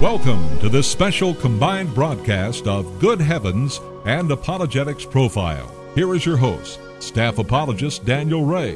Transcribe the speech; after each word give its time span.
Welcome 0.00 0.58
to 0.58 0.68
this 0.68 0.86
special 0.86 1.32
combined 1.32 1.94
broadcast 1.94 2.66
of 2.66 2.98
Good 2.98 3.18
Heavens 3.18 3.80
and 4.04 4.30
Apologetics 4.30 5.06
Profile. 5.06 5.74
Here 5.94 6.14
is 6.14 6.26
your 6.26 6.36
host, 6.36 6.78
staff 6.98 7.38
apologist 7.38 8.04
Daniel 8.04 8.44
Ray. 8.44 8.74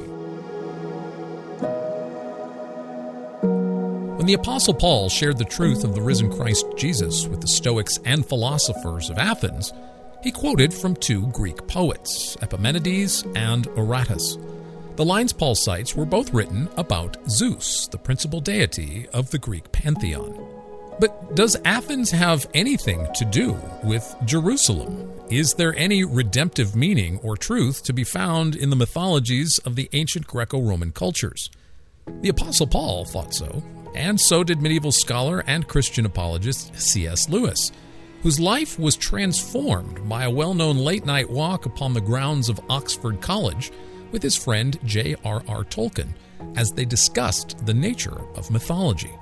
When 4.16 4.24
the 4.24 4.32
Apostle 4.32 4.72
Paul 4.72 5.10
shared 5.10 5.36
the 5.36 5.44
truth 5.44 5.84
of 5.84 5.94
the 5.94 6.00
risen 6.00 6.32
Christ 6.32 6.64
Jesus 6.78 7.26
with 7.26 7.42
the 7.42 7.48
Stoics 7.48 7.98
and 8.06 8.24
philosophers 8.24 9.10
of 9.10 9.18
Athens, 9.18 9.74
he 10.22 10.32
quoted 10.32 10.72
from 10.72 10.96
two 10.96 11.26
Greek 11.32 11.66
poets, 11.68 12.38
Epimenides 12.40 13.24
and 13.36 13.66
Aratus. 13.76 14.38
The 14.96 15.04
lines 15.04 15.34
Paul 15.34 15.54
cites 15.54 15.94
were 15.94 16.06
both 16.06 16.32
written 16.32 16.70
about 16.78 17.18
Zeus, 17.28 17.88
the 17.88 17.98
principal 17.98 18.40
deity 18.40 19.06
of 19.12 19.30
the 19.30 19.38
Greek 19.38 19.70
pantheon. 19.70 20.59
But 21.00 21.34
does 21.34 21.56
Athens 21.64 22.10
have 22.10 22.46
anything 22.52 23.08
to 23.14 23.24
do 23.24 23.58
with 23.82 24.14
Jerusalem? 24.26 25.10
Is 25.30 25.54
there 25.54 25.74
any 25.74 26.04
redemptive 26.04 26.76
meaning 26.76 27.18
or 27.22 27.38
truth 27.38 27.82
to 27.84 27.94
be 27.94 28.04
found 28.04 28.54
in 28.54 28.68
the 28.68 28.76
mythologies 28.76 29.58
of 29.64 29.76
the 29.76 29.88
ancient 29.94 30.26
Greco 30.26 30.60
Roman 30.60 30.92
cultures? 30.92 31.48
The 32.20 32.28
Apostle 32.28 32.66
Paul 32.66 33.06
thought 33.06 33.32
so, 33.32 33.62
and 33.94 34.20
so 34.20 34.44
did 34.44 34.60
medieval 34.60 34.92
scholar 34.92 35.42
and 35.46 35.66
Christian 35.66 36.04
apologist 36.04 36.78
C.S. 36.78 37.30
Lewis, 37.30 37.72
whose 38.22 38.38
life 38.38 38.78
was 38.78 38.94
transformed 38.94 40.06
by 40.06 40.24
a 40.24 40.30
well 40.30 40.52
known 40.52 40.76
late 40.76 41.06
night 41.06 41.30
walk 41.30 41.64
upon 41.64 41.94
the 41.94 42.02
grounds 42.02 42.50
of 42.50 42.60
Oxford 42.68 43.22
College 43.22 43.72
with 44.12 44.22
his 44.22 44.36
friend 44.36 44.78
J.R.R. 44.84 45.64
Tolkien 45.64 46.12
as 46.56 46.72
they 46.72 46.84
discussed 46.84 47.64
the 47.64 47.74
nature 47.74 48.20
of 48.34 48.50
mythology. 48.50 49.14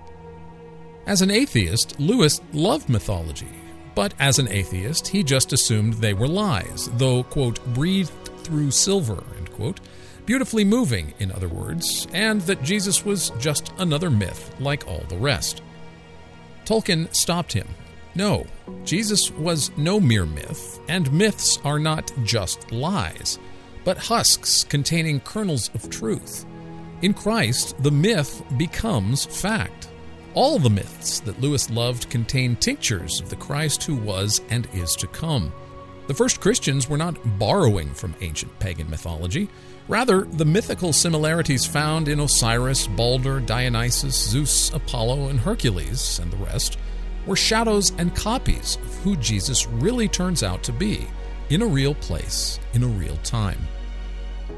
As 1.09 1.23
an 1.23 1.31
atheist, 1.31 1.99
Lewis 1.99 2.43
loved 2.53 2.91
mythology, 2.91 3.49
but 3.95 4.13
as 4.19 4.39
an 4.39 4.47
atheist, 4.49 5.09
he 5.09 5.23
just 5.23 5.55
assumed 5.55 5.95
they 5.95 6.13
were 6.13 6.29
lies, 6.29 6.91
though, 6.99 7.23
quote, 7.23 7.65
breathed 7.73 8.13
through 8.45 8.71
silver, 8.73 9.25
end 9.39 9.51
quote, 9.53 9.81
beautifully 10.27 10.67
moving, 10.67 11.15
in 11.19 11.33
other 11.33 11.49
words, 11.49 12.07
and 12.13 12.43
that 12.43 12.63
Jesus 12.63 13.07
was 13.07 13.31
just 13.39 13.73
another 13.79 14.11
myth 14.11 14.55
like 14.61 14.87
all 14.87 15.03
the 15.09 15.17
rest. 15.17 15.63
Tolkien 16.67 17.09
stopped 17.17 17.55
him. 17.55 17.69
No, 18.15 18.47
Jesus 18.85 19.31
was 19.31 19.71
no 19.79 19.99
mere 19.99 20.27
myth, 20.27 20.79
and 20.89 21.11
myths 21.11 21.59
are 21.65 21.79
not 21.79 22.13
just 22.23 22.71
lies, 22.71 23.39
but 23.83 23.97
husks 23.97 24.63
containing 24.63 25.21
kernels 25.21 25.71
of 25.75 25.89
truth. 25.89 26.45
In 27.01 27.15
Christ, 27.15 27.83
the 27.83 27.91
myth 27.91 28.43
becomes 28.59 29.25
fact. 29.25 29.89
All 30.35 30.59
the 30.59 30.71
myths 30.71 31.21
that 31.21 31.41
Lewis 31.41 31.71
loved 31.71 32.11
contain 32.11 32.57
tinctures 32.57 33.21
of 33.21 33.31
the 33.31 33.37
Christ 33.37 33.83
who 33.85 33.97
was 33.97 34.41
and 34.51 34.69
is 34.75 34.95
to 34.97 35.07
come. 35.07 35.53
The 36.07 36.15
first 36.15 36.41
Christians 36.41 36.89
were 36.89 36.97
not 36.97 37.39
borrowing 37.39 37.93
from 37.93 38.15
ancient 38.21 38.57
pagan 38.59 38.89
mythology. 38.89 39.49
Rather, 39.89 40.23
the 40.23 40.45
mythical 40.45 40.93
similarities 40.93 41.67
found 41.67 42.09
in 42.09 42.21
Osiris, 42.21 42.87
Balder, 42.87 43.41
Dionysus, 43.41 44.15
Zeus, 44.15 44.73
Apollo, 44.73 45.29
and 45.29 45.41
Hercules, 45.41 46.19
and 46.19 46.31
the 46.31 46.37
rest, 46.37 46.79
were 47.27 47.37
shadows 47.37 47.93
and 47.99 48.15
copies 48.15 48.77
of 48.77 48.95
who 48.99 49.17
Jesus 49.17 49.67
really 49.67 50.09
turns 50.09 50.43
out 50.43 50.63
to 50.63 50.73
be, 50.73 51.07
in 51.51 51.63
a 51.63 51.67
real 51.67 51.95
place, 51.95 52.59
in 52.75 52.83
a 52.83 52.87
real 52.87 53.17
time. 53.19 53.59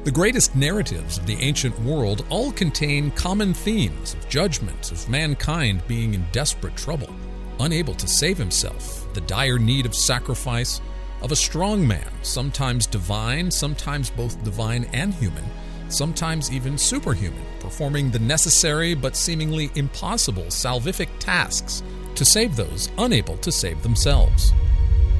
The 0.03 0.11
greatest 0.11 0.55
narratives 0.55 1.19
of 1.19 1.27
the 1.27 1.35
ancient 1.35 1.79
world 1.81 2.25
all 2.31 2.51
contain 2.51 3.11
common 3.11 3.53
themes 3.53 4.15
of 4.15 4.27
judgment, 4.27 4.91
of 4.91 5.07
mankind 5.07 5.83
being 5.87 6.15
in 6.15 6.25
desperate 6.31 6.75
trouble, 6.75 7.13
unable 7.59 7.93
to 7.93 8.07
save 8.07 8.39
himself, 8.39 9.07
the 9.13 9.21
dire 9.21 9.59
need 9.59 9.85
of 9.85 9.93
sacrifice, 9.93 10.81
of 11.21 11.31
a 11.31 11.35
strong 11.35 11.87
man, 11.87 12.09
sometimes 12.23 12.87
divine, 12.87 13.51
sometimes 13.51 14.09
both 14.09 14.43
divine 14.43 14.85
and 14.85 15.13
human, 15.13 15.45
sometimes 15.87 16.51
even 16.51 16.79
superhuman, 16.79 17.45
performing 17.59 18.09
the 18.09 18.17
necessary 18.17 18.95
but 18.95 19.15
seemingly 19.15 19.69
impossible 19.75 20.45
salvific 20.45 21.09
tasks 21.19 21.83
to 22.15 22.25
save 22.25 22.55
those 22.55 22.89
unable 22.97 23.37
to 23.37 23.51
save 23.51 23.83
themselves. 23.83 24.51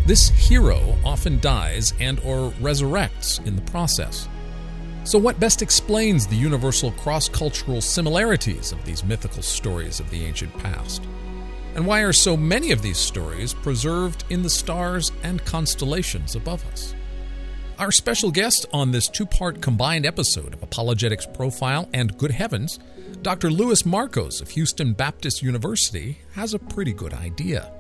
This 0.08 0.30
hero 0.30 0.98
often 1.06 1.40
dies 1.40 1.94
and 2.00 2.20
or 2.22 2.50
resurrects 2.54 3.46
in 3.46 3.56
the 3.56 3.62
process. 3.62 4.28
So, 5.04 5.18
what 5.18 5.40
best 5.40 5.64
explains 5.64 6.28
the 6.28 6.36
universal 6.36 6.92
cross 6.92 7.28
cultural 7.28 7.82
similarities 7.82 8.72
of 8.72 8.86
these 8.86 9.04
mythical 9.04 9.42
stories 9.42 10.00
of 10.00 10.10
the 10.12 10.24
ancient 10.24 10.56
past? 10.60 11.04
And 11.74 11.88
why 11.88 12.02
are 12.02 12.14
so 12.14 12.38
many 12.38 12.72
of 12.72 12.84
these 12.84 13.00
stories 13.00 13.54
preserved 13.54 14.26
in 14.30 14.44
the 14.44 14.50
stars 14.50 15.12
and 15.24 15.44
constellations 15.44 16.36
above 16.36 16.64
us? 16.68 16.94
Our 17.80 17.92
special 17.92 18.30
guest 18.30 18.68
on 18.72 18.92
this 18.92 19.08
two 19.08 19.26
part 19.26 19.60
combined 19.60 20.06
episode 20.06 20.54
of 20.54 20.62
Apologetics 20.62 21.26
Profile 21.26 21.90
and 21.96 22.16
Good 22.16 22.32
Heavens, 22.32 22.78
Dr. 23.24 23.50
Louis 23.50 23.82
Markos 23.82 24.40
of 24.40 24.50
Houston 24.52 24.94
Baptist 24.94 25.42
University, 25.42 26.20
has 26.36 26.54
a 26.54 26.60
pretty 26.60 26.94
good 26.94 27.14
idea. 27.14 27.74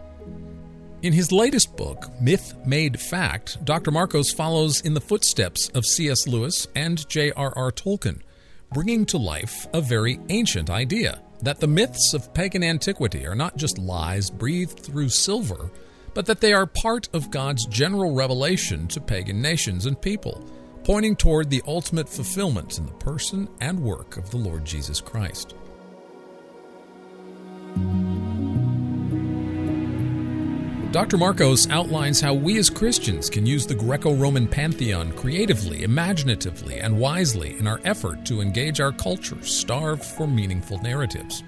In 1.01 1.13
his 1.13 1.31
latest 1.31 1.75
book, 1.75 2.11
Myth 2.21 2.53
Made 2.63 2.99
Fact, 2.99 3.65
Dr. 3.65 3.89
Markos 3.89 4.35
follows 4.35 4.81
in 4.81 4.93
the 4.93 5.01
footsteps 5.01 5.67
of 5.69 5.83
C.S. 5.83 6.27
Lewis 6.27 6.67
and 6.75 7.09
J.R.R. 7.09 7.71
Tolkien, 7.71 8.21
bringing 8.71 9.07
to 9.07 9.17
life 9.17 9.65
a 9.73 9.81
very 9.81 10.19
ancient 10.29 10.69
idea 10.69 11.19
that 11.41 11.59
the 11.59 11.65
myths 11.65 12.13
of 12.13 12.31
pagan 12.35 12.63
antiquity 12.63 13.25
are 13.25 13.33
not 13.33 13.57
just 13.57 13.79
lies 13.79 14.29
breathed 14.29 14.79
through 14.79 15.09
silver, 15.09 15.71
but 16.13 16.27
that 16.27 16.39
they 16.39 16.53
are 16.53 16.67
part 16.67 17.09
of 17.13 17.31
God's 17.31 17.65
general 17.65 18.13
revelation 18.13 18.87
to 18.89 19.01
pagan 19.01 19.41
nations 19.41 19.87
and 19.87 19.99
people, 19.99 20.45
pointing 20.83 21.15
toward 21.15 21.49
the 21.49 21.63
ultimate 21.65 22.09
fulfillment 22.09 22.77
in 22.77 22.85
the 22.85 22.91
person 22.93 23.49
and 23.59 23.79
work 23.79 24.17
of 24.17 24.29
the 24.29 24.37
Lord 24.37 24.65
Jesus 24.65 25.01
Christ. 25.01 25.55
Dr. 30.91 31.15
Markos 31.15 31.69
outlines 31.69 32.19
how 32.19 32.33
we 32.33 32.59
as 32.59 32.69
Christians 32.69 33.29
can 33.29 33.45
use 33.45 33.65
the 33.65 33.73
Greco 33.73 34.13
Roman 34.13 34.45
pantheon 34.45 35.13
creatively, 35.13 35.83
imaginatively, 35.83 36.79
and 36.81 36.99
wisely 36.99 37.57
in 37.57 37.65
our 37.65 37.79
effort 37.85 38.25
to 38.25 38.41
engage 38.41 38.81
our 38.81 38.91
culture 38.91 39.41
starved 39.41 40.03
for 40.03 40.27
meaningful 40.27 40.79
narratives. 40.79 41.43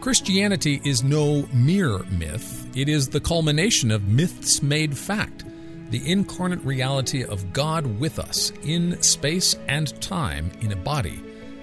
Christianity 0.00 0.80
is 0.84 1.02
no 1.02 1.48
mere 1.52 1.98
myth, 2.10 2.70
it 2.76 2.88
is 2.88 3.08
the 3.08 3.18
culmination 3.18 3.90
of 3.90 4.06
myths 4.06 4.62
made 4.62 4.96
fact, 4.96 5.44
the 5.90 6.08
incarnate 6.08 6.64
reality 6.64 7.24
of 7.24 7.52
God 7.52 7.98
with 7.98 8.20
us 8.20 8.52
in 8.62 9.02
space 9.02 9.56
and 9.66 10.00
time 10.00 10.48
in 10.60 10.70
a 10.70 10.76
body, 10.76 11.20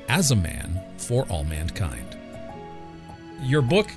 as 0.10 0.32
a 0.32 0.36
man 0.36 0.78
for 0.98 1.26
all 1.30 1.46
mankind. 1.46 2.18
Your 3.44 3.62
book 3.62 3.88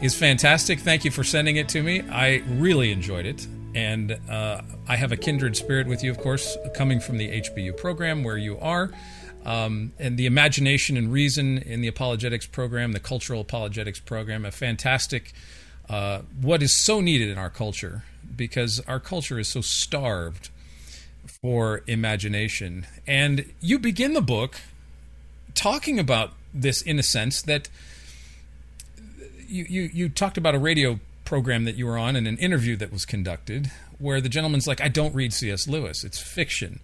is 0.00 0.14
fantastic. 0.14 0.80
Thank 0.80 1.04
you 1.04 1.10
for 1.10 1.24
sending 1.24 1.56
it 1.56 1.68
to 1.70 1.82
me. 1.82 2.02
I 2.02 2.42
really 2.48 2.92
enjoyed 2.92 3.26
it. 3.26 3.46
And 3.74 4.18
uh, 4.30 4.62
I 4.88 4.96
have 4.96 5.12
a 5.12 5.16
kindred 5.16 5.56
spirit 5.56 5.86
with 5.86 6.02
you, 6.02 6.10
of 6.10 6.18
course, 6.18 6.56
coming 6.74 7.00
from 7.00 7.18
the 7.18 7.40
HBU 7.40 7.76
program 7.76 8.24
where 8.24 8.36
you 8.36 8.58
are. 8.58 8.90
Um, 9.44 9.92
and 9.98 10.16
the 10.16 10.26
imagination 10.26 10.96
and 10.96 11.12
reason 11.12 11.58
in 11.58 11.80
the 11.80 11.88
apologetics 11.88 12.46
program, 12.46 12.92
the 12.92 13.00
cultural 13.00 13.40
apologetics 13.40 14.00
program, 14.00 14.44
a 14.44 14.50
fantastic, 14.50 15.32
uh, 15.88 16.20
what 16.40 16.62
is 16.62 16.82
so 16.84 17.00
needed 17.00 17.30
in 17.30 17.38
our 17.38 17.50
culture 17.50 18.02
because 18.34 18.80
our 18.88 18.98
culture 18.98 19.38
is 19.38 19.48
so 19.48 19.60
starved 19.60 20.50
for 21.40 21.82
imagination. 21.86 22.86
And 23.06 23.52
you 23.60 23.78
begin 23.78 24.14
the 24.14 24.20
book 24.20 24.60
talking 25.54 25.98
about 25.98 26.32
this 26.52 26.82
in 26.82 26.98
a 26.98 27.02
sense 27.02 27.42
that 27.42 27.68
you, 29.48 29.66
you, 29.68 29.90
you 29.92 30.08
talked 30.08 30.38
about 30.38 30.54
a 30.54 30.58
radio 30.58 31.00
program 31.24 31.64
that 31.64 31.76
you 31.76 31.86
were 31.86 31.98
on 31.98 32.16
and 32.16 32.26
an 32.26 32.38
interview 32.38 32.76
that 32.76 32.92
was 32.92 33.04
conducted 33.04 33.70
where 33.98 34.20
the 34.20 34.28
gentleman's 34.28 34.66
like, 34.66 34.80
I 34.80 34.88
don't 34.88 35.14
read 35.14 35.32
C.S. 35.32 35.66
Lewis, 35.66 36.04
it's 36.04 36.20
fiction. 36.20 36.80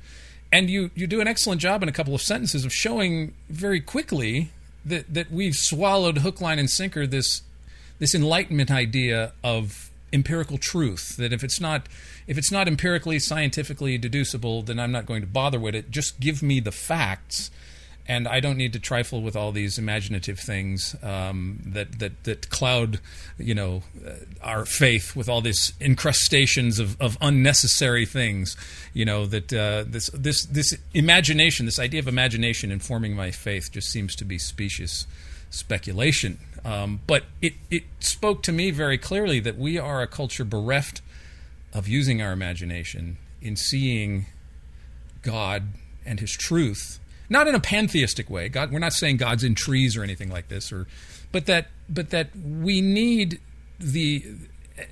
And 0.51 0.69
you, 0.69 0.91
you 0.95 1.07
do 1.07 1.21
an 1.21 1.29
excellent 1.29 1.61
job 1.61 1.83
in 1.83 1.89
a 1.89 1.93
couple 1.93 2.15
of 2.15 2.21
sentences 2.21 2.65
of 2.65 2.73
showing 2.73 3.35
very 3.49 3.81
quickly 3.81 4.51
that, 4.85 5.13
that 5.13 5.31
we've 5.31 5.55
swallowed 5.55 6.19
hook, 6.19 6.41
line, 6.41 6.59
and 6.59 6.69
sinker 6.69 7.07
this, 7.07 7.43
this 7.99 8.15
enlightenment 8.15 8.71
idea 8.71 9.33
of 9.43 9.91
empirical 10.13 10.59
truth 10.59 11.17
that 11.17 11.33
if 11.33 11.43
it's 11.43 11.59
not 11.59 11.87
if 12.27 12.37
it's 12.37 12.53
not 12.53 12.69
empirically 12.69 13.19
scientifically 13.19 13.97
deducible 13.97 14.61
then 14.61 14.79
i'm 14.79 14.93
not 14.93 15.07
going 15.07 15.23
to 15.23 15.27
bother 15.27 15.59
with 15.59 15.75
it 15.75 15.91
just 15.91 16.21
give 16.21 16.43
me 16.43 16.61
the 16.61 16.71
facts 16.71 17.51
and 18.09 18.27
I 18.27 18.41
don't 18.41 18.57
need 18.57 18.73
to 18.73 18.81
trifle 18.81 19.23
with 19.23 19.37
all 19.37 19.53
these 19.53 19.79
imaginative 19.79 20.39
things 20.39 20.97
um, 21.03 21.61
that, 21.67 21.99
that 22.01 22.25
that 22.25 22.51
cloud, 22.51 23.01
you 23.39 23.55
know, 23.55 23.83
uh, 24.05 24.13
our 24.43 24.65
faith 24.65 25.15
with 25.15 25.29
all 25.29 25.41
these 25.41 25.73
incrustations 25.81 26.79
of, 26.79 27.01
of 27.01 27.17
unnecessary 27.21 28.07
things. 28.07 28.57
You 28.93 29.05
know 29.05 29.27
that 29.27 29.53
uh, 29.53 29.85
this 29.87 30.11
this 30.11 30.45
this 30.45 30.77
imagination, 30.95 31.67
this 31.67 31.79
idea 31.79 32.01
of 32.01 32.09
imagination 32.09 32.73
informing 32.73 33.15
my 33.15 33.31
faith, 33.31 33.71
just 33.71 33.89
seems 33.89 34.17
to 34.17 34.25
be 34.25 34.39
specious 34.39 35.07
speculation. 35.51 36.39
Um, 36.65 37.01
but 37.07 37.25
it, 37.41 37.55
it 37.71 37.85
spoke 38.01 38.43
to 38.45 38.53
me 38.53 38.71
very 38.71 38.99
clearly 38.99 39.41
that 39.41 39.59
we 39.59 39.79
are 39.79 40.01
a 40.01 40.07
culture 40.07 40.45
bereft 40.45 41.03
of 41.73 41.89
using 41.89 42.23
our 42.23 42.33
imagination 42.33 43.19
in 43.41 43.57
seeing 43.57 44.27
God 45.23 45.65
and 46.05 46.21
His 46.21 46.33
truth, 46.33 46.99
not 47.33 47.49
in 47.49 47.55
a 47.55 47.61
pantheistic 47.61 48.31
way. 48.31 48.49
God, 48.49 48.71
we're 48.71 48.79
not 48.79 48.93
saying 48.93 49.17
God's 49.17 49.43
in 49.43 49.55
trees 49.55 49.97
or 49.97 50.03
anything 50.05 50.31
like 50.31 50.49
this, 50.49 50.71
or, 50.71 50.87
but 51.33 51.47
that, 51.47 51.69
but 51.89 52.11
that 52.11 52.29
we 52.37 52.81
need 52.81 53.41
the 53.81 54.25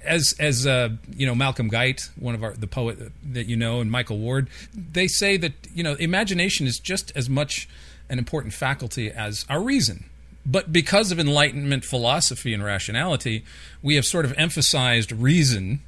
as 0.05 0.35
as 0.39 0.67
uh, 0.67 0.91
you 1.15 1.27
know 1.27 1.35
Malcolm 1.35 1.69
Guite, 1.69 2.11
one 2.19 2.35
of 2.35 2.43
our 2.43 2.53
the 2.53 2.67
poet 2.67 2.99
that 3.33 3.47
you 3.47 3.57
know, 3.57 3.81
and 3.81 3.91
Michael 3.91 4.19
Ward, 4.19 4.49
they 4.75 5.07
say 5.07 5.37
that 5.37 5.53
you 5.73 5.83
know 5.83 5.95
imagination 5.95 6.67
is 6.67 6.79
just 6.79 7.13
as 7.15 7.29
much 7.29 7.69
an 8.09 8.19
important 8.19 8.55
faculty 8.55 9.11
as 9.11 9.45
our 9.49 9.61
reason. 9.61 10.07
But 10.45 10.73
because 10.73 11.13
of 11.13 11.21
Enlightenment 11.21 11.85
philosophy 11.85 12.55
and 12.55 12.65
rationality, 12.65 13.45
we 13.83 13.97
have 13.97 14.07
sort 14.07 14.25
of 14.25 14.33
emphasized 14.39 15.13
reason 15.13 15.81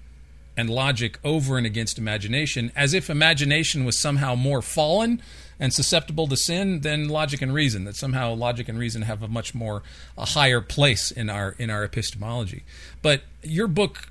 and 0.56 0.68
logic 0.68 1.18
over 1.24 1.56
and 1.56 1.66
against 1.66 1.98
imagination, 1.98 2.70
as 2.76 2.92
if 2.92 3.08
imagination 3.08 3.84
was 3.84 3.98
somehow 3.98 4.34
more 4.34 4.60
fallen 4.60 5.22
and 5.58 5.72
susceptible 5.72 6.26
to 6.28 6.36
sin 6.36 6.80
than 6.80 7.08
logic 7.08 7.42
and 7.42 7.54
reason. 7.54 7.84
That 7.84 7.96
somehow 7.96 8.34
logic 8.34 8.68
and 8.68 8.78
reason 8.78 9.02
have 9.02 9.22
a 9.22 9.28
much 9.28 9.54
more 9.54 9.82
a 10.16 10.26
higher 10.26 10.60
place 10.60 11.10
in 11.10 11.30
our 11.30 11.54
in 11.58 11.70
our 11.70 11.84
epistemology. 11.84 12.64
But 13.00 13.22
your 13.42 13.68
book 13.68 14.08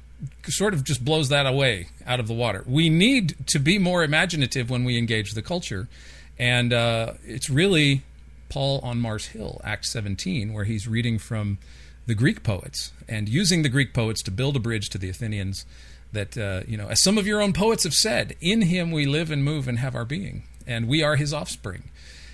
sort 0.48 0.74
of 0.74 0.84
just 0.84 1.04
blows 1.04 1.30
that 1.30 1.46
away 1.46 1.88
out 2.06 2.20
of 2.20 2.28
the 2.28 2.34
water. 2.34 2.64
We 2.68 2.90
need 2.90 3.36
to 3.48 3.60
be 3.60 3.78
more 3.78 4.04
imaginative 4.04 4.70
when 4.70 4.84
we 4.84 4.98
engage 4.98 5.32
the 5.32 5.42
culture, 5.42 5.88
and 6.38 6.74
uh, 6.74 7.14
it's 7.24 7.50
really 7.50 8.04
Paul 8.50 8.80
on 8.84 9.00
Mars 9.00 9.28
Hill, 9.28 9.62
Act 9.64 9.86
17, 9.86 10.54
where 10.54 10.66
he's 10.66 10.88
reading 10.88 11.18
from 11.18 11.58
the 12.06 12.16
Greek 12.16 12.44
poets 12.44 12.92
and 13.08 13.30
using 13.30 13.62
the 13.62 13.70
Greek 13.70 13.94
poets 13.94 14.22
to 14.24 14.32
build 14.32 14.56
a 14.56 14.60
bridge 14.60 14.90
to 14.90 14.98
the 14.98 15.10
Athenians. 15.10 15.66
That 16.14 16.38
uh, 16.38 16.64
you 16.68 16.76
know, 16.76 16.90
as 16.90 17.02
some 17.02 17.18
of 17.18 17.26
your 17.26 17.42
own 17.42 17.54
poets 17.54 17.86
have 17.86 17.94
said, 17.94 18.36
in 18.42 18.64
him 18.64 18.92
we 18.92 19.06
live 19.06 19.32
and 19.32 19.46
move 19.46 19.70
and 19.70 19.80
have 19.80 19.96
our 19.96 20.04
being, 20.04 20.44
and 20.68 20.88
we 20.88 21.04
are 21.04 21.16
his 21.16 21.34
offspring. 21.34 21.90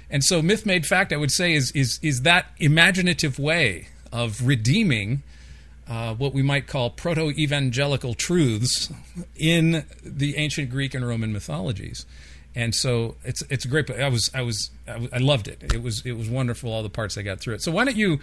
And 0.10 0.24
so, 0.24 0.42
myth 0.42 0.66
made 0.66 0.86
fact, 0.86 1.12
I 1.12 1.18
would 1.18 1.32
say, 1.32 1.54
is 1.54 1.72
is 1.72 2.00
is 2.02 2.22
that 2.22 2.48
imaginative 2.60 3.40
way 3.40 3.90
of 4.12 4.46
redeeming 4.46 5.24
uh, 5.90 6.14
what 6.16 6.34
we 6.34 6.42
might 6.42 6.68
call 6.68 6.90
proto 6.90 7.32
evangelical 7.32 8.14
truths 8.14 8.92
in 9.36 9.86
the 10.04 10.38
ancient 10.38 10.70
Greek 10.70 10.94
and 10.94 11.08
Roman 11.08 11.32
mythologies. 11.32 12.06
And 12.56 12.74
so 12.74 13.16
it's 13.24 13.44
it's 13.50 13.66
a 13.66 13.68
great. 13.68 13.90
I 13.92 14.10
was 14.10 14.32
I 14.34 14.42
was 14.42 14.72
I 14.88 15.20
loved 15.20 15.48
it. 15.48 15.62
It 15.74 15.84
was 15.84 16.06
it 16.06 16.14
was 16.14 16.30
wonderful. 16.30 16.72
All 16.72 16.84
the 16.84 16.90
parts 16.90 17.18
I 17.18 17.22
got 17.22 17.40
through 17.40 17.56
it. 17.56 17.62
So 17.62 17.72
why 17.72 17.86
don't 17.86 17.98
you? 17.98 18.20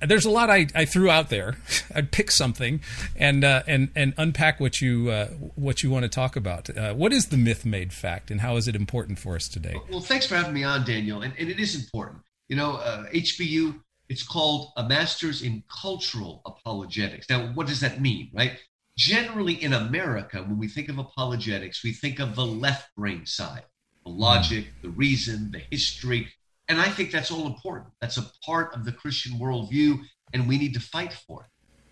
There's 0.00 0.24
a 0.24 0.30
lot 0.30 0.50
I, 0.50 0.66
I 0.74 0.84
threw 0.84 1.10
out 1.10 1.28
there. 1.28 1.56
I'd 1.94 2.12
pick 2.12 2.30
something 2.30 2.80
and 3.16 3.44
uh, 3.44 3.62
and 3.66 3.90
and 3.96 4.14
unpack 4.16 4.60
what 4.60 4.80
you 4.80 5.10
uh, 5.10 5.26
what 5.54 5.82
you 5.82 5.90
want 5.90 6.04
to 6.04 6.08
talk 6.08 6.36
about. 6.36 6.76
Uh, 6.76 6.94
what 6.94 7.12
is 7.12 7.26
the 7.26 7.36
myth 7.36 7.64
made 7.64 7.92
fact, 7.92 8.30
and 8.30 8.40
how 8.40 8.56
is 8.56 8.68
it 8.68 8.76
important 8.76 9.18
for 9.18 9.34
us 9.34 9.48
today? 9.48 9.76
Well, 9.90 10.00
thanks 10.00 10.26
for 10.26 10.36
having 10.36 10.54
me 10.54 10.64
on, 10.64 10.84
Daniel. 10.84 11.22
And, 11.22 11.34
and 11.38 11.48
it 11.48 11.58
is 11.58 11.74
important. 11.74 12.22
You 12.48 12.56
know, 12.56 12.80
HBU 13.12 13.70
uh, 13.70 13.78
it's 14.08 14.22
called 14.22 14.72
a 14.76 14.88
master's 14.88 15.42
in 15.42 15.62
cultural 15.68 16.40
apologetics. 16.46 17.28
Now, 17.28 17.48
what 17.48 17.66
does 17.66 17.80
that 17.80 18.00
mean, 18.00 18.30
right? 18.32 18.58
Generally, 18.96 19.62
in 19.62 19.72
America, 19.72 20.38
when 20.38 20.58
we 20.58 20.66
think 20.66 20.88
of 20.88 20.98
apologetics, 20.98 21.84
we 21.84 21.92
think 21.92 22.18
of 22.18 22.34
the 22.34 22.46
left 22.46 22.94
brain 22.96 23.26
side, 23.26 23.64
the 24.04 24.10
logic, 24.10 24.66
the 24.82 24.88
reason, 24.88 25.50
the 25.52 25.62
history. 25.70 26.28
And 26.68 26.80
I 26.80 26.88
think 26.88 27.10
that's 27.10 27.30
all 27.30 27.46
important. 27.46 27.88
That's 28.00 28.18
a 28.18 28.30
part 28.44 28.74
of 28.74 28.84
the 28.84 28.92
Christian 28.92 29.38
worldview, 29.38 30.00
and 30.32 30.48
we 30.48 30.58
need 30.58 30.74
to 30.74 30.80
fight 30.80 31.12
for 31.12 31.42
it. 31.42 31.48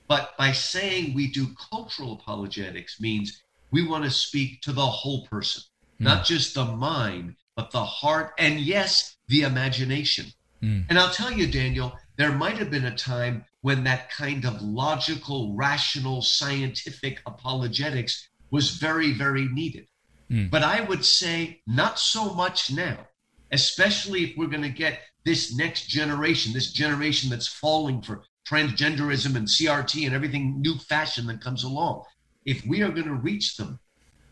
But 0.08 0.36
by 0.36 0.52
saying 0.52 1.14
we 1.14 1.30
do 1.30 1.48
cultural 1.70 2.12
apologetics 2.12 3.00
means 3.00 3.42
we 3.70 3.86
want 3.86 4.04
to 4.04 4.10
speak 4.10 4.60
to 4.62 4.72
the 4.72 4.86
whole 4.86 5.26
person, 5.26 5.62
mm. 6.00 6.04
not 6.04 6.24
just 6.24 6.54
the 6.54 6.64
mind, 6.64 7.36
but 7.56 7.70
the 7.70 7.84
heart, 7.84 8.34
and 8.38 8.60
yes, 8.60 9.16
the 9.28 9.42
imagination. 9.42 10.26
Mm. 10.62 10.84
And 10.88 10.98
I'll 10.98 11.10
tell 11.10 11.32
you, 11.32 11.46
Daniel, 11.46 11.96
there 12.16 12.32
might 12.32 12.58
have 12.58 12.70
been 12.70 12.84
a 12.84 12.94
time 12.94 13.44
when 13.62 13.84
that 13.84 14.10
kind 14.10 14.44
of 14.44 14.62
logical, 14.62 15.54
rational, 15.54 16.22
scientific 16.22 17.20
apologetics 17.26 18.28
was 18.50 18.70
very, 18.70 19.12
very 19.12 19.48
needed. 19.48 19.88
Mm. 20.30 20.50
But 20.50 20.62
I 20.62 20.82
would 20.82 21.04
say 21.04 21.60
not 21.66 21.98
so 21.98 22.32
much 22.34 22.70
now, 22.70 23.08
especially 23.52 24.24
if 24.24 24.36
we're 24.36 24.46
going 24.46 24.62
to 24.62 24.68
get 24.68 25.00
this 25.24 25.56
next 25.56 25.88
generation, 25.88 26.52
this 26.52 26.72
generation 26.72 27.30
that's 27.30 27.46
falling 27.46 28.02
for 28.02 28.22
transgenderism 28.48 29.34
and 29.36 29.46
CRT 29.46 30.06
and 30.06 30.14
everything 30.14 30.60
new 30.60 30.76
fashion 30.78 31.26
that 31.26 31.40
comes 31.40 31.64
along. 31.64 32.04
If 32.44 32.64
we 32.64 32.82
are 32.82 32.90
going 32.90 33.08
to 33.08 33.14
reach 33.14 33.56
them, 33.56 33.80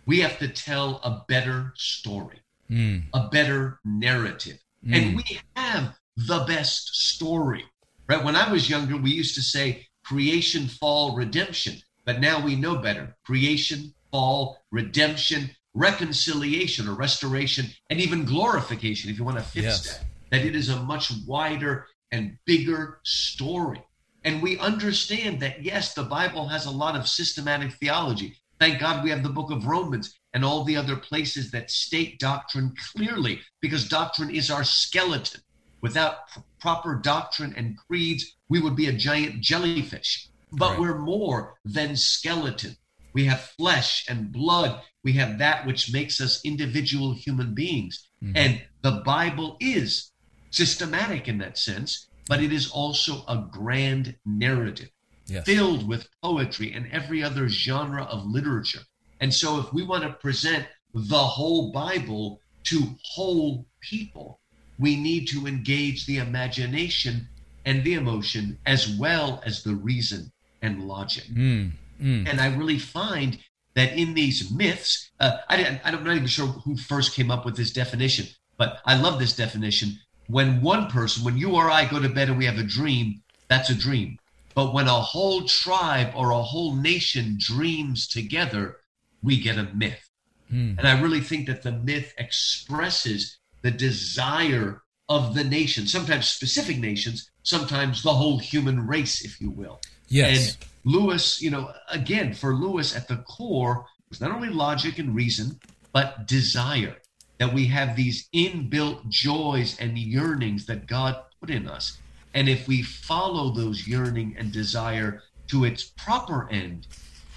we 0.06 0.20
have 0.20 0.38
to 0.38 0.48
tell 0.48 1.00
a 1.02 1.24
better 1.28 1.72
story, 1.76 2.40
mm. 2.70 3.02
a 3.12 3.28
better 3.28 3.80
narrative. 3.84 4.58
Mm. 4.86 4.94
And 4.96 5.16
we 5.16 5.40
have 5.56 5.94
the 6.16 6.44
best 6.46 6.94
story. 6.94 7.64
Right? 8.06 8.22
When 8.22 8.36
I 8.36 8.52
was 8.52 8.68
younger, 8.70 8.96
we 8.96 9.10
used 9.10 9.34
to 9.36 9.42
say 9.42 9.86
creation, 10.04 10.68
fall, 10.68 11.16
redemption. 11.16 11.78
But 12.04 12.20
now 12.20 12.44
we 12.44 12.54
know 12.54 12.76
better. 12.76 13.16
Creation, 13.24 13.94
fall, 14.12 14.58
redemption, 14.70 15.50
reconciliation 15.74 16.88
or 16.88 16.94
restoration, 16.94 17.66
and 17.90 18.00
even 18.00 18.24
glorification, 18.24 19.10
if 19.10 19.18
you 19.18 19.24
want 19.24 19.36
to 19.36 19.42
fix 19.42 19.64
yes. 19.64 19.98
that. 19.98 20.04
That 20.30 20.46
it 20.46 20.56
is 20.56 20.68
a 20.68 20.82
much 20.82 21.12
wider 21.26 21.86
and 22.12 22.38
bigger 22.46 23.00
story. 23.04 23.82
And 24.24 24.42
we 24.42 24.58
understand 24.58 25.40
that, 25.40 25.62
yes, 25.62 25.94
the 25.94 26.04
Bible 26.04 26.48
has 26.48 26.66
a 26.66 26.70
lot 26.70 26.96
of 26.96 27.06
systematic 27.06 27.72
theology. 27.74 28.36
Thank 28.58 28.80
God 28.80 29.04
we 29.04 29.10
have 29.10 29.22
the 29.22 29.28
book 29.28 29.50
of 29.50 29.66
Romans 29.66 30.18
and 30.32 30.44
all 30.44 30.64
the 30.64 30.76
other 30.76 30.96
places 30.96 31.50
that 31.50 31.70
state 31.70 32.18
doctrine 32.18 32.74
clearly, 32.94 33.40
because 33.60 33.88
doctrine 33.88 34.30
is 34.30 34.50
our 34.50 34.64
skeleton. 34.64 35.40
Without 35.82 36.28
pr- 36.28 36.40
proper 36.60 36.94
doctrine 36.94 37.52
and 37.56 37.76
creeds, 37.76 38.36
we 38.48 38.60
would 38.60 38.74
be 38.74 38.86
a 38.86 38.92
giant 38.92 39.40
jellyfish. 39.40 40.28
But 40.52 40.70
right. 40.70 40.80
we're 40.80 40.98
more 40.98 41.58
than 41.64 41.96
skeleton. 41.96 42.76
We 43.14 43.24
have 43.26 43.40
flesh 43.40 44.04
and 44.08 44.30
blood. 44.30 44.82
We 45.02 45.12
have 45.14 45.38
that 45.38 45.66
which 45.66 45.92
makes 45.92 46.20
us 46.20 46.40
individual 46.44 47.14
human 47.14 47.54
beings. 47.54 48.08
Mm-hmm. 48.22 48.36
And 48.36 48.62
the 48.82 49.02
Bible 49.04 49.56
is 49.60 50.10
systematic 50.50 51.28
in 51.28 51.38
that 51.38 51.56
sense, 51.56 52.08
but 52.28 52.42
it 52.42 52.52
is 52.52 52.70
also 52.70 53.24
a 53.26 53.48
grand 53.50 54.16
narrative 54.26 54.90
yes. 55.26 55.44
filled 55.44 55.86
with 55.88 56.08
poetry 56.22 56.72
and 56.72 56.90
every 56.92 57.22
other 57.22 57.48
genre 57.48 58.04
of 58.04 58.26
literature. 58.26 58.82
And 59.20 59.32
so, 59.32 59.58
if 59.58 59.72
we 59.72 59.82
want 59.82 60.02
to 60.02 60.10
present 60.10 60.66
the 60.92 61.18
whole 61.18 61.72
Bible 61.72 62.40
to 62.64 62.96
whole 63.02 63.66
people, 63.80 64.40
we 64.78 64.96
need 64.96 65.28
to 65.28 65.46
engage 65.46 66.06
the 66.06 66.18
imagination 66.18 67.28
and 67.64 67.84
the 67.84 67.94
emotion 67.94 68.58
as 68.66 68.88
well 68.98 69.42
as 69.46 69.62
the 69.62 69.74
reason 69.74 70.32
and 70.62 70.86
logic. 70.86 71.24
Mm, 71.24 71.72
mm. 72.04 72.28
And 72.28 72.40
I 72.40 72.54
really 72.54 72.78
find 72.78 73.38
that 73.74 73.96
in 73.98 74.14
these 74.14 74.50
myths, 74.50 75.10
uh, 75.20 75.38
I, 75.48 75.80
I'm 75.84 76.04
not 76.04 76.16
even 76.16 76.28
sure 76.28 76.46
who 76.46 76.76
first 76.76 77.14
came 77.14 77.30
up 77.30 77.44
with 77.44 77.56
this 77.56 77.72
definition, 77.72 78.26
but 78.56 78.78
I 78.84 79.00
love 79.00 79.18
this 79.18 79.34
definition. 79.34 79.98
When 80.28 80.62
one 80.62 80.88
person, 80.88 81.24
when 81.24 81.36
you 81.36 81.54
or 81.54 81.70
I 81.70 81.84
go 81.84 82.00
to 82.00 82.08
bed 82.08 82.28
and 82.28 82.38
we 82.38 82.46
have 82.46 82.58
a 82.58 82.62
dream, 82.62 83.22
that's 83.48 83.70
a 83.70 83.74
dream. 83.74 84.18
But 84.54 84.72
when 84.72 84.86
a 84.86 85.00
whole 85.00 85.42
tribe 85.42 86.12
or 86.14 86.30
a 86.30 86.42
whole 86.42 86.76
nation 86.76 87.36
dreams 87.38 88.06
together, 88.06 88.76
we 89.22 89.40
get 89.40 89.58
a 89.58 89.64
myth. 89.74 90.08
Mm. 90.52 90.78
And 90.78 90.86
I 90.86 91.00
really 91.00 91.20
think 91.20 91.46
that 91.46 91.62
the 91.62 91.72
myth 91.72 92.14
expresses 92.16 93.38
the 93.62 93.70
desire 93.70 94.82
of 95.08 95.34
the 95.34 95.44
nation, 95.44 95.86
sometimes 95.86 96.28
specific 96.28 96.78
nations, 96.78 97.30
sometimes 97.42 98.02
the 98.02 98.12
whole 98.12 98.38
human 98.38 98.86
race, 98.86 99.24
if 99.24 99.40
you 99.40 99.50
will. 99.50 99.80
Yes. 100.08 100.54
And 100.54 100.66
Lewis, 100.84 101.40
you 101.40 101.50
know, 101.50 101.72
again, 101.90 102.34
for 102.34 102.54
Lewis 102.54 102.94
at 102.94 103.08
the 103.08 103.16
core 103.16 103.86
was 104.08 104.20
not 104.20 104.30
only 104.30 104.48
logic 104.48 104.98
and 104.98 105.14
reason, 105.14 105.58
but 105.92 106.26
desire. 106.26 106.96
That 107.38 107.52
we 107.52 107.66
have 107.66 107.96
these 107.96 108.28
inbuilt 108.32 109.08
joys 109.08 109.78
and 109.80 109.98
yearnings 109.98 110.66
that 110.66 110.86
God 110.86 111.16
put 111.40 111.50
in 111.50 111.66
us. 111.66 111.98
And 112.32 112.48
if 112.48 112.68
we 112.68 112.82
follow 112.82 113.50
those 113.52 113.88
yearning 113.88 114.36
and 114.38 114.52
desire 114.52 115.22
to 115.48 115.64
its 115.64 115.84
proper 115.84 116.48
end, 116.50 116.86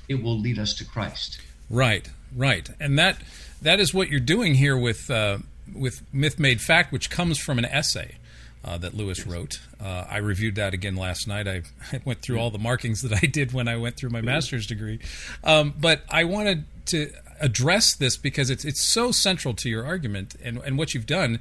it 0.08 0.22
will 0.22 0.40
lead 0.40 0.60
us 0.60 0.76
to 0.76 0.86
Christ. 0.86 1.40
Right, 1.70 2.10
right. 2.36 2.70
And 2.80 2.98
that 3.00 3.18
that 3.62 3.80
is 3.80 3.94
what 3.94 4.10
you're 4.10 4.20
doing 4.20 4.56
here 4.56 4.78
with 4.78 5.10
uh, 5.10 5.40
with 5.74 6.04
Myth 6.14 6.40
Made 6.40 6.62
Fact, 6.62 6.92
which 6.92 7.10
comes 7.10 7.38
from 7.38 7.58
an 7.58 7.66
essay 7.66 8.18
uh, 8.64 8.78
that 8.78 8.94
Lewis 8.94 9.26
wrote. 9.26 9.60
Uh, 9.80 10.06
I 10.10 10.18
reviewed 10.18 10.56
that 10.56 10.74
again 10.74 10.96
last 10.96 11.28
night. 11.28 11.48
I, 11.48 11.64
I, 11.94 12.02
went 12.06 12.22
through 12.22 12.40
all 12.40 12.52
the 12.52 12.60
markings 12.60 13.02
that 13.02 13.14
I 13.24 13.26
did 13.26 13.54
when 13.54 13.68
I 13.68 13.78
went 13.78 13.98
through 13.98 14.10
my 14.10 14.22
master's 14.22 14.68
degree. 14.68 15.00
Um, 15.44 15.74
but 15.80 16.02
I 16.10 16.24
wanted 16.24 16.66
to 16.88 17.12
address 17.40 17.96
this 17.96 18.18
because 18.18 18.50
it's 18.50 18.66
it's 18.66 18.82
so 18.82 19.12
central 19.12 19.54
to 19.54 19.70
your 19.70 19.86
argument 19.86 20.36
and, 20.44 20.58
and 20.60 20.78
what 20.78 20.94
you've 20.94 21.06
done 21.06 21.40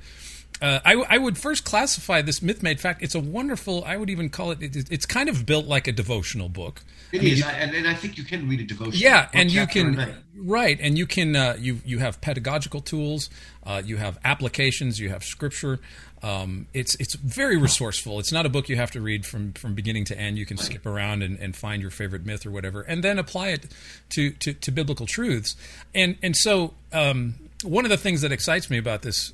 uh, 0.62 0.80
I, 0.84 0.94
I, 0.94 1.18
would 1.18 1.36
first 1.36 1.64
classify 1.64 2.22
this 2.22 2.40
myth 2.40 2.62
made 2.62 2.80
fact. 2.80 3.02
It's 3.02 3.14
a 3.14 3.20
wonderful. 3.20 3.84
I 3.84 3.98
would 3.98 4.08
even 4.08 4.30
call 4.30 4.52
it. 4.52 4.62
it 4.62 4.90
it's 4.90 5.04
kind 5.04 5.28
of 5.28 5.44
built 5.44 5.66
like 5.66 5.86
a 5.86 5.92
devotional 5.92 6.48
book. 6.48 6.82
It 7.12 7.20
I 7.20 7.24
mean, 7.24 7.32
is, 7.34 7.38
you, 7.40 7.44
and, 7.44 7.74
and, 7.74 7.86
I 7.86 7.92
think 7.92 8.16
you 8.16 8.24
can 8.24 8.48
read 8.48 8.60
a 8.60 8.64
devotional. 8.64 8.96
Yeah, 8.96 9.28
and 9.34 9.52
you 9.52 9.66
can 9.66 10.14
right, 10.34 10.78
and 10.80 10.96
you 10.96 11.06
can 11.06 11.36
uh, 11.36 11.56
you 11.58 11.80
you 11.84 11.98
have 11.98 12.22
pedagogical 12.22 12.80
tools, 12.80 13.28
uh, 13.64 13.82
you 13.84 13.98
have 13.98 14.18
applications, 14.24 14.98
you 14.98 15.10
have 15.10 15.24
scripture. 15.24 15.78
Um, 16.26 16.66
it's 16.74 16.96
it's 16.96 17.14
very 17.14 17.56
resourceful. 17.56 18.18
It's 18.18 18.32
not 18.32 18.46
a 18.46 18.48
book 18.48 18.68
you 18.68 18.74
have 18.76 18.90
to 18.92 19.00
read 19.00 19.24
from 19.24 19.52
from 19.52 19.74
beginning 19.74 20.06
to 20.06 20.18
end. 20.18 20.38
You 20.38 20.46
can 20.46 20.56
skip 20.56 20.84
around 20.84 21.22
and, 21.22 21.38
and 21.38 21.54
find 21.54 21.80
your 21.80 21.92
favorite 21.92 22.26
myth 22.26 22.44
or 22.44 22.50
whatever, 22.50 22.82
and 22.82 23.04
then 23.04 23.18
apply 23.18 23.48
it 23.48 23.66
to 24.10 24.30
to, 24.30 24.52
to 24.52 24.70
biblical 24.72 25.06
truths. 25.06 25.54
And 25.94 26.16
and 26.22 26.34
so 26.34 26.74
um, 26.92 27.36
one 27.62 27.84
of 27.84 27.90
the 27.90 27.96
things 27.96 28.22
that 28.22 28.32
excites 28.32 28.68
me 28.70 28.76
about 28.76 29.02
this 29.02 29.32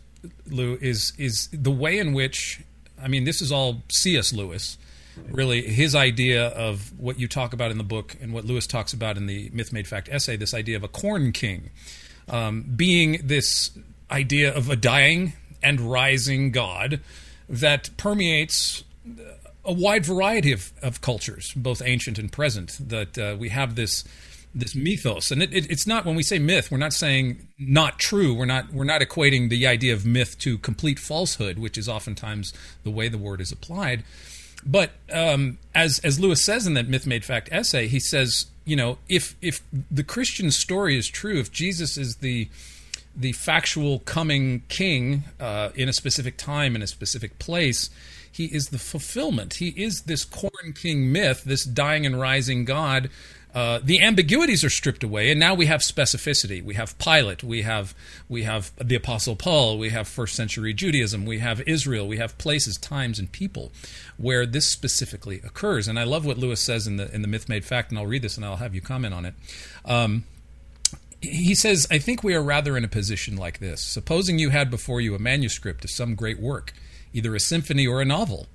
Lou, 0.50 0.76
is 0.82 1.14
is 1.16 1.48
the 1.50 1.70
way 1.70 1.98
in 1.98 2.12
which 2.12 2.60
I 3.02 3.08
mean, 3.08 3.24
this 3.24 3.40
is 3.40 3.50
all 3.50 3.82
C.S. 3.90 4.32
Lewis. 4.32 4.76
Really, 5.30 5.62
his 5.62 5.94
idea 5.94 6.48
of 6.48 6.98
what 6.98 7.18
you 7.18 7.28
talk 7.28 7.52
about 7.52 7.70
in 7.70 7.78
the 7.78 7.84
book 7.84 8.16
and 8.20 8.32
what 8.32 8.44
Lewis 8.44 8.66
talks 8.66 8.92
about 8.92 9.16
in 9.16 9.26
the 9.26 9.50
Myth 9.52 9.72
Made 9.72 9.86
Fact 9.86 10.08
essay, 10.10 10.36
this 10.36 10.54
idea 10.54 10.76
of 10.76 10.84
a 10.84 10.88
corn 10.88 11.32
king 11.32 11.70
um, 12.28 12.62
being 12.62 13.20
this 13.22 13.70
idea 14.10 14.54
of 14.54 14.70
a 14.70 14.76
dying 14.76 15.34
and 15.62 15.80
rising 15.80 16.50
God 16.50 17.00
that 17.48 17.90
permeates 17.96 18.84
a 19.64 19.72
wide 19.72 20.04
variety 20.04 20.52
of, 20.52 20.72
of 20.82 21.00
cultures, 21.00 21.52
both 21.54 21.82
ancient 21.84 22.18
and 22.18 22.32
present. 22.32 22.78
That 22.88 23.18
uh, 23.18 23.36
we 23.38 23.50
have 23.50 23.74
this 23.74 24.04
this 24.54 24.74
mythos 24.74 25.30
and 25.30 25.42
it, 25.42 25.52
it, 25.54 25.70
it's 25.70 25.86
not 25.86 26.04
when 26.04 26.14
we 26.14 26.22
say 26.22 26.38
myth 26.38 26.70
we're 26.70 26.76
not 26.76 26.92
saying 26.92 27.48
not 27.58 27.98
true 27.98 28.34
we're 28.34 28.44
not 28.44 28.70
we're 28.72 28.84
not 28.84 29.00
equating 29.00 29.48
the 29.48 29.66
idea 29.66 29.94
of 29.94 30.04
myth 30.04 30.38
to 30.38 30.58
complete 30.58 30.98
falsehood 30.98 31.58
which 31.58 31.78
is 31.78 31.88
oftentimes 31.88 32.52
the 32.84 32.90
way 32.90 33.08
the 33.08 33.18
word 33.18 33.40
is 33.40 33.50
applied 33.50 34.04
but 34.64 34.90
um, 35.10 35.58
as 35.74 36.00
as 36.00 36.20
lewis 36.20 36.44
says 36.44 36.66
in 36.66 36.74
that 36.74 36.88
myth 36.88 37.06
made 37.06 37.24
fact 37.24 37.48
essay 37.50 37.86
he 37.86 37.98
says 37.98 38.46
you 38.64 38.76
know 38.76 38.98
if 39.08 39.36
if 39.40 39.62
the 39.90 40.04
christian 40.04 40.50
story 40.50 40.98
is 40.98 41.08
true 41.08 41.38
if 41.38 41.50
jesus 41.50 41.96
is 41.96 42.16
the 42.16 42.48
the 43.14 43.32
factual 43.32 44.00
coming 44.00 44.62
king 44.68 45.24
uh, 45.40 45.70
in 45.74 45.88
a 45.88 45.92
specific 45.92 46.36
time 46.36 46.74
in 46.74 46.82
a 46.82 46.86
specific 46.86 47.38
place 47.38 47.90
he 48.30 48.46
is 48.46 48.68
the 48.68 48.78
fulfillment 48.78 49.54
he 49.54 49.68
is 49.70 50.02
this 50.02 50.24
corn 50.24 50.72
king 50.74 51.12
myth 51.12 51.44
this 51.44 51.64
dying 51.64 52.06
and 52.06 52.18
rising 52.20 52.64
god 52.64 53.10
uh, 53.54 53.80
the 53.82 54.00
ambiguities 54.00 54.64
are 54.64 54.70
stripped 54.70 55.04
away, 55.04 55.30
and 55.30 55.38
now 55.38 55.54
we 55.54 55.66
have 55.66 55.80
specificity. 55.80 56.64
We 56.64 56.74
have 56.74 56.96
Pilate, 56.98 57.44
we 57.44 57.62
have 57.62 57.94
we 58.28 58.44
have 58.44 58.72
the 58.82 58.94
Apostle 58.94 59.36
Paul, 59.36 59.78
we 59.78 59.90
have 59.90 60.08
first 60.08 60.34
century 60.34 60.72
Judaism, 60.72 61.26
we 61.26 61.38
have 61.40 61.60
Israel, 61.66 62.08
we 62.08 62.16
have 62.16 62.38
places, 62.38 62.78
times, 62.78 63.18
and 63.18 63.30
people 63.30 63.70
where 64.16 64.46
this 64.46 64.70
specifically 64.70 65.42
occurs. 65.44 65.86
And 65.86 65.98
I 65.98 66.04
love 66.04 66.24
what 66.24 66.38
Lewis 66.38 66.60
says 66.60 66.86
in 66.86 66.96
the 66.96 67.14
in 67.14 67.20
the 67.20 67.28
Myth 67.28 67.48
Made 67.48 67.64
Fact, 67.64 67.90
and 67.90 67.98
I'll 67.98 68.06
read 68.06 68.22
this 68.22 68.36
and 68.36 68.46
I'll 68.46 68.56
have 68.56 68.74
you 68.74 68.80
comment 68.80 69.12
on 69.12 69.26
it. 69.26 69.34
Um, 69.84 70.24
he 71.22 71.54
says, 71.54 71.86
I 71.90 71.98
think 71.98 72.22
we 72.22 72.34
are 72.34 72.42
rather 72.42 72.76
in 72.76 72.84
a 72.84 72.88
position 72.88 73.36
like 73.36 73.58
this. 73.58 73.80
Supposing 73.80 74.38
you 74.38 74.50
had 74.50 74.70
before 74.70 75.00
you 75.00 75.14
a 75.14 75.20
manuscript 75.20 75.84
of 75.84 75.90
some 75.90 76.14
great 76.14 76.40
work, 76.40 76.72
either 77.12 77.34
a 77.34 77.40
symphony 77.40 77.86
or 77.86 78.00
a 78.00 78.06
novel. 78.06 78.48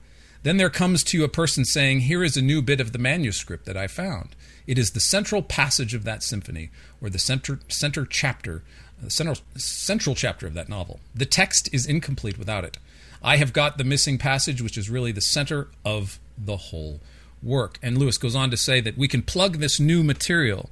Then 0.43 0.57
there 0.57 0.69
comes 0.69 1.03
to 1.05 1.17
you 1.17 1.24
a 1.24 1.29
person 1.29 1.65
saying, 1.65 2.01
Here 2.01 2.24
is 2.24 2.38
a 2.38 2.41
new 2.41 2.62
bit 2.62 2.79
of 2.79 2.91
the 2.91 3.00
manuscript 3.00 3.65
that 3.65 3.77
I 3.77 3.88
found. 3.88 4.36
It 4.65 4.77
is 4.77 4.91
the 4.91 5.00
central 5.00 5.41
passage 5.41 5.93
of 5.93 6.03
that 6.03 6.24
symphony, 6.24 6.69
or 7.01 7.09
the 7.09 7.19
center, 7.19 7.59
center 7.69 8.05
chapter, 8.05 8.63
the 9.01 9.09
central, 9.09 9.38
central 9.55 10.15
chapter 10.15 10.45
of 10.45 10.53
that 10.53 10.69
novel. 10.69 11.00
The 11.15 11.25
text 11.25 11.69
is 11.74 11.86
incomplete 11.86 12.38
without 12.38 12.63
it. 12.63 12.77
I 13.24 13.38
have 13.38 13.53
got 13.53 13.77
the 13.77 13.83
missing 13.83 14.17
passage, 14.17 14.62
which 14.62 14.77
is 14.77 14.89
really 14.89 15.12
the 15.12 15.21
center 15.21 15.69
of 15.83 16.19
the 16.38 16.57
whole 16.57 17.00
work. 17.41 17.79
And 17.81 17.97
Lewis 17.97 18.17
goes 18.17 18.36
on 18.36 18.51
to 18.51 18.57
say 18.57 18.81
that 18.81 18.97
we 18.97 19.07
can 19.07 19.21
plug 19.21 19.57
this 19.57 19.79
new 19.79 20.03
material 20.03 20.69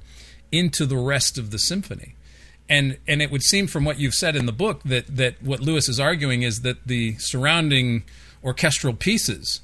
into 0.52 0.86
the 0.86 0.96
rest 0.96 1.38
of 1.38 1.50
the 1.50 1.58
symphony. 1.58 2.14
And 2.68 2.98
and 3.06 3.22
it 3.22 3.30
would 3.30 3.42
seem 3.42 3.66
from 3.66 3.84
what 3.84 3.98
you've 3.98 4.14
said 4.14 4.34
in 4.34 4.46
the 4.46 4.52
book 4.52 4.82
that, 4.84 5.16
that 5.16 5.42
what 5.42 5.60
Lewis 5.60 5.88
is 5.88 6.00
arguing 6.00 6.42
is 6.42 6.62
that 6.62 6.86
the 6.86 7.16
surrounding 7.18 8.02
orchestral 8.42 8.92
pieces 8.92 9.60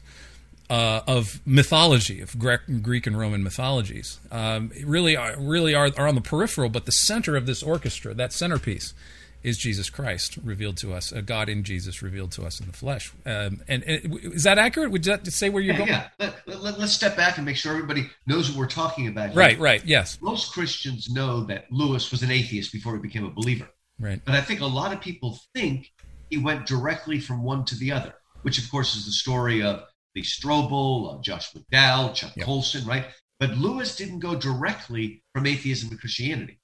uh, 0.70 1.00
of 1.06 1.40
mythology, 1.44 2.20
of 2.20 2.38
Greek 2.38 3.06
and 3.06 3.18
Roman 3.18 3.42
mythologies, 3.42 4.20
um, 4.30 4.70
really 4.84 5.16
are 5.16 5.34
really 5.38 5.74
are, 5.74 5.90
are 5.96 6.06
on 6.06 6.14
the 6.14 6.20
peripheral, 6.20 6.68
but 6.68 6.86
the 6.86 6.92
center 6.92 7.36
of 7.36 7.46
this 7.46 7.62
orchestra, 7.62 8.14
that 8.14 8.32
centerpiece, 8.32 8.94
is 9.42 9.58
Jesus 9.58 9.90
Christ 9.90 10.38
revealed 10.44 10.76
to 10.78 10.92
us, 10.92 11.12
a 11.12 11.22
God 11.22 11.48
in 11.48 11.64
Jesus 11.64 12.02
revealed 12.02 12.32
to 12.32 12.44
us 12.44 12.60
in 12.60 12.66
the 12.66 12.72
flesh. 12.72 13.12
Um, 13.26 13.62
and, 13.68 13.82
and, 13.84 14.18
is 14.22 14.44
that 14.44 14.58
accurate? 14.58 14.90
Would 14.90 15.04
that 15.04 15.26
say 15.28 15.50
where 15.50 15.62
you're 15.62 15.74
yeah, 15.74 15.78
going? 15.78 15.90
Yeah. 15.90 16.32
Let, 16.46 16.56
us 16.56 16.78
let, 16.78 16.88
step 16.88 17.16
back 17.16 17.36
and 17.38 17.46
make 17.46 17.56
sure 17.56 17.72
everybody 17.72 18.08
knows 18.26 18.50
what 18.50 18.58
we're 18.58 18.66
talking 18.66 19.08
about. 19.08 19.30
Here. 19.30 19.38
Right, 19.38 19.58
right, 19.58 19.84
yes. 19.84 20.18
Most 20.20 20.52
Christians 20.52 21.10
know 21.10 21.44
that 21.44 21.66
Lewis 21.70 22.10
was 22.10 22.22
an 22.22 22.30
atheist 22.30 22.72
before 22.72 22.94
he 22.94 23.00
became 23.00 23.24
a 23.24 23.30
believer. 23.30 23.68
Right. 23.98 24.20
But 24.24 24.34
I 24.34 24.40
think 24.40 24.60
a 24.60 24.66
lot 24.66 24.92
of 24.92 25.00
people 25.00 25.38
think 25.54 25.90
he 26.30 26.38
went 26.38 26.66
directly 26.66 27.20
from 27.20 27.42
one 27.42 27.64
to 27.66 27.74
the 27.76 27.92
other, 27.92 28.14
which 28.42 28.58
of 28.58 28.70
course 28.70 28.96
is 28.96 29.04
the 29.04 29.12
story 29.12 29.62
of 29.62 29.82
Lee 30.14 30.22
Strobel, 30.22 31.18
uh, 31.18 31.22
Josh 31.22 31.52
McDowell, 31.52 32.14
Chuck 32.14 32.36
yep. 32.36 32.46
Colson, 32.46 32.86
right? 32.86 33.06
But 33.38 33.56
Lewis 33.56 33.96
didn't 33.96 34.20
go 34.20 34.34
directly 34.34 35.22
from 35.34 35.46
atheism 35.46 35.90
to 35.90 35.96
Christianity. 35.96 36.60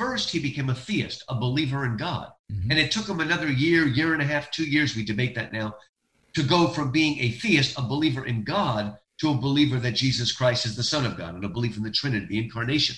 First, 0.00 0.30
he 0.30 0.38
became 0.38 0.70
a 0.70 0.74
theist, 0.74 1.24
a 1.28 1.34
believer 1.34 1.84
in 1.84 1.98
God. 1.98 2.28
Mm-hmm. 2.50 2.70
And 2.70 2.80
it 2.80 2.90
took 2.90 3.06
him 3.06 3.20
another 3.20 3.52
year, 3.52 3.86
year 3.86 4.14
and 4.14 4.22
a 4.22 4.24
half, 4.24 4.50
two 4.50 4.64
years, 4.64 4.96
we 4.96 5.04
debate 5.04 5.34
that 5.34 5.52
now, 5.52 5.76
to 6.32 6.42
go 6.42 6.68
from 6.68 6.90
being 6.90 7.18
a 7.18 7.32
theist, 7.32 7.78
a 7.78 7.82
believer 7.82 8.24
in 8.24 8.42
God, 8.42 8.96
to 9.18 9.28
a 9.28 9.34
believer 9.34 9.78
that 9.78 9.92
Jesus 9.92 10.32
Christ 10.32 10.64
is 10.64 10.74
the 10.74 10.82
Son 10.82 11.04
of 11.04 11.18
God 11.18 11.34
and 11.34 11.44
a 11.44 11.50
belief 11.50 11.76
in 11.76 11.82
the 11.82 11.90
Trinity, 11.90 12.24
the 12.24 12.38
incarnation. 12.38 12.96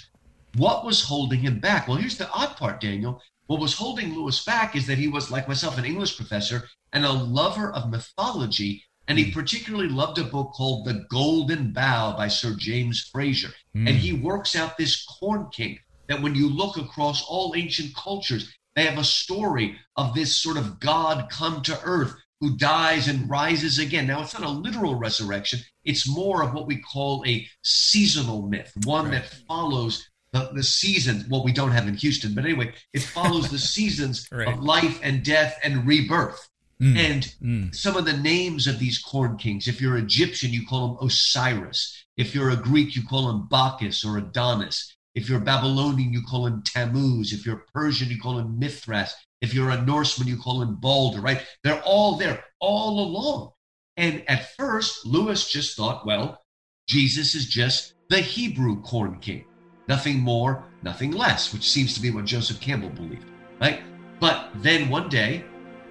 What 0.55 0.85
was 0.85 1.03
holding 1.03 1.41
him 1.41 1.59
back? 1.59 1.89
Well, 1.89 1.97
here's 1.97 2.19
the 2.19 2.31
odd 2.31 2.57
part, 2.57 2.81
Daniel. 2.81 3.21
What 3.49 3.59
was 3.59 3.75
holding 3.75 4.15
Lewis 4.15 4.45
back 4.45 4.77
is 4.77 4.87
that 4.87 4.99
he 4.99 5.09
was, 5.09 5.29
like 5.29 5.49
myself, 5.49 5.79
an 5.79 5.85
English 5.85 6.17
professor 6.17 6.69
and 6.93 7.05
a 7.05 7.11
lover 7.11 7.73
of 7.73 7.91
mythology 7.91 8.85
and 9.09 9.19
he 9.19 9.33
particularly 9.33 9.89
loved 9.89 10.19
a 10.19 10.25
book 10.25 10.53
called 10.53 10.87
The 10.87 11.05
Golden 11.11 11.73
Bough 11.73 12.15
by 12.17 12.29
Sir 12.29 12.55
James 12.57 13.11
Frazer. 13.13 13.51
Mm. 13.77 13.89
And 13.89 13.97
he 13.97 14.13
works 14.13 14.55
out 14.55 14.79
this 14.79 15.05
corn 15.05 15.49
king 15.53 15.81
that 16.13 16.23
when 16.23 16.35
you 16.35 16.49
look 16.49 16.77
across 16.77 17.25
all 17.27 17.55
ancient 17.57 17.97
cultures, 17.97 18.53
they 18.77 18.85
have 18.85 18.99
a 18.99 19.05
story 19.05 19.79
of 19.97 20.15
this 20.15 20.37
sort 20.37 20.59
of 20.59 20.79
God 20.79 21.29
come 21.31 21.63
to 21.63 21.81
earth 21.85 22.15
who 22.41 22.57
dies 22.57 23.09
and 23.09 23.31
rises 23.31 23.79
again. 23.79 24.07
Now, 24.07 24.21
it's 24.21 24.35
not 24.35 24.43
a 24.43 24.51
literal 24.51 24.97
resurrection, 24.97 25.61
it's 25.85 26.09
more 26.09 26.43
of 26.43 26.53
what 26.53 26.67
we 26.67 26.77
call 26.77 27.25
a 27.27 27.49
seasonal 27.63 28.43
myth, 28.43 28.73
one 28.85 29.07
right. 29.07 29.23
that 29.23 29.35
follows 29.49 30.07
the, 30.33 30.51
the 30.53 30.63
seasons. 30.63 31.25
Well, 31.31 31.45
we 31.45 31.53
don't 31.53 31.73
have 31.73 31.89
in 31.89 31.95
Houston, 31.95 32.35
but 32.35 32.45
anyway, 32.45 32.75
it 32.93 33.03
follows 33.03 33.51
the 33.51 33.59
seasons 33.77 34.29
right. 34.31 34.49
of 34.49 34.63
life 34.63 35.01
and 35.03 35.25
death 35.25 35.59
and 35.65 35.87
rebirth. 35.87 36.49
Mm. 36.83 36.97
And 36.97 37.23
mm. 37.43 37.75
some 37.75 37.97
of 37.97 38.05
the 38.05 38.17
names 38.17 38.67
of 38.67 38.79
these 38.79 38.99
corn 38.99 39.37
kings, 39.37 39.69
if 39.69 39.81
you're 39.81 39.97
Egyptian, 39.97 40.53
you 40.53 40.67
call 40.67 40.89
them 40.89 41.07
Osiris. 41.07 42.05
If 42.17 42.35
you're 42.35 42.51
a 42.51 42.57
Greek, 42.57 42.97
you 42.97 43.07
call 43.07 43.31
him 43.31 43.47
Bacchus 43.49 44.05
or 44.05 44.19
Adonis. 44.19 44.95
If 45.15 45.29
you're 45.29 45.41
Babylonian, 45.41 46.13
you 46.13 46.23
call 46.23 46.47
him 46.47 46.63
Tammuz. 46.63 47.33
If 47.33 47.45
you're 47.45 47.67
Persian, 47.75 48.09
you 48.09 48.19
call 48.19 48.39
him 48.39 48.59
Mithras. 48.59 49.15
If 49.41 49.53
you're 49.53 49.71
a 49.71 49.83
Norseman, 49.83 50.29
you 50.29 50.39
call 50.39 50.63
him 50.63 50.77
Balder, 50.77 51.21
right? 51.21 51.43
They're 51.63 51.83
all 51.83 52.17
there, 52.17 52.45
all 52.61 53.01
along. 53.01 53.51
And 53.97 54.23
at 54.29 54.55
first, 54.57 55.05
Lewis 55.05 55.51
just 55.51 55.77
thought, 55.77 56.07
well, 56.07 56.41
Jesus 56.89 57.35
is 57.35 57.47
just 57.47 57.95
the 58.09 58.21
Hebrew 58.21 58.81
corn 58.83 59.19
king. 59.19 59.45
Nothing 59.89 60.21
more, 60.21 60.65
nothing 60.83 61.11
less, 61.11 61.53
which 61.53 61.69
seems 61.69 61.93
to 61.95 62.01
be 62.01 62.11
what 62.11 62.25
Joseph 62.25 62.61
Campbell 62.61 62.89
believed, 62.91 63.27
right? 63.61 63.83
But 64.21 64.51
then 64.57 64.89
one 64.89 65.09
day, 65.09 65.45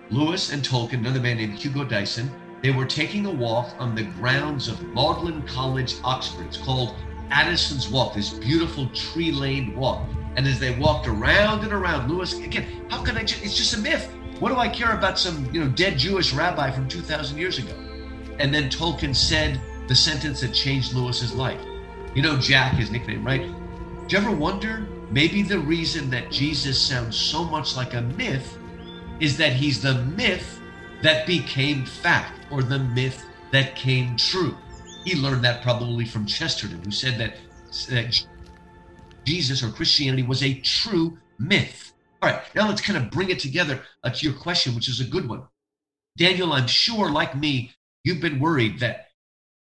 Lewis 0.09 0.51
and 0.51 0.63
Tolkien, 0.63 0.99
another 0.99 1.19
man 1.19 1.37
named 1.37 1.59
Hugo 1.59 1.83
Dyson, 1.83 2.31
they 2.63 2.71
were 2.71 2.85
taking 2.85 3.25
a 3.25 3.31
walk 3.31 3.73
on 3.79 3.95
the 3.95 4.03
grounds 4.03 4.67
of 4.67 4.81
Magdalen 4.93 5.41
College, 5.47 5.95
Oxford. 6.03 6.45
It's 6.45 6.57
called 6.57 6.95
Addison's 7.31 7.89
Walk, 7.89 8.13
this 8.13 8.29
beautiful 8.29 8.88
tree 8.89 9.31
laned 9.31 9.75
walk. 9.75 10.07
And 10.35 10.47
as 10.47 10.59
they 10.59 10.77
walked 10.77 11.07
around 11.07 11.63
and 11.63 11.73
around, 11.73 12.09
Lewis, 12.09 12.38
again, 12.38 12.85
how 12.89 13.03
can 13.03 13.17
I 13.17 13.23
just, 13.23 13.43
it's 13.43 13.57
just 13.57 13.73
a 13.73 13.79
myth. 13.79 14.11
What 14.39 14.50
do 14.50 14.57
I 14.57 14.69
care 14.69 14.91
about 14.91 15.19
some, 15.19 15.47
you 15.53 15.63
know, 15.63 15.69
dead 15.69 15.97
Jewish 15.97 16.33
rabbi 16.33 16.71
from 16.71 16.88
2,000 16.88 17.38
years 17.38 17.57
ago? 17.57 17.73
And 18.39 18.53
then 18.53 18.69
Tolkien 18.69 19.15
said 19.15 19.59
the 19.88 19.95
sentence 19.95 20.41
that 20.41 20.53
changed 20.53 20.93
Lewis's 20.93 21.33
life. 21.33 21.59
You 22.15 22.21
know, 22.21 22.38
Jack, 22.38 22.73
his 22.73 22.91
nickname, 22.91 23.25
right? 23.25 23.41
Do 23.41 24.15
you 24.15 24.17
ever 24.17 24.31
wonder 24.31 24.88
maybe 25.09 25.41
the 25.41 25.59
reason 25.59 26.09
that 26.09 26.31
Jesus 26.31 26.81
sounds 26.81 27.17
so 27.17 27.43
much 27.43 27.75
like 27.75 27.93
a 27.93 28.01
myth 28.01 28.57
is 29.19 29.38
that 29.38 29.53
he's 29.53 29.81
the 29.81 29.93
myth 29.93 30.59
that 31.01 31.27
became 31.27 31.85
fact 31.85 32.45
or 32.51 32.63
the 32.63 32.79
myth 32.79 33.25
that 33.51 33.75
came 33.75 34.17
true. 34.17 34.57
He 35.05 35.15
learned 35.15 35.43
that 35.43 35.63
probably 35.63 36.05
from 36.05 36.25
Chesterton, 36.25 36.81
who 36.84 36.91
said 36.91 37.17
that, 37.20 37.36
that 37.89 38.25
Jesus 39.25 39.63
or 39.63 39.70
Christianity 39.70 40.24
was 40.24 40.43
a 40.43 40.60
true 40.62 41.17
myth. 41.39 41.93
All 42.22 42.29
right, 42.29 42.41
now 42.55 42.67
let's 42.67 42.81
kind 42.81 43.03
of 43.03 43.12
bring 43.12 43.29
it 43.29 43.39
together 43.39 43.81
uh, 44.03 44.12
to 44.12 44.25
your 44.25 44.38
question, 44.38 44.75
which 44.75 44.88
is 44.88 45.00
a 45.00 45.05
good 45.05 45.27
one. 45.27 45.43
Daniel, 46.17 46.53
I'm 46.53 46.67
sure, 46.67 47.10
like 47.10 47.36
me, 47.36 47.74
you've 48.03 48.22
been 48.22 48.39
worried 48.39 48.79
that 48.79 49.08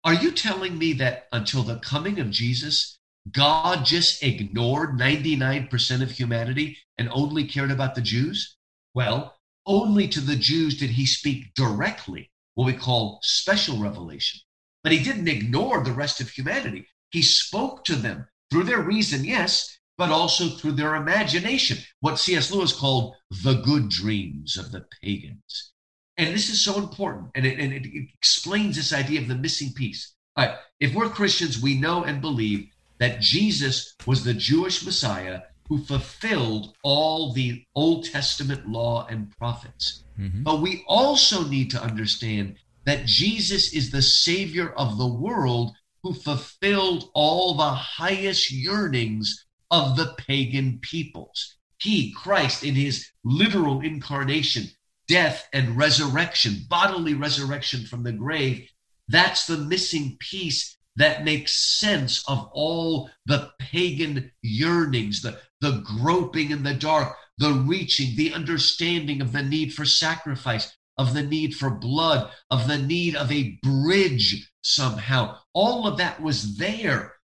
are 0.03 0.13
you 0.13 0.31
telling 0.31 0.77
me 0.77 0.93
that 0.93 1.27
until 1.31 1.61
the 1.61 1.77
coming 1.77 2.19
of 2.19 2.31
Jesus, 2.31 2.97
God 3.31 3.85
just 3.85 4.23
ignored 4.23 4.97
99% 4.97 6.01
of 6.01 6.11
humanity 6.11 6.77
and 6.97 7.07
only 7.11 7.45
cared 7.47 7.69
about 7.69 7.93
the 7.93 8.01
Jews? 8.01 8.57
Well, 8.95 9.37
only 9.67 10.07
to 10.07 10.19
the 10.19 10.35
Jews 10.35 10.79
did 10.79 10.91
he 10.91 11.05
speak 11.05 11.53
directly, 11.53 12.31
what 12.55 12.65
we 12.65 12.73
call 12.73 13.19
special 13.21 13.77
revelation. 13.77 14.41
But 14.83 14.91
he 14.91 15.03
didn't 15.03 15.27
ignore 15.27 15.83
the 15.83 15.91
rest 15.91 16.21
of 16.21 16.29
humanity. 16.29 16.87
He 17.11 17.21
spoke 17.21 17.85
to 17.85 17.95
them 17.95 18.27
through 18.49 18.63
their 18.63 18.81
reason, 18.81 19.23
yes, 19.25 19.77
but 19.97 20.09
also 20.09 20.49
through 20.49 20.71
their 20.73 20.95
imagination, 20.95 21.77
what 21.99 22.17
C.S. 22.19 22.51
Lewis 22.51 22.73
called 22.73 23.15
the 23.43 23.61
good 23.61 23.89
dreams 23.89 24.57
of 24.57 24.71
the 24.71 24.85
pagans. 25.01 25.71
And 26.17 26.33
this 26.33 26.49
is 26.49 26.63
so 26.63 26.77
important, 26.77 27.31
and 27.35 27.45
it, 27.45 27.59
and 27.59 27.73
it 27.73 27.87
explains 28.17 28.75
this 28.75 28.93
idea 28.93 29.21
of 29.21 29.27
the 29.27 29.35
missing 29.35 29.73
piece. 29.73 30.13
All 30.35 30.45
right, 30.45 30.55
if 30.79 30.93
we're 30.93 31.09
Christians, 31.09 31.61
we 31.61 31.79
know 31.79 32.03
and 32.03 32.21
believe 32.21 32.67
that 32.99 33.21
Jesus 33.21 33.95
was 34.05 34.23
the 34.23 34.33
Jewish 34.33 34.85
Messiah 34.85 35.41
who 35.67 35.83
fulfilled 35.83 36.73
all 36.83 37.31
the 37.33 37.63
Old 37.75 38.05
Testament 38.05 38.67
law 38.67 39.07
and 39.09 39.35
prophets. 39.37 40.03
Mm-hmm. 40.19 40.43
But 40.43 40.61
we 40.61 40.83
also 40.87 41.47
need 41.47 41.71
to 41.71 41.81
understand 41.81 42.57
that 42.85 43.05
Jesus 43.05 43.73
is 43.73 43.91
the 43.91 44.01
Savior 44.01 44.71
of 44.71 44.97
the 44.97 45.07
world 45.07 45.75
who 46.03 46.13
fulfilled 46.13 47.09
all 47.13 47.53
the 47.53 47.71
highest 47.71 48.51
yearnings 48.51 49.45
of 49.69 49.95
the 49.95 50.13
pagan 50.17 50.79
peoples. 50.81 51.57
He, 51.79 52.11
Christ, 52.11 52.63
in 52.63 52.75
his 52.75 53.07
literal 53.23 53.81
incarnation, 53.81 54.67
death 55.07 55.47
and 55.53 55.77
resurrection, 55.77 56.65
bodily 56.69 57.13
resurrection 57.13 57.85
from 57.85 58.03
the 58.03 58.11
grave, 58.11 58.69
that's 59.07 59.47
the 59.47 59.57
missing 59.57 60.17
piece 60.19 60.77
that 60.95 61.23
makes 61.23 61.53
sense 61.53 62.23
of 62.27 62.49
all 62.53 63.09
the 63.25 63.51
pagan 63.59 64.31
yearnings, 64.41 65.21
the, 65.21 65.39
the 65.61 65.83
groping 65.85 66.51
in 66.51 66.63
the 66.63 66.73
dark, 66.73 67.15
the 67.37 67.53
reaching, 67.53 68.15
the 68.15 68.33
understanding 68.33 69.21
of 69.21 69.31
the 69.31 69.41
need 69.41 69.73
for 69.73 69.85
sacrifice, 69.85 70.75
of 71.01 71.13
the 71.13 71.23
need 71.23 71.55
for 71.55 71.69
blood, 71.69 72.31
of 72.49 72.67
the 72.67 72.77
need 72.77 73.15
of 73.15 73.31
a 73.31 73.57
bridge 73.63 74.49
somehow. 74.61 75.37
All 75.53 75.87
of 75.87 75.97
that 75.97 76.21
was 76.21 76.57
there, 76.57 77.15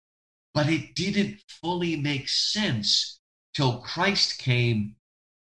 but 0.54 0.68
it 0.68 0.94
didn't 0.94 1.42
fully 1.60 1.96
make 1.96 2.28
sense 2.28 3.20
till 3.54 3.80
Christ 3.80 4.38
came 4.38 4.96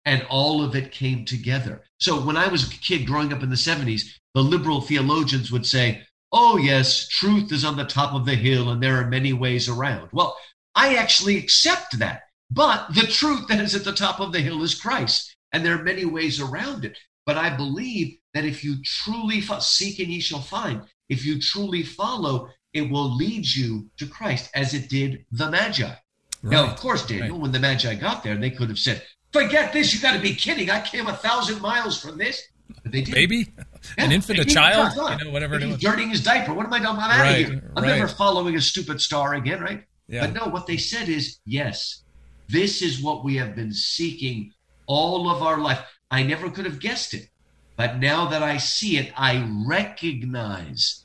and 0.05 0.27
all 0.29 0.63
of 0.63 0.75
it 0.75 0.93
came 0.93 1.25
together. 1.25 1.85
So 1.99 2.21
when 2.21 2.37
I 2.37 2.49
was 2.49 2.67
a 2.67 2.77
kid 2.77 3.07
growing 3.07 3.33
up 3.33 3.43
in 3.43 3.51
the 3.51 3.57
70s, 3.57 4.03
the 4.35 4.43
liberal 4.43 4.81
theologians 4.81 5.51
would 5.51 5.65
say, 5.65 6.03
oh, 6.33 6.57
yes, 6.57 7.09
truth 7.09 7.53
is 7.53 7.65
on 7.65 7.77
the 7.77 7.85
top 7.85 8.13
of 8.15 8.27
the 8.27 8.35
hill 8.35 8.71
and 8.71 8.83
there 8.83 9.01
are 9.01 9.09
many 9.09 9.33
ways 9.33 9.69
around. 9.69 10.09
Well, 10.13 10.37
I 10.75 10.97
actually 10.97 11.39
accept 11.39 11.99
that. 12.01 12.23
But 12.51 12.95
the 12.95 13.07
truth 13.07 13.49
that 13.49 13.61
is 13.61 13.75
at 13.75 13.85
the 13.85 13.93
top 13.93 14.21
of 14.21 14.33
the 14.33 14.41
hill 14.41 14.63
is 14.63 14.75
Christ, 14.75 15.35
and 15.53 15.65
there 15.65 15.79
are 15.79 15.83
many 15.83 16.05
ways 16.05 16.41
around 16.41 16.85
it. 16.85 16.99
But 17.27 17.39
I 17.39 17.51
believe 17.51 18.19
that 18.35 18.45
if 18.45 18.63
you 18.65 18.83
truly 18.83 19.41
fo- 19.41 19.59
seek 19.61 19.99
and 19.99 20.09
ye 20.09 20.21
shall 20.21 20.41
find, 20.41 20.83
if 21.09 21.25
you 21.25 21.41
truly 21.41 21.83
follow, 21.83 22.51
it 22.73 22.91
will 22.91 23.15
lead 23.17 23.47
you 23.47 23.89
to 23.99 24.07
Christ 24.07 24.51
as 24.55 24.75
it 24.75 24.89
did 24.89 25.25
the 25.33 25.51
Magi. 25.51 25.85
Right. 25.85 25.97
Now, 26.43 26.65
of 26.65 26.77
course, 26.77 27.07
Daniel, 27.07 27.31
right. 27.31 27.41
when 27.41 27.53
the 27.53 27.61
Magi 27.61 27.95
got 27.95 28.23
there, 28.23 28.37
they 28.37 28.51
could 28.51 28.69
have 28.69 28.79
said, 28.79 29.03
Forget 29.33 29.73
this, 29.73 29.93
you 29.93 30.01
got 30.01 30.15
to 30.15 30.21
be 30.21 30.35
kidding. 30.35 30.71
I 30.71 30.81
came 30.81 31.07
a 31.07 31.17
thousand 31.17 31.61
miles 31.61 32.01
from 32.01 32.19
this. 32.19 32.47
But 32.83 32.93
they 32.93 33.01
did. 33.03 33.15
Baby? 33.15 33.49
Yeah, 33.57 34.05
An 34.05 34.13
infant, 34.13 34.39
a 34.39 34.45
child? 34.45 34.93
You 34.95 35.25
know, 35.25 35.33
whatever 35.33 35.59
He's 35.59 35.79
dirtying 35.79 36.11
his 36.11 36.23
diaper. 36.23 36.55
What 36.55 36.67
am 36.67 36.73
I 36.73 36.79
doing? 36.79 36.91
I'm 36.91 36.99
out 36.99 37.21
right, 37.21 37.45
of 37.45 37.51
here. 37.51 37.73
I'm 37.77 37.85
never 37.85 38.09
following 38.09 38.55
a 38.57 38.61
stupid 38.61 39.01
star 39.01 39.35
again, 39.35 39.61
right? 39.61 39.85
Yeah. 40.07 40.27
But 40.27 40.35
no, 40.35 40.51
what 40.53 40.67
they 40.67 40.77
said 40.77 41.09
is, 41.09 41.41
yes, 41.47 42.05
this 42.49 42.83
is 42.83 43.03
what 43.03 43.25
we 43.25 43.37
have 43.37 43.57
been 43.57 43.73
seeking 43.73 44.53
all 44.87 45.31
of 45.31 45.43
our 45.43 45.59
life. 45.59 45.81
I 46.11 46.23
never 46.23 46.51
could 46.51 46.65
have 46.65 46.81
guessed 46.81 47.15
it. 47.15 47.29
But 47.77 47.99
now 47.99 48.29
that 48.29 48.43
I 48.43 48.59
see 48.59 48.99
it, 48.99 49.13
I 49.17 49.49
recognize 49.67 51.05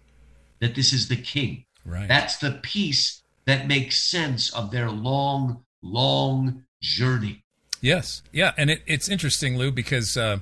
that 0.60 0.76
this 0.76 0.94
is 0.94 1.08
the 1.08 1.16
king. 1.16 1.66
Right. 1.86 2.08
That's 2.08 2.38
the 2.38 2.60
piece 2.62 3.22
that 3.46 3.68
makes 3.68 4.04
sense 4.04 4.54
of 4.54 4.72
their 4.72 4.92
long, 4.92 5.64
long 5.82 6.66
journey. 6.82 7.44
Yes. 7.82 8.22
Yeah. 8.32 8.54
And 8.58 8.70
it, 8.70 8.84
it's 8.86 9.10
interesting, 9.10 9.58
Lou, 9.58 9.72
because 9.72 10.16
uh, 10.16 10.40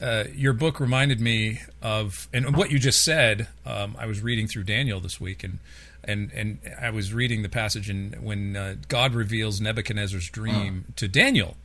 uh, 0.00 0.24
your 0.34 0.54
book 0.54 0.80
reminded 0.80 1.20
me 1.20 1.60
of, 1.82 2.28
and 2.32 2.56
what 2.56 2.70
you 2.70 2.78
just 2.78 3.04
said. 3.04 3.48
Um, 3.64 3.96
I 3.98 4.06
was 4.06 4.20
reading 4.22 4.48
through 4.48 4.64
Daniel 4.64 4.98
this 4.98 5.20
week, 5.20 5.44
and 5.44 5.58
and 6.02 6.32
and 6.32 6.58
I 6.80 6.90
was 6.90 7.12
reading 7.12 7.42
the 7.42 7.48
passage 7.48 7.90
in, 7.90 8.16
when 8.20 8.56
uh, 8.56 8.76
God 8.88 9.14
reveals 9.14 9.60
Nebuchadnezzar's 9.60 10.30
dream 10.30 10.84
uh-huh. 10.86 10.92
to 10.96 11.08
Daniel, 11.08 11.56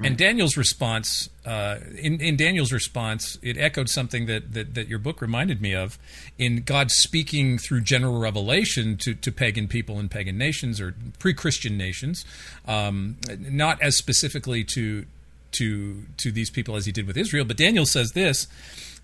and 0.00 0.16
Daniel's 0.16 0.56
response, 0.56 1.28
uh, 1.44 1.78
in, 1.96 2.20
in, 2.20 2.36
Daniel's 2.36 2.72
response, 2.72 3.36
it 3.42 3.56
echoed 3.56 3.88
something 3.88 4.26
that, 4.26 4.52
that, 4.52 4.74
that, 4.74 4.86
your 4.86 5.00
book 5.00 5.20
reminded 5.20 5.60
me 5.60 5.74
of 5.74 5.98
in 6.38 6.62
God 6.62 6.92
speaking 6.92 7.58
through 7.58 7.80
general 7.80 8.20
revelation 8.20 8.96
to, 8.98 9.14
to 9.14 9.32
pagan 9.32 9.66
people 9.66 9.98
and 9.98 10.08
pagan 10.08 10.38
nations 10.38 10.80
or 10.80 10.94
pre 11.18 11.34
Christian 11.34 11.76
nations, 11.76 12.24
um, 12.66 13.16
not 13.40 13.82
as 13.82 13.96
specifically 13.96 14.62
to, 14.64 15.04
to, 15.52 16.04
to 16.18 16.30
these 16.30 16.50
people 16.50 16.76
as 16.76 16.86
he 16.86 16.92
did 16.92 17.06
with 17.06 17.16
Israel. 17.16 17.44
But 17.44 17.56
Daniel 17.56 17.86
says 17.86 18.12
this 18.12 18.46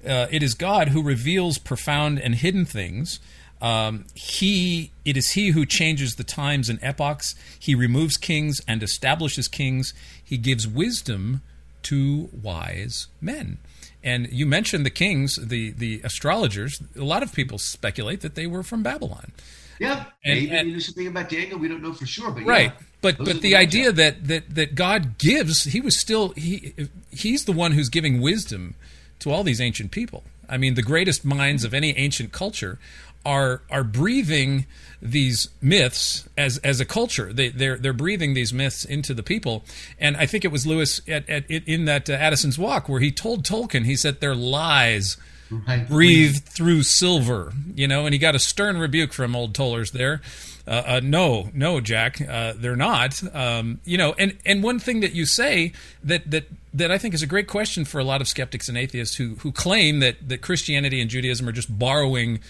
uh, 0.07 0.29
It 0.31 0.45
is 0.45 0.55
God 0.55 0.89
who 0.89 1.03
reveals 1.03 1.59
profound 1.59 2.21
and 2.21 2.37
hidden 2.37 2.65
things 2.65 3.19
um, 3.65 4.05
he 4.15 4.91
it 5.07 5.17
is 5.17 5.31
he 5.31 5.49
who 5.49 5.65
changes 5.65 6.17
the 6.17 6.23
times 6.23 6.69
and 6.69 6.79
epochs. 6.83 7.35
He 7.59 7.75
removes 7.75 8.19
kings 8.19 8.61
and 8.69 8.83
establishes 8.83 9.49
kings. 9.49 9.95
He 10.23 10.37
gives 10.37 10.69
wisdom 10.69 11.41
to 11.85 12.29
wise 12.43 13.07
men. 13.23 13.57
And 14.03 14.29
you 14.31 14.45
mentioned 14.45 14.85
the 14.85 14.91
kings, 14.91 15.37
the 15.37 15.71
the 15.71 16.03
astrologers. 16.05 16.79
A 16.95 17.05
lot 17.05 17.23
of 17.23 17.33
people 17.33 17.57
speculate 17.59 18.21
that 18.21 18.35
they 18.35 18.47
were 18.47 18.63
from 18.63 18.83
Babylon. 18.83 19.33
Yeah, 19.81 20.05
and, 20.25 20.41
maybe 20.41 20.51
and, 20.51 20.71
there's 20.71 20.85
something 20.87 21.07
about 21.07 21.31
Daniel 21.31 21.59
we 21.59 21.67
don't 21.67 21.83
know 21.83 21.95
for 21.95 22.07
sure, 22.07 22.31
but 22.31 22.45
right. 22.45 22.71
Yeah, 22.71 22.87
but 23.01 23.17
but 23.17 23.41
the 23.41 23.57
idea 23.57 23.93
that, 23.93 24.29
that 24.29 24.55
that 24.55 24.75
God 24.75 25.17
gives, 25.17 25.65
he 25.65 25.81
was 25.81 25.99
still 25.99 26.35
he 26.37 26.75
he's 27.11 27.47
the 27.47 27.53
one 27.53 27.73
who's 27.73 27.89
giving 27.89 28.21
wisdom 28.21 28.75
to 29.21 29.31
all 29.31 29.43
these 29.43 29.61
ancient 29.61 29.91
people. 29.91 30.23
I 30.51 30.59
mean, 30.59 30.75
the 30.75 30.83
greatest 30.83 31.25
minds 31.25 31.65
of 31.65 31.73
any 31.73 31.97
ancient 31.97 32.31
culture 32.31 32.79
are 33.25 33.63
are 33.71 33.85
breathing 33.85 34.67
these 35.01 35.51
myths 35.61 36.29
as 36.37 36.59
as 36.59 36.81
a 36.81 36.85
culture. 36.85 37.33
They 37.33 37.51
they're 37.51 37.77
they're 37.77 37.93
breathing 37.93 38.35
these 38.35 38.53
myths 38.53 38.85
into 38.85 39.15
the 39.15 39.23
people. 39.23 39.65
And 39.99 40.17
I 40.17 40.27
think 40.27 40.45
it 40.45 40.53
was 40.53 40.67
Lewis 40.67 41.01
at, 41.09 41.29
at 41.29 41.51
in 41.51 41.85
that 41.85 42.09
uh, 42.09 42.15
Addison's 42.15 42.59
Walk 42.59 42.89
where 42.89 43.01
he 43.01 43.13
told 43.13 43.45
Tolkien 43.45 43.85
he 43.85 43.97
said 43.97 44.21
they're 44.21 44.35
lies. 44.35 45.17
Right. 45.51 45.87
Breathed 45.87 46.47
through 46.47 46.85
silver, 46.85 47.53
you 47.77 47.87
know, 47.87 48.07
and 48.07 48.15
he 48.15 48.19
got 48.19 48.35
a 48.35 48.39
stern 48.39 48.79
rebuke 48.79 49.13
from 49.13 49.37
old 49.37 49.55
Tollers 49.55 49.91
there. 49.93 50.23
Uh, 50.67 50.83
uh, 50.87 51.01
no, 51.05 51.51
no, 51.53 51.81
Jack, 51.81 52.21
uh, 52.27 52.55
they're 52.57 52.75
not. 52.75 53.23
Um, 53.35 53.81
you 53.85 53.99
know, 53.99 54.15
and 54.19 54.39
and 54.47 54.63
one 54.63 54.79
thing 54.79 55.01
that 55.01 55.15
you 55.15 55.27
say 55.27 55.73
that 56.03 56.31
that 56.31 56.47
that 56.73 56.91
I 56.91 56.97
think 56.97 57.13
is 57.13 57.23
a 57.23 57.27
great 57.27 57.47
question 57.47 57.85
for 57.85 57.99
a 57.99 58.05
lot 58.05 58.23
of 58.23 58.29
skeptics 58.29 58.69
and 58.69 58.79
atheists 58.79 59.17
who 59.17 59.35
who 59.37 59.53
claim 59.53 60.01
that 60.01 60.27
that 60.27 60.41
Christianity 60.41 61.03
and 61.03 61.11
Judaism 61.11 61.47
are 61.47 61.53
just 61.53 61.79
borrowing 61.79 62.41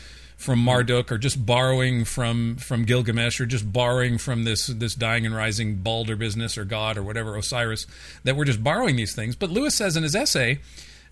from 0.44 0.58
Marduk 0.58 1.10
or 1.10 1.18
just 1.18 1.44
borrowing 1.44 2.04
from 2.04 2.56
from 2.56 2.84
Gilgamesh 2.84 3.40
or 3.40 3.46
just 3.46 3.72
borrowing 3.72 4.18
from 4.18 4.44
this 4.44 4.66
this 4.66 4.94
dying 4.94 5.24
and 5.24 5.34
rising 5.34 5.76
Balder 5.76 6.16
business 6.16 6.58
or 6.58 6.64
God 6.64 6.98
or 6.98 7.02
whatever 7.02 7.36
Osiris 7.36 7.86
that 8.22 8.36
we're 8.36 8.44
just 8.44 8.62
borrowing 8.62 8.96
these 8.96 9.14
things. 9.14 9.34
But 9.34 9.50
Lewis 9.50 9.74
says 9.74 9.96
in 9.96 10.02
his 10.02 10.14
essay, 10.14 10.60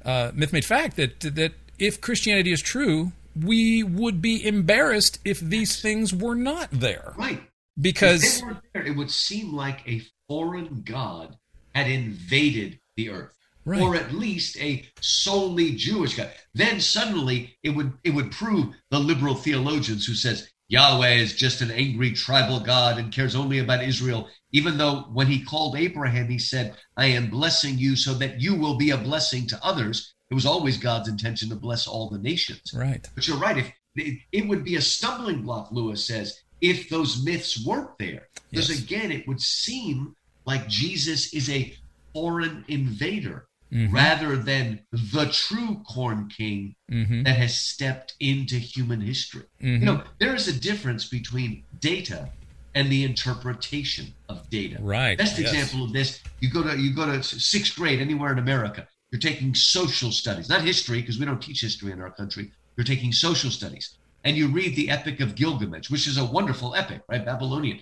uh, 0.05 0.31
Myth 0.35 0.53
Made 0.53 0.65
Fact, 0.65 0.97
that 0.97 1.21
that 1.21 1.53
if 1.79 2.01
Christianity 2.01 2.53
is 2.53 2.61
true, 2.61 3.13
we 3.41 3.83
would 3.83 4.21
be 4.21 4.47
embarrassed 4.47 5.19
if 5.25 5.41
these 5.41 5.81
things 5.81 6.15
were 6.15 6.35
not 6.35 6.69
there. 6.71 7.15
Right. 7.17 7.43
Because 7.81 8.43
there, 8.75 8.83
it 8.85 8.97
would 8.97 9.11
seem 9.11 9.55
like 9.55 9.83
a 9.89 10.03
foreign 10.29 10.83
god 10.85 11.39
had 11.75 11.89
invaded 11.89 12.79
the 12.97 13.09
earth 13.09 13.42
right. 13.65 13.81
or 13.81 13.95
at 13.97 14.13
least 14.13 14.57
a 14.59 14.85
solely 15.01 15.73
Jewish 15.73 16.17
God. 16.17 16.31
Then 16.55 16.81
suddenly 16.81 17.57
it 17.63 17.71
would 17.71 17.93
it 18.05 18.11
would 18.11 18.33
prove 18.33 18.75
the 18.91 18.99
liberal 18.99 19.35
theologians 19.35 20.07
who 20.07 20.15
says 20.15 20.49
Yahweh 20.69 21.17
is 21.17 21.35
just 21.35 21.61
an 21.61 21.71
angry 21.71 22.13
tribal 22.13 22.59
God 22.59 22.99
and 22.99 23.13
cares 23.13 23.35
only 23.35 23.59
about 23.59 23.85
Israel, 23.85 24.29
even 24.53 24.79
though 24.79 25.03
when 25.13 25.27
he 25.27 25.45
called 25.45 25.77
Abraham, 25.77 26.29
he 26.31 26.39
said, 26.39 26.77
I 26.97 27.07
am 27.07 27.29
blessing 27.29 27.77
you 27.77 27.95
so 27.95 28.15
that 28.15 28.41
you 28.41 28.55
will 28.55 28.79
be 28.79 28.91
a 28.91 28.97
blessing 28.97 29.47
to 29.49 29.61
others. 29.63 30.15
It 30.31 30.35
was 30.35 30.47
always 30.47 30.79
God's 30.79 31.11
intention 31.11 31.51
to 31.51 31.57
bless 31.57 31.87
all 31.87 32.09
the 32.09 32.19
nations. 32.19 32.73
Right. 32.75 33.07
But 33.15 33.29
you're 33.29 33.37
right. 33.37 33.59
If 33.59 33.73
it, 33.97 34.19
it 34.33 34.49
would 34.49 34.65
be 34.65 34.77
a 34.77 34.81
stumbling 34.81 35.43
block, 35.43 35.69
Lewis 35.73 36.07
says, 36.07 36.41
if 36.63 36.89
those 36.89 37.23
myths 37.23 37.67
weren't 37.67 37.99
there. 37.99 38.29
Because 38.51 38.71
yes. 38.71 38.81
again, 38.81 39.13
it 39.13 39.29
would 39.29 39.43
seem 39.43 40.17
like 40.47 40.69
Jesus 40.69 41.35
is 41.35 41.51
a 41.51 41.77
foreign 42.15 42.65
invader 42.69 43.47
mm-hmm. 43.73 43.95
rather 43.95 44.37
than 44.37 44.81
the 44.93 45.27
true 45.33 45.83
corn 45.89 46.29
king 46.29 46.75
mm-hmm. 46.91 47.23
that 47.23 47.37
has 47.37 47.55
stepped 47.55 48.15
into 48.21 48.57
human 48.57 49.01
history. 49.01 49.45
Mm-hmm. 49.63 49.81
You 49.81 49.87
know, 49.87 50.03
there 50.19 50.35
is 50.35 50.49
a 50.49 50.53
difference 50.53 51.09
between 51.09 51.65
data 51.81 52.31
and 52.75 52.91
the 52.91 53.05
interpretation 53.05 54.15
of 54.29 54.49
data. 54.51 54.79
Right. 54.81 55.17
Best 55.19 55.39
yes. 55.39 55.53
example 55.53 55.85
of 55.85 55.93
this, 55.93 56.21
you 56.41 56.51
go 56.51 56.63
to 56.63 56.79
you 56.79 56.95
go 56.95 57.07
to 57.07 57.23
sixth 57.23 57.77
grade 57.77 58.01
anywhere 58.01 58.33
in 58.33 58.39
America. 58.39 58.87
You're 59.11 59.21
taking 59.21 59.55
social 59.55 60.11
studies, 60.11 60.49
not 60.49 60.63
history, 60.63 61.01
because 61.01 61.19
we 61.19 61.27
don't 61.27 61.43
teach 61.43 61.61
history 61.61 61.93
in 61.93 62.01
our 62.01 62.11
country. 62.11 62.51
You're 62.77 62.85
taking 62.85 63.13
social 63.13 63.51
studies. 63.51 63.99
And 64.25 64.37
you 64.37 64.49
read 64.49 64.75
the 64.75 64.89
Epic 64.89 65.21
of 65.21 65.35
Gilgamesh, 65.35 65.91
which 65.91 66.07
is 66.07 66.17
a 66.17 66.25
wonderful 66.25 66.75
epic, 66.75 67.03
right? 67.09 67.25
Babylonian. 67.25 67.81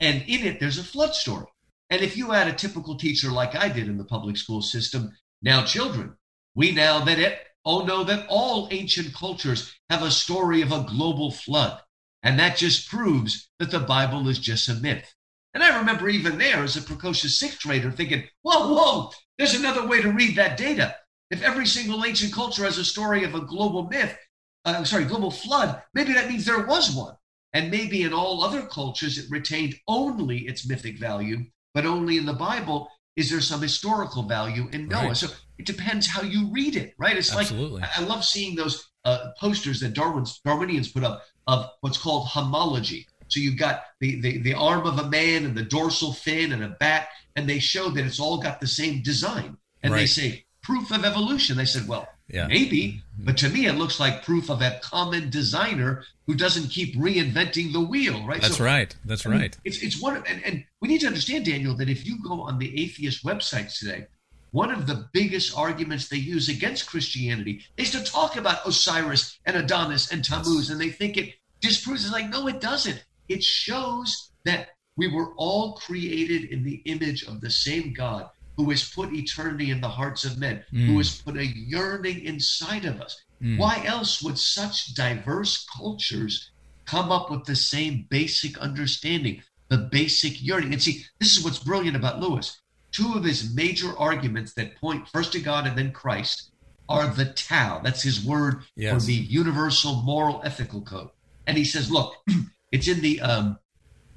And 0.00 0.22
in 0.26 0.44
it, 0.44 0.58
there's 0.58 0.78
a 0.78 0.82
flood 0.82 1.14
story. 1.14 1.46
And 1.90 2.00
if 2.00 2.16
you 2.16 2.30
had 2.30 2.48
a 2.48 2.52
typical 2.52 2.96
teacher 2.96 3.30
like 3.30 3.54
I 3.54 3.68
did 3.68 3.86
in 3.86 3.98
the 3.98 4.04
public 4.04 4.38
school 4.38 4.62
system, 4.62 5.12
now 5.42 5.64
children, 5.64 6.16
we 6.54 6.72
now 6.72 7.04
that 7.04 7.18
it 7.18 7.38
all 7.64 7.84
know 7.84 8.04
that 8.04 8.26
all 8.28 8.68
ancient 8.70 9.14
cultures 9.14 9.72
have 9.90 10.02
a 10.02 10.10
story 10.10 10.62
of 10.62 10.72
a 10.72 10.84
global 10.88 11.30
flood. 11.30 11.80
And 12.22 12.38
that 12.38 12.56
just 12.56 12.88
proves 12.88 13.48
that 13.58 13.70
the 13.70 13.80
Bible 13.80 14.28
is 14.28 14.38
just 14.38 14.68
a 14.68 14.74
myth. 14.74 15.12
And 15.54 15.62
I 15.62 15.78
remember 15.78 16.08
even 16.08 16.38
there 16.38 16.62
as 16.62 16.76
a 16.76 16.82
precocious 16.82 17.38
sixth 17.38 17.62
grader 17.62 17.90
thinking, 17.90 18.24
whoa, 18.42 18.72
whoa, 18.72 19.10
there's 19.38 19.54
another 19.54 19.86
way 19.86 20.00
to 20.00 20.12
read 20.12 20.36
that 20.36 20.56
data. 20.56 20.96
If 21.30 21.42
every 21.42 21.66
single 21.66 22.04
ancient 22.04 22.32
culture 22.32 22.64
has 22.64 22.78
a 22.78 22.84
story 22.84 23.24
of 23.24 23.34
a 23.34 23.40
global 23.40 23.88
myth, 23.88 24.16
uh, 24.64 24.74
I'm 24.76 24.84
sorry, 24.84 25.04
global 25.04 25.30
flood, 25.30 25.82
maybe 25.94 26.12
that 26.12 26.28
means 26.28 26.44
there 26.44 26.66
was 26.66 26.94
one. 26.94 27.16
And 27.52 27.70
maybe 27.70 28.02
in 28.02 28.14
all 28.14 28.42
other 28.42 28.62
cultures, 28.62 29.18
it 29.18 29.30
retained 29.30 29.74
only 29.86 30.46
its 30.46 30.66
mythic 30.66 30.98
value, 30.98 31.44
but 31.74 31.84
only 31.84 32.16
in 32.16 32.24
the 32.26 32.32
Bible 32.32 32.88
is 33.16 33.30
there 33.30 33.40
some 33.40 33.60
historical 33.60 34.22
value 34.22 34.68
in 34.72 34.88
Noah. 34.88 35.08
Right. 35.08 35.16
So 35.16 35.28
it 35.58 35.66
depends 35.66 36.06
how 36.06 36.22
you 36.22 36.48
read 36.50 36.76
it, 36.76 36.94
right? 36.98 37.16
It's 37.16 37.34
Absolutely. 37.34 37.80
like 37.80 37.98
I 37.98 38.02
love 38.02 38.24
seeing 38.24 38.56
those 38.56 38.90
uh, 39.04 39.30
posters 39.38 39.80
that 39.80 39.94
Darwin's 39.94 40.40
Darwinians 40.44 40.92
put 40.92 41.04
up 41.04 41.22
of 41.46 41.70
what's 41.80 41.98
called 41.98 42.28
homology. 42.28 43.06
So 43.28 43.40
you've 43.40 43.58
got 43.58 43.84
the, 44.00 44.20
the, 44.20 44.38
the 44.38 44.54
arm 44.54 44.86
of 44.86 44.98
a 44.98 45.08
man 45.08 45.44
and 45.44 45.56
the 45.56 45.62
dorsal 45.62 46.12
fin 46.12 46.52
and 46.52 46.62
a 46.62 46.68
bat, 46.68 47.08
and 47.34 47.48
they 47.48 47.58
show 47.58 47.88
that 47.90 48.04
it's 48.04 48.20
all 48.20 48.38
got 48.38 48.60
the 48.60 48.66
same 48.66 49.02
design. 49.02 49.56
And 49.82 49.92
right. 49.92 50.00
they 50.00 50.06
say 50.06 50.44
proof 50.62 50.90
of 50.90 51.04
evolution. 51.04 51.56
They 51.56 51.64
said, 51.64 51.88
well, 51.88 52.08
yeah. 52.32 52.46
maybe, 52.46 53.02
mm-hmm. 53.14 53.24
but 53.26 53.36
to 53.38 53.48
me, 53.48 53.66
it 53.66 53.74
looks 53.74 54.00
like 54.00 54.24
proof 54.24 54.50
of 54.50 54.62
a 54.62 54.80
common 54.82 55.30
designer 55.30 56.04
who 56.26 56.34
doesn't 56.34 56.70
keep 56.70 56.96
reinventing 56.96 57.72
the 57.72 57.80
wheel, 57.80 58.26
right? 58.26 58.40
That's 58.40 58.56
so, 58.56 58.64
right. 58.64 58.94
That's 59.04 59.26
I 59.26 59.30
mean, 59.30 59.40
right. 59.40 59.58
It's, 59.64 59.82
it's 59.82 60.00
one, 60.00 60.16
of, 60.16 60.24
and, 60.26 60.42
and 60.44 60.64
we 60.80 60.88
need 60.88 61.02
to 61.02 61.06
understand, 61.06 61.44
Daniel, 61.44 61.76
that 61.76 61.88
if 61.88 62.06
you 62.06 62.22
go 62.22 62.40
on 62.40 62.58
the 62.58 62.82
atheist 62.82 63.24
websites 63.24 63.78
today, 63.78 64.06
one 64.50 64.70
of 64.70 64.86
the 64.86 65.08
biggest 65.12 65.56
arguments 65.56 66.08
they 66.08 66.16
use 66.16 66.48
against 66.48 66.86
Christianity 66.86 67.64
is 67.76 67.90
to 67.92 68.04
talk 68.04 68.36
about 68.36 68.66
Osiris 68.66 69.38
and 69.46 69.56
Adonis 69.56 70.12
and 70.12 70.24
Tammuz, 70.24 70.70
and 70.70 70.80
they 70.80 70.90
think 70.90 71.16
it 71.16 71.34
disproves. 71.60 72.04
It's 72.04 72.12
like, 72.12 72.28
no, 72.28 72.48
it 72.48 72.60
doesn't. 72.60 73.02
It 73.28 73.42
shows 73.42 74.30
that 74.44 74.70
we 74.96 75.08
were 75.08 75.32
all 75.36 75.74
created 75.74 76.50
in 76.50 76.64
the 76.64 76.82
image 76.84 77.24
of 77.24 77.40
the 77.40 77.50
same 77.50 77.94
God 77.94 78.28
who 78.56 78.70
has 78.70 78.88
put 78.88 79.12
eternity 79.12 79.70
in 79.70 79.80
the 79.80 79.88
hearts 79.88 80.24
of 80.24 80.38
men, 80.38 80.64
mm. 80.72 80.86
who 80.86 80.98
has 80.98 81.20
put 81.20 81.36
a 81.36 81.46
yearning 81.46 82.24
inside 82.24 82.84
of 82.84 83.00
us. 83.00 83.22
Mm. 83.42 83.58
Why 83.58 83.82
else 83.84 84.22
would 84.22 84.38
such 84.38 84.94
diverse 84.94 85.66
cultures 85.66 86.50
come 86.84 87.10
up 87.10 87.30
with 87.30 87.44
the 87.44 87.56
same 87.56 88.06
basic 88.10 88.58
understanding, 88.58 89.42
the 89.68 89.78
basic 89.78 90.42
yearning? 90.42 90.72
And 90.72 90.82
see, 90.82 91.04
this 91.18 91.36
is 91.36 91.44
what's 91.44 91.58
brilliant 91.58 91.96
about 91.96 92.20
Lewis. 92.20 92.60
Two 92.92 93.14
of 93.14 93.24
his 93.24 93.54
major 93.54 93.96
arguments 93.98 94.52
that 94.54 94.76
point 94.76 95.08
first 95.08 95.32
to 95.32 95.40
God 95.40 95.66
and 95.66 95.76
then 95.76 95.92
Christ 95.92 96.50
are 96.88 97.06
the 97.06 97.24
Tao. 97.24 97.80
That's 97.82 98.02
his 98.02 98.24
word 98.24 98.64
yes. 98.76 98.92
for 98.92 99.06
the 99.06 99.14
universal 99.14 100.02
moral 100.02 100.42
ethical 100.44 100.82
code. 100.82 101.08
And 101.46 101.56
he 101.56 101.64
says, 101.64 101.90
look, 101.90 102.16
it's 102.72 102.86
in 102.86 103.00
the 103.00 103.20
um, 103.22 103.58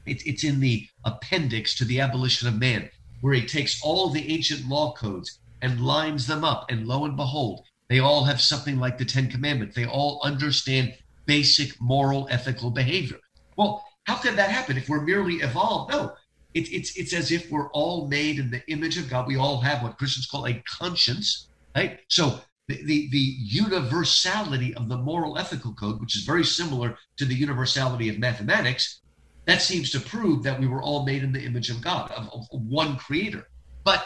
it's 0.05 0.23
it's 0.23 0.43
in 0.43 0.59
the 0.59 0.87
appendix 1.05 1.75
to 1.75 1.85
the 1.85 2.01
abolition 2.01 2.47
of 2.47 2.59
man 2.59 2.89
where 3.25 3.33
he 3.33 3.43
takes 3.43 3.81
all 3.81 4.09
the 4.09 4.31
ancient 4.31 4.69
law 4.69 4.93
codes 4.93 5.39
and 5.63 5.81
lines 5.81 6.27
them 6.27 6.43
up. 6.43 6.67
And 6.69 6.87
lo 6.87 7.05
and 7.05 7.17
behold, 7.17 7.65
they 7.89 7.97
all 7.97 8.23
have 8.25 8.39
something 8.39 8.77
like 8.77 8.99
the 8.99 9.03
Ten 9.03 9.31
Commandments. 9.31 9.75
They 9.75 9.87
all 9.87 10.21
understand 10.23 10.93
basic 11.25 11.81
moral, 11.81 12.27
ethical 12.29 12.69
behavior. 12.69 13.17
Well, 13.57 13.83
how 14.03 14.17
could 14.17 14.35
that 14.35 14.51
happen 14.51 14.77
if 14.77 14.87
we're 14.87 15.01
merely 15.01 15.37
evolved? 15.37 15.91
No, 15.91 16.13
it, 16.53 16.71
it's 16.71 16.95
it's 16.95 17.13
as 17.13 17.31
if 17.31 17.49
we're 17.49 17.71
all 17.71 18.07
made 18.07 18.37
in 18.37 18.51
the 18.51 18.61
image 18.67 18.99
of 18.99 19.09
God. 19.09 19.25
We 19.25 19.37
all 19.37 19.59
have 19.59 19.81
what 19.81 19.97
Christians 19.97 20.27
call 20.27 20.45
a 20.45 20.61
conscience, 20.79 21.47
right? 21.75 22.01
So 22.09 22.41
the, 22.67 22.75
the, 22.83 23.09
the 23.09 23.17
universality 23.17 24.75
of 24.75 24.87
the 24.87 24.97
moral 24.97 25.39
ethical 25.39 25.73
code, 25.73 25.99
which 25.99 26.15
is 26.15 26.25
very 26.25 26.45
similar 26.45 26.95
to 27.17 27.25
the 27.25 27.33
universality 27.33 28.07
of 28.07 28.19
mathematics, 28.19 29.01
that 29.45 29.61
seems 29.61 29.91
to 29.91 29.99
prove 29.99 30.43
that 30.43 30.59
we 30.59 30.67
were 30.67 30.81
all 30.81 31.05
made 31.05 31.23
in 31.23 31.31
the 31.31 31.43
image 31.43 31.69
of 31.69 31.81
God, 31.81 32.11
of, 32.11 32.29
of 32.33 32.47
one 32.51 32.97
creator. 32.97 33.47
But 33.83 34.05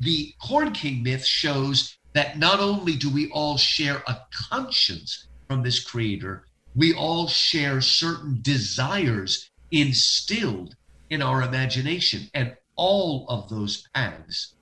the 0.00 0.32
Corn 0.40 0.72
King 0.72 1.02
myth 1.02 1.24
shows 1.24 1.96
that 2.12 2.38
not 2.38 2.60
only 2.60 2.94
do 2.94 3.10
we 3.10 3.30
all 3.30 3.56
share 3.56 4.02
a 4.06 4.20
conscience 4.50 5.26
from 5.48 5.62
this 5.62 5.82
creator, 5.82 6.44
we 6.74 6.94
all 6.94 7.26
share 7.26 7.80
certain 7.80 8.38
desires 8.42 9.50
instilled 9.70 10.76
in 11.10 11.22
our 11.22 11.42
imagination. 11.42 12.28
And 12.34 12.56
all 12.76 13.26
of 13.28 13.48
those 13.48 13.84
paths 13.94 14.54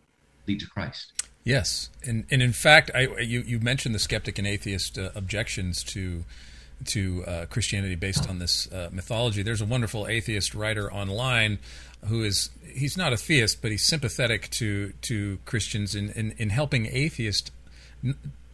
lead 0.47 0.61
to 0.61 0.67
Christ. 0.67 1.13
Yes, 1.45 1.91
and 2.05 2.27
and 2.31 2.43
in 2.43 2.53
fact, 2.53 2.91
I 2.93 3.03
you 3.21 3.41
you 3.43 3.61
mentioned 3.61 3.95
the 3.95 4.01
skeptic 4.01 4.37
and 4.39 4.49
atheist 4.49 4.99
uh, 4.99 5.11
objections 5.15 5.85
to 5.85 6.25
to 6.85 7.25
uh, 7.27 7.47
Christianity 7.47 7.95
based 7.95 8.29
on 8.29 8.39
this 8.39 8.71
uh, 8.71 8.89
mythology. 8.93 9.43
There's 9.43 9.61
a 9.61 9.67
wonderful 9.67 10.07
atheist 10.07 10.55
writer 10.55 10.93
online 10.93 11.59
who 12.07 12.23
is 12.23 12.51
he's 12.73 12.97
not 12.97 13.13
a 13.13 13.17
theist, 13.17 13.63
but 13.63 13.71
he's 13.71 13.85
sympathetic 13.85 14.51
to 14.51 14.93
to 15.03 15.39
Christians 15.45 15.95
in 15.95 16.11
in, 16.11 16.33
in 16.39 16.51
helping 16.51 16.87
atheists 16.87 17.51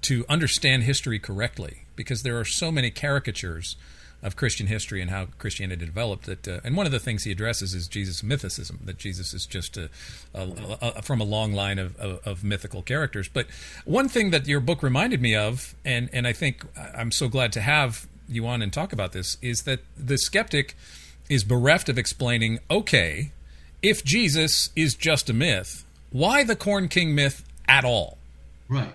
to 0.02 0.24
understand 0.28 0.84
history 0.84 1.18
correctly 1.18 1.84
because 1.96 2.22
there 2.22 2.38
are 2.38 2.44
so 2.44 2.72
many 2.72 2.90
caricatures 2.90 3.76
of 4.22 4.36
Christian 4.36 4.68
history 4.68 5.00
and 5.02 5.10
how 5.10 5.26
Christianity 5.38 5.84
developed. 5.84 6.26
That 6.26 6.46
uh, 6.46 6.60
and 6.64 6.76
one 6.76 6.86
of 6.86 6.92
the 6.92 7.00
things 7.00 7.24
he 7.24 7.32
addresses 7.32 7.74
is 7.74 7.88
Jesus 7.88 8.22
mythicism. 8.22 8.86
That 8.86 8.98
Jesus 8.98 9.34
is 9.34 9.46
just 9.46 9.76
a, 9.76 9.90
a, 10.32 10.48
a, 10.80 11.02
from 11.02 11.20
a 11.20 11.24
long 11.24 11.52
line 11.52 11.78
of, 11.78 11.98
of, 11.98 12.20
of, 12.24 12.44
mythical 12.44 12.82
characters. 12.82 13.28
But 13.28 13.46
one 13.84 14.08
thing 14.08 14.30
that 14.30 14.46
your 14.46 14.60
book 14.60 14.82
reminded 14.82 15.20
me 15.20 15.34
of, 15.34 15.74
and 15.84 16.08
and 16.12 16.26
I 16.26 16.32
think 16.32 16.64
I'm 16.76 17.10
so 17.10 17.28
glad 17.28 17.52
to 17.54 17.60
have 17.60 18.06
you 18.28 18.46
on 18.46 18.62
and 18.62 18.72
talk 18.72 18.92
about 18.92 19.12
this 19.12 19.36
is 19.42 19.62
that 19.62 19.80
the 19.96 20.16
skeptic 20.16 20.76
is 21.28 21.44
bereft 21.44 21.88
of 21.88 21.98
explaining 21.98 22.58
okay, 22.70 23.32
if 23.82 24.04
Jesus 24.04 24.70
is 24.76 24.94
just 24.94 25.28
a 25.28 25.32
myth, 25.32 25.84
why 26.10 26.44
the 26.44 26.56
Corn 26.56 26.88
King 26.88 27.14
myth 27.14 27.44
at 27.66 27.84
all? 27.84 28.18
Right. 28.68 28.94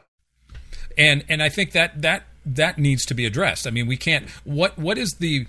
And 0.98 1.24
and 1.30 1.42
I 1.44 1.50
think 1.50 1.72
that 1.72 2.02
that 2.02 2.24
that 2.46 2.78
needs 2.78 3.06
to 3.06 3.14
be 3.14 3.26
addressed. 3.26 3.68
I 3.68 3.72
mean, 3.72 3.88
we 3.88 3.98
can't. 3.98 4.30
What 4.44 4.78
what 4.78 4.98
is 4.98 5.16
the 5.20 5.48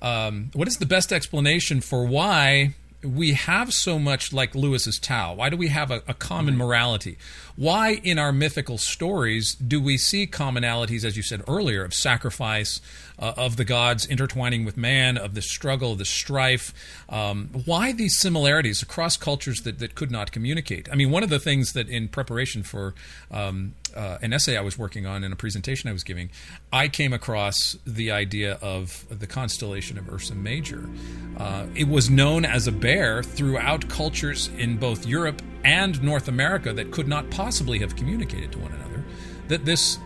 um, 0.00 0.50
what 0.54 0.68
is 0.68 0.76
the 0.76 0.86
best 0.86 1.12
explanation 1.12 1.80
for 1.80 2.06
why 2.06 2.74
we 3.02 3.34
have 3.34 3.72
so 3.72 3.98
much 3.98 4.32
like 4.32 4.54
Lewis's 4.54 4.98
Tao? 4.98 5.34
Why 5.34 5.50
do 5.50 5.56
we 5.56 5.68
have 5.68 5.90
a, 5.90 6.02
a, 6.08 6.14
common 6.14 6.56
morality? 6.56 7.16
Why 7.54 8.00
in 8.02 8.18
our 8.18 8.32
mythical 8.32 8.76
stories 8.76 9.54
do 9.54 9.80
we 9.80 9.96
see 9.96 10.26
commonalities, 10.26 11.04
as 11.04 11.16
you 11.16 11.22
said 11.22 11.42
earlier, 11.46 11.84
of 11.84 11.94
sacrifice, 11.94 12.80
uh, 13.18 13.34
of 13.36 13.56
the 13.56 13.64
gods 13.64 14.04
intertwining 14.04 14.64
with 14.64 14.76
man, 14.76 15.16
of 15.16 15.34
the 15.34 15.42
struggle, 15.42 15.94
the 15.94 16.04
strife? 16.04 16.74
Um, 17.08 17.50
why 17.64 17.92
these 17.92 18.18
similarities 18.18 18.82
across 18.82 19.16
cultures 19.16 19.60
that, 19.60 19.78
that 19.78 19.94
could 19.94 20.10
not 20.10 20.32
communicate? 20.32 20.88
I 20.90 20.96
mean, 20.96 21.10
one 21.10 21.22
of 21.22 21.30
the 21.30 21.38
things 21.40 21.74
that 21.74 21.88
in 21.88 22.08
preparation 22.08 22.64
for 22.64 22.94
um, 23.30 23.74
uh, 23.94 24.18
an 24.22 24.32
essay 24.32 24.56
I 24.56 24.60
was 24.60 24.78
working 24.78 25.06
on 25.06 25.24
and 25.24 25.32
a 25.32 25.36
presentation 25.36 25.88
I 25.88 25.92
was 25.92 26.04
giving, 26.04 26.30
I 26.72 26.88
came 26.88 27.12
across 27.12 27.76
the 27.86 28.10
idea 28.10 28.58
of 28.62 29.04
the 29.10 29.26
constellation 29.26 29.98
of 29.98 30.08
Ursa 30.12 30.34
Major. 30.34 30.88
Uh, 31.36 31.66
it 31.74 31.88
was 31.88 32.10
known 32.10 32.44
as 32.44 32.66
a 32.66 32.72
bear 32.72 33.22
throughout 33.22 33.88
cultures 33.88 34.48
in 34.58 34.76
both 34.76 35.06
Europe 35.06 35.42
and 35.64 36.02
North 36.02 36.28
America 36.28 36.72
that 36.72 36.90
could 36.90 37.08
not 37.08 37.30
possibly 37.30 37.78
have 37.78 37.96
communicated 37.96 38.52
to 38.52 38.58
one 38.58 38.72
another. 38.72 39.04
That 39.48 39.64
this 39.64 39.98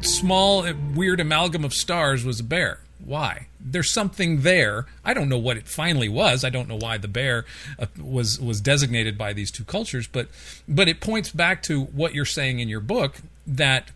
small, 0.00 0.66
weird 0.94 1.20
amalgam 1.20 1.64
of 1.64 1.72
stars 1.72 2.24
was 2.24 2.40
a 2.40 2.44
bear. 2.44 2.80
Why? 3.04 3.48
There's 3.60 3.92
something 3.92 4.42
there. 4.42 4.86
I 5.04 5.14
don't 5.14 5.28
know 5.28 5.38
what 5.38 5.56
it 5.56 5.68
finally 5.68 6.08
was. 6.08 6.44
I 6.44 6.50
don't 6.50 6.68
know 6.68 6.78
why 6.78 6.98
the 6.98 7.08
bear 7.08 7.44
uh, 7.78 7.86
was 7.98 8.40
was 8.40 8.60
designated 8.60 9.18
by 9.18 9.32
these 9.32 9.50
two 9.50 9.64
cultures, 9.64 10.06
but 10.06 10.28
but 10.66 10.88
it 10.88 11.00
points 11.00 11.30
back 11.30 11.62
to 11.64 11.82
what 11.82 12.14
you're 12.14 12.24
saying 12.24 12.60
in 12.60 12.68
your 12.68 12.80
book 12.80 13.16
that 13.46 13.90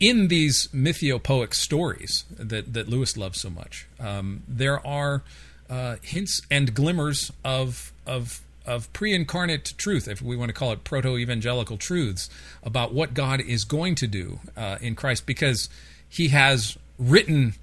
in 0.00 0.28
these 0.28 0.68
mythiopoeic 0.68 1.54
stories 1.54 2.24
that 2.30 2.72
that 2.72 2.88
Lewis 2.88 3.16
loves 3.16 3.40
so 3.40 3.50
much, 3.50 3.86
um, 4.00 4.42
there 4.48 4.84
are 4.86 5.22
uh, 5.68 5.96
hints 6.02 6.40
and 6.50 6.74
glimmers 6.74 7.30
of 7.44 7.92
of 8.06 8.40
of 8.64 8.92
pre-incarnate 8.92 9.74
truth, 9.76 10.06
if 10.06 10.22
we 10.22 10.36
want 10.36 10.48
to 10.48 10.52
call 10.52 10.70
it 10.72 10.84
proto-evangelical 10.84 11.76
truths 11.76 12.30
about 12.62 12.94
what 12.94 13.12
God 13.12 13.40
is 13.40 13.64
going 13.64 13.96
to 13.96 14.06
do 14.06 14.38
uh, 14.56 14.78
in 14.80 14.94
Christ, 14.94 15.26
because 15.26 15.68
He 16.08 16.28
has 16.28 16.78
written 16.98 17.54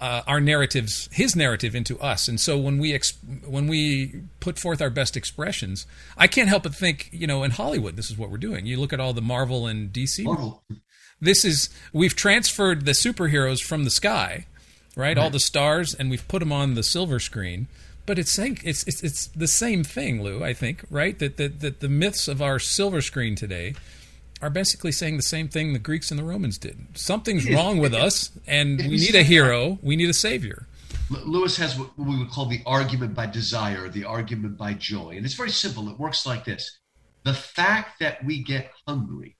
uh, 0.00 0.22
our 0.26 0.40
narratives, 0.40 1.08
His 1.12 1.34
narrative, 1.34 1.74
into 1.74 1.98
us. 2.00 2.28
And 2.28 2.40
so 2.40 2.58
when 2.58 2.78
we 2.78 2.92
exp- 2.92 3.46
when 3.46 3.66
we 3.66 4.22
put 4.40 4.58
forth 4.58 4.82
our 4.82 4.90
best 4.90 5.16
expressions, 5.16 5.86
I 6.16 6.26
can't 6.26 6.48
help 6.48 6.64
but 6.64 6.74
think, 6.74 7.08
you 7.12 7.26
know, 7.26 7.42
in 7.42 7.52
Hollywood, 7.52 7.96
this 7.96 8.10
is 8.10 8.18
what 8.18 8.30
we're 8.30 8.36
doing. 8.38 8.66
You 8.66 8.78
look 8.78 8.92
at 8.92 9.00
all 9.00 9.12
the 9.12 9.22
Marvel 9.22 9.66
and 9.66 9.92
DC. 9.92 10.24
Marvel. 10.24 10.62
This 11.20 11.44
is 11.44 11.70
we've 11.92 12.14
transferred 12.14 12.84
the 12.84 12.92
superheroes 12.92 13.60
from 13.60 13.84
the 13.84 13.90
sky, 13.90 14.46
right? 14.94 15.16
Right. 15.16 15.18
All 15.18 15.30
the 15.30 15.40
stars, 15.40 15.94
and 15.94 16.10
we've 16.10 16.26
put 16.28 16.40
them 16.40 16.52
on 16.52 16.74
the 16.74 16.82
silver 16.82 17.18
screen. 17.18 17.68
But 18.04 18.18
it's 18.18 18.32
saying 18.32 18.60
it's 18.64 18.82
it's 18.86 19.02
it's 19.02 19.26
the 19.28 19.48
same 19.48 19.82
thing, 19.82 20.22
Lou. 20.22 20.44
I 20.44 20.52
think, 20.52 20.84
right? 20.90 21.18
That 21.18 21.38
that 21.38 21.60
that 21.60 21.80
the 21.80 21.88
myths 21.88 22.28
of 22.28 22.42
our 22.42 22.58
silver 22.58 23.00
screen 23.00 23.34
today 23.34 23.74
are 24.42 24.50
basically 24.50 24.92
saying 24.92 25.16
the 25.16 25.22
same 25.22 25.48
thing 25.48 25.72
the 25.72 25.78
Greeks 25.78 26.10
and 26.10 26.18
the 26.18 26.24
Romans 26.24 26.58
did. 26.58 26.76
Something's 26.94 27.50
wrong 27.50 27.78
with 27.78 27.94
us, 27.94 28.30
and 28.46 28.78
we 28.78 28.96
need 28.96 29.14
a 29.14 29.22
hero. 29.22 29.78
We 29.82 29.96
need 29.96 30.10
a 30.10 30.14
savior. 30.14 30.66
Lewis 31.10 31.56
has 31.56 31.78
what 31.78 31.96
we 31.96 32.18
would 32.18 32.30
call 32.30 32.46
the 32.46 32.62
argument 32.66 33.14
by 33.14 33.26
desire, 33.26 33.88
the 33.88 34.04
argument 34.04 34.58
by 34.58 34.74
joy. 34.74 35.14
And 35.16 35.24
it's 35.24 35.34
very 35.34 35.50
simple. 35.50 35.88
It 35.88 35.98
works 35.98 36.26
like 36.26 36.44
this 36.44 36.78
The 37.24 37.34
fact 37.34 38.00
that 38.00 38.24
we 38.24 38.42
get 38.42 38.72
hungry 38.86 39.36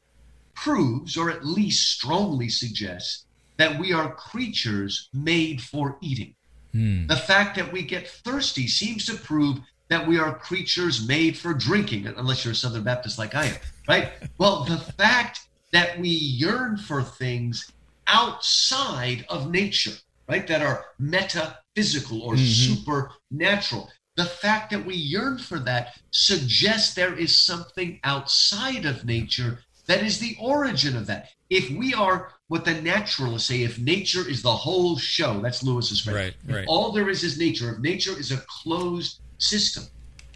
proves, 0.55 1.17
or 1.17 1.31
at 1.31 1.45
least 1.45 1.91
strongly 1.91 2.49
suggests, 2.49 3.27
that 3.59 3.79
we 3.79 3.93
are 3.93 4.15
creatures 4.15 5.09
made 5.13 5.61
for 5.61 5.99
eating. 6.01 6.35
Hmm. 6.73 7.07
The 7.07 7.17
fact 7.17 7.57
that 7.57 7.73
we 7.73 7.83
get 7.83 8.09
thirsty 8.09 8.67
seems 8.67 9.07
to 9.07 9.15
prove 9.15 9.59
that 9.89 10.07
we 10.07 10.19
are 10.19 10.37
creatures 10.37 11.07
made 11.07 11.37
for 11.37 11.55
drinking, 11.55 12.07
unless 12.07 12.45
you're 12.45 12.53
a 12.53 12.57
Southern 12.57 12.83
Baptist 12.83 13.19
like 13.19 13.35
I 13.35 13.47
am, 13.47 13.57
right? 13.88 14.12
well, 14.38 14.64
the 14.64 14.79
fact 14.79 15.40
that 15.72 15.99
we 15.99 16.09
yearn 16.09 16.77
for 16.77 17.03
things 17.03 17.72
outside 18.07 19.25
of 19.29 19.51
nature, 19.51 19.92
right, 20.29 20.46
that 20.46 20.62
are 20.62 20.85
metaphysical 20.99 22.22
or 22.22 22.35
mm-hmm. 22.35 22.75
supernatural, 22.77 23.90
the 24.16 24.25
fact 24.25 24.70
that 24.70 24.87
we 24.87 24.94
yearn 24.94 25.38
for 25.38 25.59
that 25.59 25.99
suggests 26.11 26.94
there 26.94 27.14
is 27.14 27.44
something 27.44 28.01
outside 28.03 28.87
of 28.87 29.05
nature 29.05 29.59
that 29.87 30.03
is 30.03 30.18
the 30.18 30.37
origin 30.40 30.96
of 30.96 31.07
that. 31.07 31.29
If 31.49 31.70
we 31.70 31.94
are 31.94 32.33
what 32.49 32.64
the 32.64 32.81
naturalists 32.81 33.49
say, 33.49 33.62
if 33.62 33.79
nature 33.79 34.29
is 34.29 34.42
the 34.42 34.53
whole 34.53 34.99
show, 34.99 35.40
that's 35.40 35.62
Lewis's 35.62 36.01
phrase. 36.01 36.14
Right, 36.14 36.35
If 36.49 36.55
right. 36.55 36.64
all 36.68 36.92
there 36.92 37.09
is 37.09 37.22
is 37.22 37.38
nature. 37.38 37.72
If 37.75 37.79
nature 37.79 38.18
is 38.18 38.33
a 38.33 38.42
closed 38.49 39.20
system, 39.38 39.85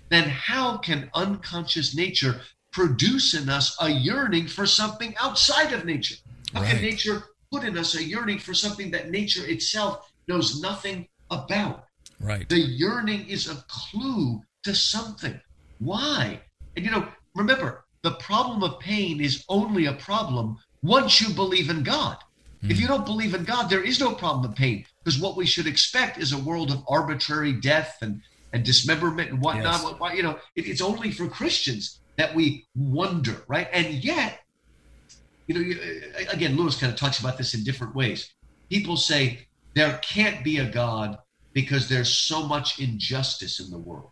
then 0.08 0.28
how 0.28 0.78
can 0.78 1.10
unconscious 1.14 1.94
nature 1.94 2.40
produce 2.72 3.35
in 3.35 3.48
us 3.48 3.76
a 3.80 3.90
yearning 3.90 4.46
for 4.46 4.66
something 4.66 5.14
outside 5.20 5.72
of 5.72 5.85
nature? 5.85 6.16
How 6.52 6.62
Right. 6.62 6.72
can 6.72 6.83
nature 6.83 7.24
put 7.50 7.64
in 7.64 7.76
us 7.76 7.94
a 7.94 8.04
yearning 8.04 8.38
for 8.38 8.54
something 8.54 8.90
that 8.92 9.11
nature 9.11 9.46
itself 9.46 10.11
knows 10.28 10.61
nothing 10.61 11.09
about? 11.30 11.87
Right. 12.20 12.48
The 12.48 12.61
yearning 12.61 13.28
is 13.28 13.48
a 13.48 13.64
clue 13.68 14.42
to 14.64 14.74
something. 14.74 15.40
Why? 15.78 16.40
And 16.76 16.85
you 16.85 16.90
know, 16.90 17.09
remember, 17.35 17.85
the 18.02 18.12
problem 18.12 18.62
of 18.62 18.80
pain 18.80 19.20
is 19.20 19.44
only 19.48 19.87
a 19.87 19.94
problem 19.94 20.59
once 20.83 21.20
you 21.20 21.35
believe 21.35 21.70
in 21.70 21.83
God. 21.83 22.18
If 22.62 22.78
you 22.78 22.87
hmm. 22.87 22.92
don't 22.92 23.06
believe 23.06 23.35
in 23.35 23.44
God, 23.44 23.70
there 23.70 23.83
is 23.83 24.00
no 24.00 24.14
problem 24.14 24.50
of 24.50 24.56
pain 24.56 24.85
because 25.02 25.18
what 25.18 25.37
we 25.37 25.46
should 25.46 25.66
expect 25.66 26.18
is 26.18 26.33
a 26.33 26.38
world 26.38 26.70
of 26.70 26.85
arbitrary 26.88 27.52
death 27.52 27.96
and, 28.02 28.20
and 28.52 28.64
dismemberment 28.64 29.30
and 29.30 29.40
whatnot. 29.40 29.83
Yes. 29.83 29.98
What- 29.98 30.14
You 30.14 30.22
know, 30.22 30.38
it, 30.54 30.66
it's 30.66 30.83
only 30.83 31.11
for 31.11 31.26
Christians 31.26 32.00
that 32.20 32.35
we 32.35 32.66
wonder, 32.74 33.42
right? 33.48 33.66
And 33.72 34.04
yet, 34.04 34.40
you 35.46 35.54
know, 35.54 35.62
uh, 35.62 36.30
again, 36.30 36.54
Lewis 36.54 36.78
kind 36.78 36.92
of 36.92 36.98
talks 36.98 37.18
about 37.18 37.38
this 37.38 37.54
in 37.54 37.64
different 37.64 37.94
ways. 37.94 38.30
People 38.68 38.98
say 38.98 39.46
there 39.74 39.98
can't 40.02 40.44
be 40.44 40.59
a 40.59 40.68
God 40.68 41.16
because 41.54 41.88
there's 41.88 42.12
so 42.12 42.46
much 42.46 42.78
injustice 42.78 43.59
in 43.59 43.70
the 43.70 43.78
world. 43.78 44.11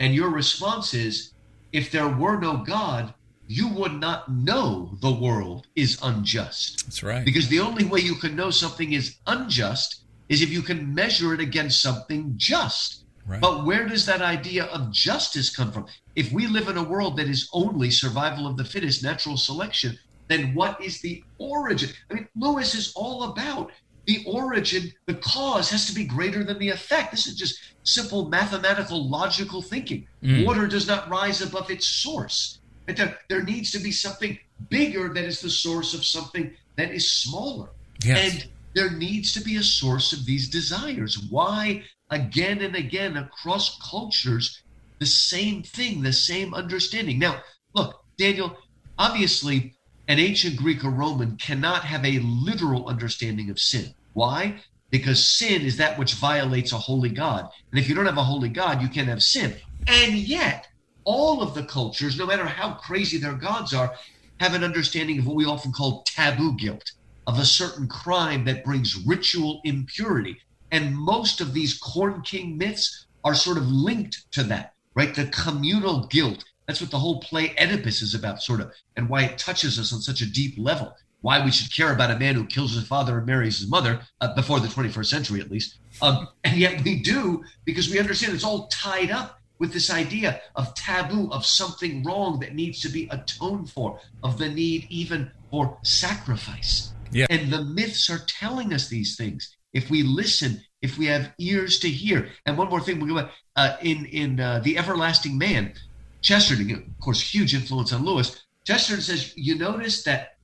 And 0.00 0.14
your 0.14 0.30
response 0.30 0.94
is 0.94 1.34
if 1.70 1.90
there 1.90 2.08
were 2.08 2.40
no 2.40 2.56
God, 2.56 3.12
you 3.46 3.68
would 3.68 3.92
not 3.92 4.32
know 4.32 4.96
the 5.02 5.12
world 5.12 5.66
is 5.76 5.98
unjust. 6.02 6.86
That's 6.86 7.02
right. 7.02 7.26
Because 7.26 7.48
the 7.48 7.60
only 7.60 7.84
way 7.84 8.00
you 8.00 8.14
can 8.14 8.34
know 8.34 8.48
something 8.48 8.94
is 8.94 9.16
unjust 9.26 10.04
is 10.30 10.40
if 10.40 10.48
you 10.48 10.62
can 10.62 10.94
measure 10.94 11.34
it 11.34 11.40
against 11.40 11.82
something 11.82 12.32
just. 12.38 13.03
Right. 13.26 13.40
But 13.40 13.64
where 13.64 13.86
does 13.86 14.06
that 14.06 14.20
idea 14.20 14.64
of 14.64 14.92
justice 14.92 15.54
come 15.54 15.72
from? 15.72 15.86
If 16.14 16.30
we 16.32 16.46
live 16.46 16.68
in 16.68 16.76
a 16.76 16.82
world 16.82 17.16
that 17.16 17.28
is 17.28 17.48
only 17.52 17.90
survival 17.90 18.46
of 18.46 18.56
the 18.56 18.64
fittest, 18.64 19.02
natural 19.02 19.36
selection, 19.36 19.98
then 20.28 20.54
what 20.54 20.82
is 20.82 21.00
the 21.00 21.22
origin? 21.38 21.90
I 22.10 22.14
mean, 22.14 22.28
Lewis 22.36 22.74
is 22.74 22.92
all 22.94 23.24
about 23.24 23.70
the 24.06 24.22
origin, 24.26 24.92
the 25.06 25.14
cause 25.14 25.70
has 25.70 25.86
to 25.86 25.94
be 25.94 26.04
greater 26.04 26.44
than 26.44 26.58
the 26.58 26.68
effect. 26.68 27.10
This 27.10 27.26
is 27.26 27.36
just 27.36 27.58
simple 27.84 28.28
mathematical, 28.28 29.08
logical 29.08 29.62
thinking. 29.62 30.06
Mm. 30.22 30.44
Water 30.44 30.66
does 30.66 30.86
not 30.86 31.08
rise 31.08 31.40
above 31.40 31.70
its 31.70 31.86
source. 31.86 32.58
There, 32.86 33.18
there 33.28 33.42
needs 33.42 33.70
to 33.72 33.78
be 33.78 33.92
something 33.92 34.38
bigger 34.68 35.12
that 35.14 35.24
is 35.24 35.40
the 35.40 35.50
source 35.50 35.94
of 35.94 36.04
something 36.04 36.52
that 36.76 36.90
is 36.90 37.10
smaller. 37.10 37.70
Yes. 38.04 38.34
And 38.34 38.50
there 38.74 38.90
needs 38.90 39.32
to 39.34 39.40
be 39.40 39.56
a 39.56 39.62
source 39.62 40.12
of 40.12 40.26
these 40.26 40.48
desires. 40.50 41.26
Why, 41.30 41.84
again 42.10 42.60
and 42.60 42.76
again, 42.76 43.16
across 43.16 43.78
cultures, 43.78 44.62
the 44.98 45.06
same 45.06 45.62
thing, 45.62 46.02
the 46.02 46.12
same 46.12 46.54
understanding? 46.54 47.18
Now, 47.18 47.42
look, 47.74 48.02
Daniel, 48.18 48.56
obviously, 48.98 49.74
an 50.08 50.18
ancient 50.18 50.56
Greek 50.56 50.84
or 50.84 50.90
Roman 50.90 51.36
cannot 51.36 51.84
have 51.84 52.04
a 52.04 52.20
literal 52.20 52.86
understanding 52.86 53.50
of 53.50 53.58
sin. 53.58 53.94
Why? 54.12 54.60
Because 54.90 55.36
sin 55.36 55.62
is 55.62 55.78
that 55.78 55.98
which 55.98 56.14
violates 56.14 56.72
a 56.72 56.78
holy 56.78 57.08
God. 57.08 57.48
And 57.70 57.80
if 57.80 57.88
you 57.88 57.94
don't 57.94 58.06
have 58.06 58.18
a 58.18 58.22
holy 58.24 58.50
God, 58.50 58.82
you 58.82 58.88
can't 58.88 59.08
have 59.08 59.22
sin. 59.22 59.56
And 59.86 60.14
yet, 60.14 60.68
all 61.04 61.42
of 61.42 61.54
the 61.54 61.64
cultures, 61.64 62.18
no 62.18 62.26
matter 62.26 62.46
how 62.46 62.74
crazy 62.74 63.18
their 63.18 63.34
gods 63.34 63.74
are, 63.74 63.94
have 64.40 64.54
an 64.54 64.64
understanding 64.64 65.18
of 65.18 65.26
what 65.26 65.36
we 65.36 65.44
often 65.44 65.72
call 65.72 66.02
taboo 66.06 66.54
guilt, 66.56 66.92
of 67.26 67.38
a 67.38 67.44
certain 67.44 67.88
crime 67.88 68.44
that 68.44 68.64
brings 68.64 69.04
ritual 69.06 69.60
impurity. 69.64 70.38
And 70.74 70.92
most 70.96 71.40
of 71.40 71.54
these 71.54 71.78
Corn 71.78 72.22
King 72.22 72.58
myths 72.58 73.06
are 73.22 73.36
sort 73.36 73.58
of 73.58 73.68
linked 73.68 74.28
to 74.32 74.42
that, 74.42 74.74
right? 74.96 75.14
The 75.14 75.26
communal 75.26 76.08
guilt. 76.08 76.44
That's 76.66 76.80
what 76.80 76.90
the 76.90 76.98
whole 76.98 77.20
play 77.20 77.54
Oedipus 77.56 78.02
is 78.02 78.12
about, 78.12 78.42
sort 78.42 78.60
of, 78.60 78.72
and 78.96 79.08
why 79.08 79.22
it 79.22 79.38
touches 79.38 79.78
us 79.78 79.92
on 79.92 80.00
such 80.00 80.20
a 80.20 80.26
deep 80.28 80.56
level. 80.58 80.92
Why 81.20 81.44
we 81.44 81.52
should 81.52 81.72
care 81.72 81.92
about 81.92 82.10
a 82.10 82.18
man 82.18 82.34
who 82.34 82.44
kills 82.44 82.74
his 82.74 82.88
father 82.88 83.18
and 83.18 83.26
marries 83.26 83.60
his 83.60 83.70
mother, 83.70 84.00
uh, 84.20 84.34
before 84.34 84.58
the 84.58 84.66
21st 84.66 85.06
century 85.06 85.40
at 85.40 85.48
least. 85.48 85.78
Um, 86.02 86.26
and 86.42 86.56
yet 86.56 86.82
we 86.82 87.00
do 87.00 87.44
because 87.64 87.88
we 87.88 88.00
understand 88.00 88.34
it's 88.34 88.42
all 88.42 88.66
tied 88.66 89.12
up 89.12 89.40
with 89.60 89.72
this 89.72 89.90
idea 89.92 90.40
of 90.56 90.74
taboo, 90.74 91.30
of 91.30 91.46
something 91.46 92.02
wrong 92.02 92.40
that 92.40 92.56
needs 92.56 92.80
to 92.80 92.88
be 92.88 93.06
atoned 93.12 93.70
for, 93.70 94.00
of 94.24 94.38
the 94.38 94.48
need 94.48 94.88
even 94.90 95.30
for 95.52 95.78
sacrifice. 95.84 96.92
Yeah. 97.12 97.26
And 97.30 97.52
the 97.52 97.62
myths 97.62 98.10
are 98.10 98.18
telling 98.26 98.74
us 98.74 98.88
these 98.88 99.16
things. 99.16 99.53
If 99.74 99.90
we 99.90 100.02
listen, 100.02 100.62
if 100.80 100.96
we 100.96 101.06
have 101.06 101.32
ears 101.38 101.78
to 101.80 101.88
hear. 101.88 102.30
And 102.46 102.56
one 102.56 102.70
more 102.70 102.80
thing, 102.80 103.00
we'll 103.00 103.14
go. 103.14 103.28
Uh, 103.56 103.76
in 103.82 104.06
in 104.06 104.40
uh, 104.40 104.60
The 104.60 104.78
Everlasting 104.78 105.36
Man, 105.36 105.74
Chesterton, 106.22 106.70
of 106.72 107.00
course, 107.00 107.20
huge 107.20 107.54
influence 107.54 107.92
on 107.92 108.04
Lewis. 108.04 108.42
Chesterton 108.64 109.02
says, 109.02 109.32
You 109.36 109.56
notice 109.56 110.02
that 110.04 110.36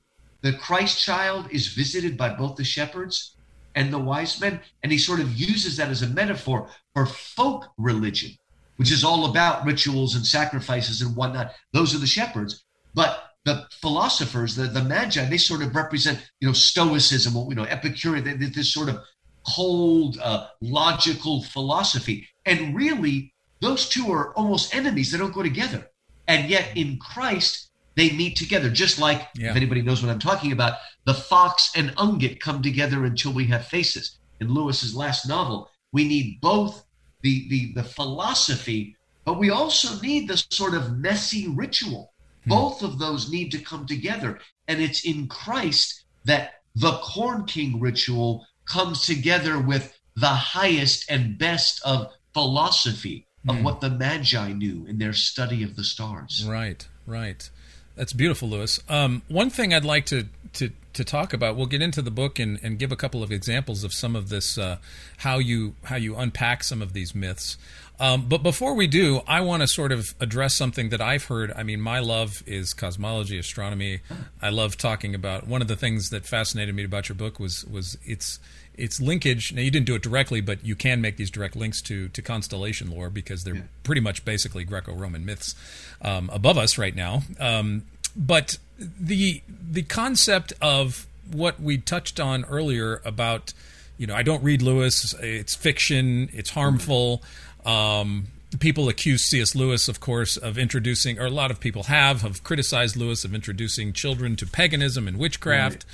the 0.43 0.53
Christ 0.53 1.03
child 1.03 1.49
is 1.51 1.69
visited 1.69 2.17
by 2.17 2.31
both 2.31 2.57
the 2.57 2.65
shepherds 2.65 3.37
and 3.75 3.93
the 3.93 3.99
wise 3.99 4.41
men. 4.41 4.61
And 4.83 4.93
he 4.93 4.99
sort 4.99 5.21
of 5.21 5.33
uses 5.33 5.77
that 5.77 5.89
as 5.89 6.03
a 6.03 6.09
metaphor 6.09 6.69
for 6.95 7.07
folk 7.07 7.67
religion, 7.79 8.33
which 8.77 8.93
is 8.93 9.05
all 9.05 9.31
about 9.31 9.65
rituals 9.65 10.15
and 10.15 10.27
sacrifices 10.27 11.03
and 11.03 11.17
whatnot. 11.17 11.53
Those 11.73 11.95
are 11.95 11.99
the 11.99 12.07
shepherds. 12.07 12.65
But 12.95 13.31
the 13.45 13.67
philosophers, 13.81 14.57
the, 14.57 14.65
the 14.65 14.85
magi, 14.85 15.25
they 15.29 15.39
sort 15.39 15.63
of 15.63 15.75
represent, 15.75 16.31
you 16.41 16.49
know, 16.49 16.55
Stoicism, 16.55 17.35
you 17.49 17.55
know, 17.55 17.65
Epicurean, 17.65 18.25
th- 18.25 18.39
th- 18.39 18.55
this 18.55 18.73
sort 18.73 18.89
of 18.89 19.01
cold, 19.55 20.19
uh, 20.23 20.49
logical 20.61 21.43
philosophy. 21.43 22.29
And 22.47 22.75
really, 22.75 23.33
those 23.61 23.89
two 23.89 24.11
are 24.13 24.33
almost 24.35 24.75
enemies. 24.75 25.13
They 25.13 25.19
don't 25.19 25.35
go 25.35 25.43
together. 25.43 25.91
And 26.29 26.49
yet 26.49 26.77
in 26.77 26.99
Christ, 26.99 27.71
they 27.97 28.11
meet 28.13 28.37
together, 28.37 28.71
just 28.71 28.99
like, 28.99 29.29
Yeah. 29.35 29.51
if 29.51 29.57
anybody 29.57 29.83
knows 29.83 30.03
what 30.03 30.11
I'm 30.11 30.19
talking 30.19 30.53
about, 30.53 30.75
the 31.05 31.15
fox 31.15 31.73
and 31.75 31.91
ungit 31.97 32.41
come 32.41 32.63
together 32.63 33.05
until 33.05 33.33
we 33.33 33.47
have 33.47 33.67
faces. 33.67 34.19
In 34.41 34.55
Lewis's 34.55 34.95
last 34.95 35.27
novel, 35.27 35.69
we 35.93 36.05
need 36.05 36.41
both 36.41 36.85
the, 37.23 37.49
the, 37.49 37.73
the 37.75 37.83
philosophy, 37.85 38.97
but 39.25 39.39
we 39.39 39.51
also 39.51 40.01
need 40.01 40.29
the 40.29 40.43
sort 40.51 40.75
of 40.75 40.97
messy 40.99 41.49
ritual. 41.49 42.13
Both 42.47 42.83
of 42.83 42.99
those 42.99 43.31
need 43.31 43.51
to 43.53 43.59
come 43.59 43.87
together. 43.87 44.39
And 44.67 44.81
it's 44.81 45.05
in 45.05 45.29
Christ 45.29 46.05
that 46.25 46.63
the 46.75 46.93
Corn 47.03 47.45
King 47.45 47.81
ritual 47.81 48.47
comes 48.71 49.05
together 49.05 49.59
with 49.59 49.99
the 50.17 50.29
highest 50.29 51.11
and 51.11 51.37
best 51.37 51.81
of 51.85 52.13
philosophy, 52.33 53.27
of 53.49 53.57
mm. 53.57 53.63
what 53.63 53.81
the 53.81 53.91
Magi 53.91 54.53
knew 54.53 54.87
in 54.87 54.99
their 54.99 55.13
study 55.13 55.63
of 55.63 55.77
the 55.77 55.85
stars. 55.85 56.47
Right, 56.49 56.87
right. 57.07 57.51
That's 57.97 58.13
beautiful, 58.13 58.49
Louis. 58.49 58.81
Um, 58.89 59.23
one 59.29 59.51
thing 59.51 59.75
I'd 59.75 59.85
like 59.85 60.07
to, 60.07 60.27
to 60.55 60.71
to 60.93 61.05
talk 61.05 61.33
about. 61.33 61.57
We'll 61.57 61.67
get 61.67 61.83
into 61.83 62.03
the 62.03 62.11
book 62.11 62.39
and, 62.39 62.59
and 62.63 62.79
give 62.79 62.93
a 62.93 62.97
couple 62.97 63.23
of 63.23 63.31
examples 63.31 63.85
of 63.85 63.93
some 63.93 64.17
of 64.17 64.29
this, 64.29 64.59
uh, 64.59 64.79
how 65.19 65.39
you 65.39 65.75
how 65.85 65.97
you 65.97 66.17
unpack 66.17 66.65
some 66.65 66.83
of 66.83 66.93
these 66.93 67.15
myths. 67.15 67.57
Um, 68.01 68.29
but 68.29 68.43
before 68.43 68.75
we 68.75 68.87
do, 68.87 69.21
I 69.29 69.43
want 69.43 69.61
to 69.63 69.69
sort 69.69 69.93
of 69.93 70.15
address 70.21 70.57
something 70.57 70.89
that 70.89 71.03
I've 71.03 71.25
heard. 71.25 71.53
I 71.55 71.63
mean, 71.63 71.83
my 71.83 71.99
love 71.99 72.43
is 72.47 72.73
cosmology, 72.73 73.39
astronomy. 73.39 74.01
I 74.41 74.49
love 74.49 74.79
talking 74.79 75.15
about. 75.15 75.47
One 75.47 75.61
of 75.61 75.69
the 75.69 75.77
things 75.77 76.09
that 76.09 76.25
fascinated 76.25 76.75
me 76.75 76.85
about 76.85 77.11
your 77.11 77.17
book 77.17 77.39
was 77.39 77.65
was 77.67 77.99
its 78.05 78.41
its 78.75 79.01
linkage. 79.01 79.53
Now, 79.53 79.61
you 79.61 79.71
didn't 79.71 79.87
do 79.87 79.95
it 79.95 80.03
directly, 80.03 80.41
but 80.41 80.65
you 80.65 80.75
can 80.75 81.03
make 81.03 81.19
these 81.19 81.31
direct 81.31 81.57
links 81.57 81.83
to 81.83 82.09
to 82.09 82.23
constellation 82.23 82.91
lore 82.91 83.11
because 83.11 83.45
they're 83.45 83.57
yeah. 83.57 83.63
pretty 83.83 84.01
much 84.01 84.25
basically 84.25 84.65
Greco-Roman 84.65 85.27
myths 85.27 85.55
um, 86.01 86.31
above 86.33 86.57
us 86.57 86.79
right 86.79 86.97
now. 86.97 87.23
Um, 87.39 87.85
but 88.17 88.59
the 88.79 89.43
the 89.71 89.83
concept 89.83 90.53
of 90.61 91.07
what 91.33 91.61
we 91.61 91.79
touched 91.79 92.19
on 92.19 92.45
earlier 92.47 93.01
about 93.05 93.53
you 93.99 94.07
know 94.07 94.15
I 94.15 94.23
don't 94.23 94.43
read 94.43 94.63
Lewis. 94.63 95.15
It's 95.21 95.55
fiction. 95.55 96.29
It's 96.33 96.51
harmful. 96.51 97.23
Um, 97.65 98.29
people 98.59 98.89
accuse 98.89 99.23
C.S. 99.23 99.55
Lewis, 99.55 99.89
of 99.89 100.01
course, 100.01 100.37
of 100.37 100.59
introducing, 100.59 101.19
or 101.19 101.27
a 101.27 101.31
lot 101.31 101.51
of 101.51 101.61
people 101.61 101.85
have, 101.85 102.23
have 102.23 102.43
criticized 102.43 102.97
Lewis 102.97 103.25
of 103.25 103.35
introducing 103.35 103.93
children 103.93 104.35
to 104.37 104.47
paganism 104.47 105.07
and 105.07 105.19
witchcraft. 105.19 105.85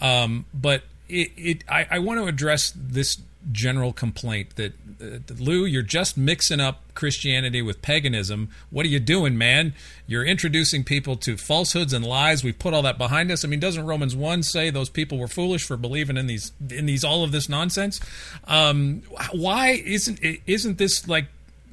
Right. 0.00 0.22
Um, 0.22 0.44
but 0.54 0.82
it, 1.08 1.32
it 1.36 1.64
I, 1.68 1.86
I, 1.90 1.98
want 2.00 2.20
to 2.20 2.26
address 2.26 2.72
this 2.76 3.16
general 3.52 3.92
complaint 3.92 4.56
that, 4.56 4.72
uh, 5.00 5.18
Lou, 5.38 5.64
you're 5.64 5.82
just 5.82 6.16
mixing 6.16 6.60
up 6.60 6.82
Christianity 6.94 7.62
with 7.62 7.82
paganism. 7.82 8.50
What 8.70 8.86
are 8.86 8.88
you 8.88 9.00
doing, 9.00 9.38
man? 9.38 9.74
You're 10.06 10.24
introducing 10.24 10.84
people 10.84 11.16
to 11.16 11.36
falsehoods 11.36 11.92
and 11.92 12.04
lies. 12.04 12.42
We've 12.42 12.58
put 12.58 12.74
all 12.74 12.82
that 12.82 12.98
behind 12.98 13.30
us. 13.30 13.44
I 13.44 13.48
mean, 13.48 13.60
doesn't 13.60 13.84
Romans 13.84 14.16
one 14.16 14.42
say 14.42 14.70
those 14.70 14.88
people 14.88 15.18
were 15.18 15.28
foolish 15.28 15.64
for 15.64 15.76
believing 15.76 16.16
in 16.16 16.26
these 16.26 16.52
in 16.70 16.86
these 16.86 17.04
all 17.04 17.24
of 17.24 17.32
this 17.32 17.48
nonsense? 17.48 18.00
Um, 18.46 19.02
why 19.32 19.70
isn't 19.70 20.20
isn't 20.46 20.78
this 20.78 21.06
like 21.06 21.26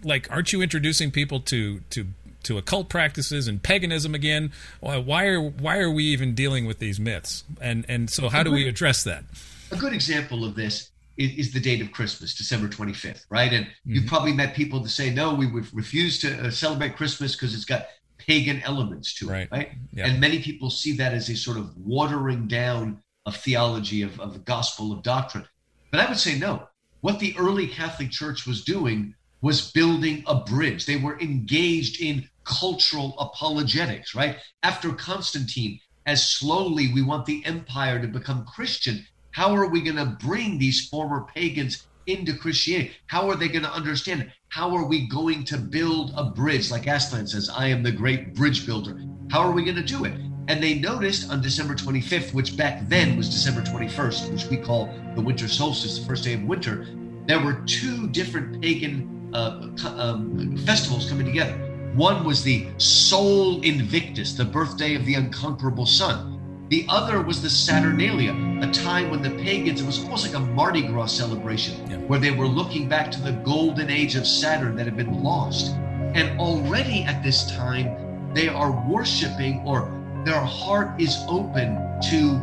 like 0.03 0.29
aren't 0.31 0.51
you 0.51 0.61
introducing 0.61 1.11
people 1.11 1.39
to 1.41 1.79
to 1.91 2.07
to 2.43 2.57
occult 2.57 2.89
practices 2.89 3.47
and 3.47 3.63
paganism 3.63 4.13
again. 4.13 4.51
Why 4.79 5.25
are 5.27 5.41
why 5.41 5.77
are 5.79 5.89
we 5.89 6.03
even 6.05 6.35
dealing 6.35 6.65
with 6.65 6.79
these 6.79 6.99
myths? 6.99 7.43
And 7.59 7.85
and 7.87 8.09
so 8.09 8.29
how 8.29 8.43
do 8.43 8.51
we 8.51 8.67
address 8.67 9.03
that? 9.03 9.23
A 9.71 9.77
good 9.77 9.93
example 9.93 10.45
of 10.45 10.55
this 10.55 10.91
is, 11.17 11.47
is 11.47 11.53
the 11.53 11.59
date 11.59 11.81
of 11.81 11.91
Christmas, 11.91 12.35
December 12.35 12.67
25th, 12.67 13.25
right? 13.29 13.51
And 13.51 13.65
mm-hmm. 13.65 13.95
you've 13.95 14.07
probably 14.07 14.33
met 14.33 14.55
people 14.55 14.79
that 14.81 14.89
say, 14.89 15.13
no, 15.13 15.33
we 15.33 15.47
would 15.47 15.73
refuse 15.73 16.19
to 16.21 16.47
uh, 16.47 16.51
celebrate 16.51 16.95
Christmas 16.95 17.35
because 17.35 17.53
it's 17.53 17.65
got 17.65 17.87
pagan 18.17 18.61
elements 18.63 19.13
to 19.15 19.29
it, 19.29 19.31
right? 19.31 19.47
right? 19.51 19.71
Yeah. 19.91 20.07
And 20.07 20.19
many 20.19 20.41
people 20.41 20.69
see 20.69 20.95
that 20.97 21.13
as 21.13 21.29
a 21.29 21.35
sort 21.35 21.57
of 21.57 21.75
watering 21.77 22.47
down 22.47 23.01
of 23.25 23.35
theology, 23.35 24.01
of, 24.01 24.19
of 24.19 24.33
the 24.33 24.39
gospel, 24.39 24.91
of 24.91 25.03
doctrine. 25.03 25.45
But 25.91 25.99
I 25.99 26.07
would 26.07 26.19
say 26.19 26.37
no. 26.37 26.67
What 27.01 27.19
the 27.19 27.35
early 27.37 27.67
Catholic 27.67 28.11
Church 28.11 28.47
was 28.47 28.63
doing 28.63 29.15
was 29.41 29.71
building 29.71 30.23
a 30.25 30.35
bridge. 30.35 30.85
They 30.85 30.95
were 30.95 31.19
engaged 31.19 32.01
in 32.01 32.29
cultural 32.45 33.17
apologetics, 33.19 34.15
right? 34.15 34.37
After 34.63 34.93
Constantine, 34.93 35.79
as 36.05 36.25
slowly 36.25 36.93
we 36.93 37.01
want 37.01 37.25
the 37.25 37.45
empire 37.45 38.01
to 38.01 38.07
become 38.07 38.45
Christian, 38.45 39.05
how 39.33 39.55
are 39.55 39.67
we 39.67 39.81
going 39.81 39.97
to 39.97 40.17
bring 40.25 40.59
these 40.59 40.87
former 40.87 41.25
pagans 41.35 41.87
into 42.05 42.37
Christianity? 42.37 42.91
How 43.07 43.29
are 43.29 43.35
they 43.35 43.47
going 43.47 43.63
to 43.63 43.71
understand 43.71 44.21
it? 44.21 44.29
How 44.49 44.75
are 44.75 44.85
we 44.85 45.07
going 45.07 45.43
to 45.45 45.57
build 45.57 46.13
a 46.15 46.25
bridge? 46.25 46.69
Like 46.69 46.85
Aslan 46.85 47.25
says, 47.25 47.49
I 47.49 47.67
am 47.67 47.81
the 47.81 47.91
great 47.91 48.35
bridge 48.35 48.65
builder. 48.65 49.01
How 49.31 49.41
are 49.41 49.51
we 49.51 49.63
going 49.63 49.77
to 49.77 49.83
do 49.83 50.05
it? 50.05 50.13
And 50.49 50.61
they 50.61 50.75
noticed 50.75 51.31
on 51.31 51.41
December 51.41 51.73
25th, 51.73 52.33
which 52.35 52.55
back 52.55 52.87
then 52.87 53.17
was 53.17 53.27
December 53.27 53.61
21st, 53.61 54.31
which 54.31 54.45
we 54.45 54.57
call 54.57 54.93
the 55.15 55.21
winter 55.21 55.47
solstice, 55.47 55.97
the 55.97 56.05
first 56.05 56.23
day 56.23 56.33
of 56.33 56.43
winter, 56.43 56.85
there 57.25 57.39
were 57.39 57.63
two 57.65 58.07
different 58.09 58.61
pagan 58.61 59.31
uh, 59.33 59.67
um, 59.97 60.55
festivals 60.57 61.09
coming 61.09 61.25
together. 61.25 61.53
One 61.95 62.23
was 62.23 62.43
the 62.43 62.67
Sol 62.77 63.61
Invictus, 63.61 64.33
the 64.33 64.45
birthday 64.45 64.93
of 64.93 65.05
the 65.05 65.15
unconquerable 65.15 65.87
sun. 65.87 66.32
The 66.69 66.85
other 66.89 67.21
was 67.21 67.41
the 67.41 67.49
Saturnalia, 67.49 68.31
a 68.61 68.71
time 68.71 69.11
when 69.11 69.21
the 69.21 69.29
pagans, 69.31 69.81
it 69.81 69.85
was 69.85 70.01
almost 70.03 70.25
like 70.25 70.35
a 70.35 70.39
Mardi 70.39 70.81
Gras 70.81 71.07
celebration, 71.07 71.75
yeah. 71.89 71.97
where 71.97 72.19
they 72.19 72.31
were 72.31 72.47
looking 72.47 72.87
back 72.87 73.11
to 73.11 73.21
the 73.21 73.33
golden 73.33 73.89
age 73.89 74.15
of 74.15 74.25
Saturn 74.25 74.75
that 74.77 74.85
had 74.85 74.95
been 74.95 75.23
lost. 75.23 75.75
And 76.15 76.39
already 76.39 77.03
at 77.03 77.21
this 77.21 77.51
time, 77.51 78.33
they 78.33 78.47
are 78.47 78.71
worshiping 78.89 79.61
or 79.65 79.91
their 80.25 80.39
heart 80.39 80.99
is 80.99 81.17
open 81.27 81.75
to 82.09 82.39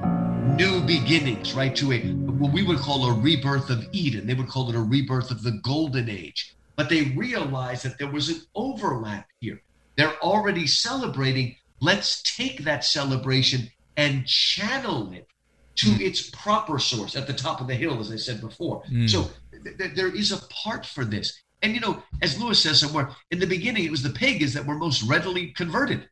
new 0.54 0.80
beginnings, 0.82 1.54
right? 1.54 1.74
To 1.76 1.92
a 1.92 2.00
what 2.00 2.52
we 2.52 2.62
would 2.62 2.78
call 2.78 3.06
a 3.06 3.12
rebirth 3.12 3.70
of 3.70 3.88
Eden. 3.92 4.26
They 4.26 4.34
would 4.34 4.48
call 4.48 4.68
it 4.68 4.76
a 4.76 4.80
rebirth 4.80 5.30
of 5.30 5.42
the 5.42 5.52
golden 5.62 6.08
age. 6.08 6.54
But 6.76 6.88
they 6.88 7.12
realized 7.16 7.84
that 7.84 7.98
there 7.98 8.10
was 8.10 8.28
an 8.28 8.42
overlap 8.54 9.28
here. 9.40 9.62
They're 9.96 10.18
already 10.22 10.66
celebrating. 10.66 11.56
Let's 11.80 12.22
take 12.22 12.64
that 12.64 12.84
celebration 12.84 13.70
and 13.96 14.26
channel 14.26 15.12
it 15.12 15.26
to 15.76 15.86
mm. 15.86 16.00
its 16.00 16.28
proper 16.30 16.78
source 16.78 17.16
at 17.16 17.26
the 17.26 17.32
top 17.32 17.60
of 17.60 17.66
the 17.66 17.74
hill, 17.74 18.00
as 18.00 18.10
I 18.10 18.16
said 18.16 18.40
before. 18.40 18.82
Mm. 18.90 19.08
So 19.08 19.30
th- 19.64 19.78
th- 19.78 19.94
there 19.94 20.14
is 20.14 20.32
a 20.32 20.38
part 20.48 20.84
for 20.86 21.04
this. 21.04 21.40
And, 21.62 21.74
you 21.74 21.80
know, 21.80 22.02
as 22.22 22.40
Lewis 22.40 22.60
says 22.62 22.80
somewhere, 22.80 23.10
in 23.30 23.38
the 23.38 23.46
beginning, 23.46 23.84
it 23.84 23.90
was 23.90 24.02
the 24.02 24.10
pagans 24.10 24.54
that 24.54 24.66
were 24.66 24.74
most 24.74 25.02
readily 25.02 25.48
converted. 25.48 26.08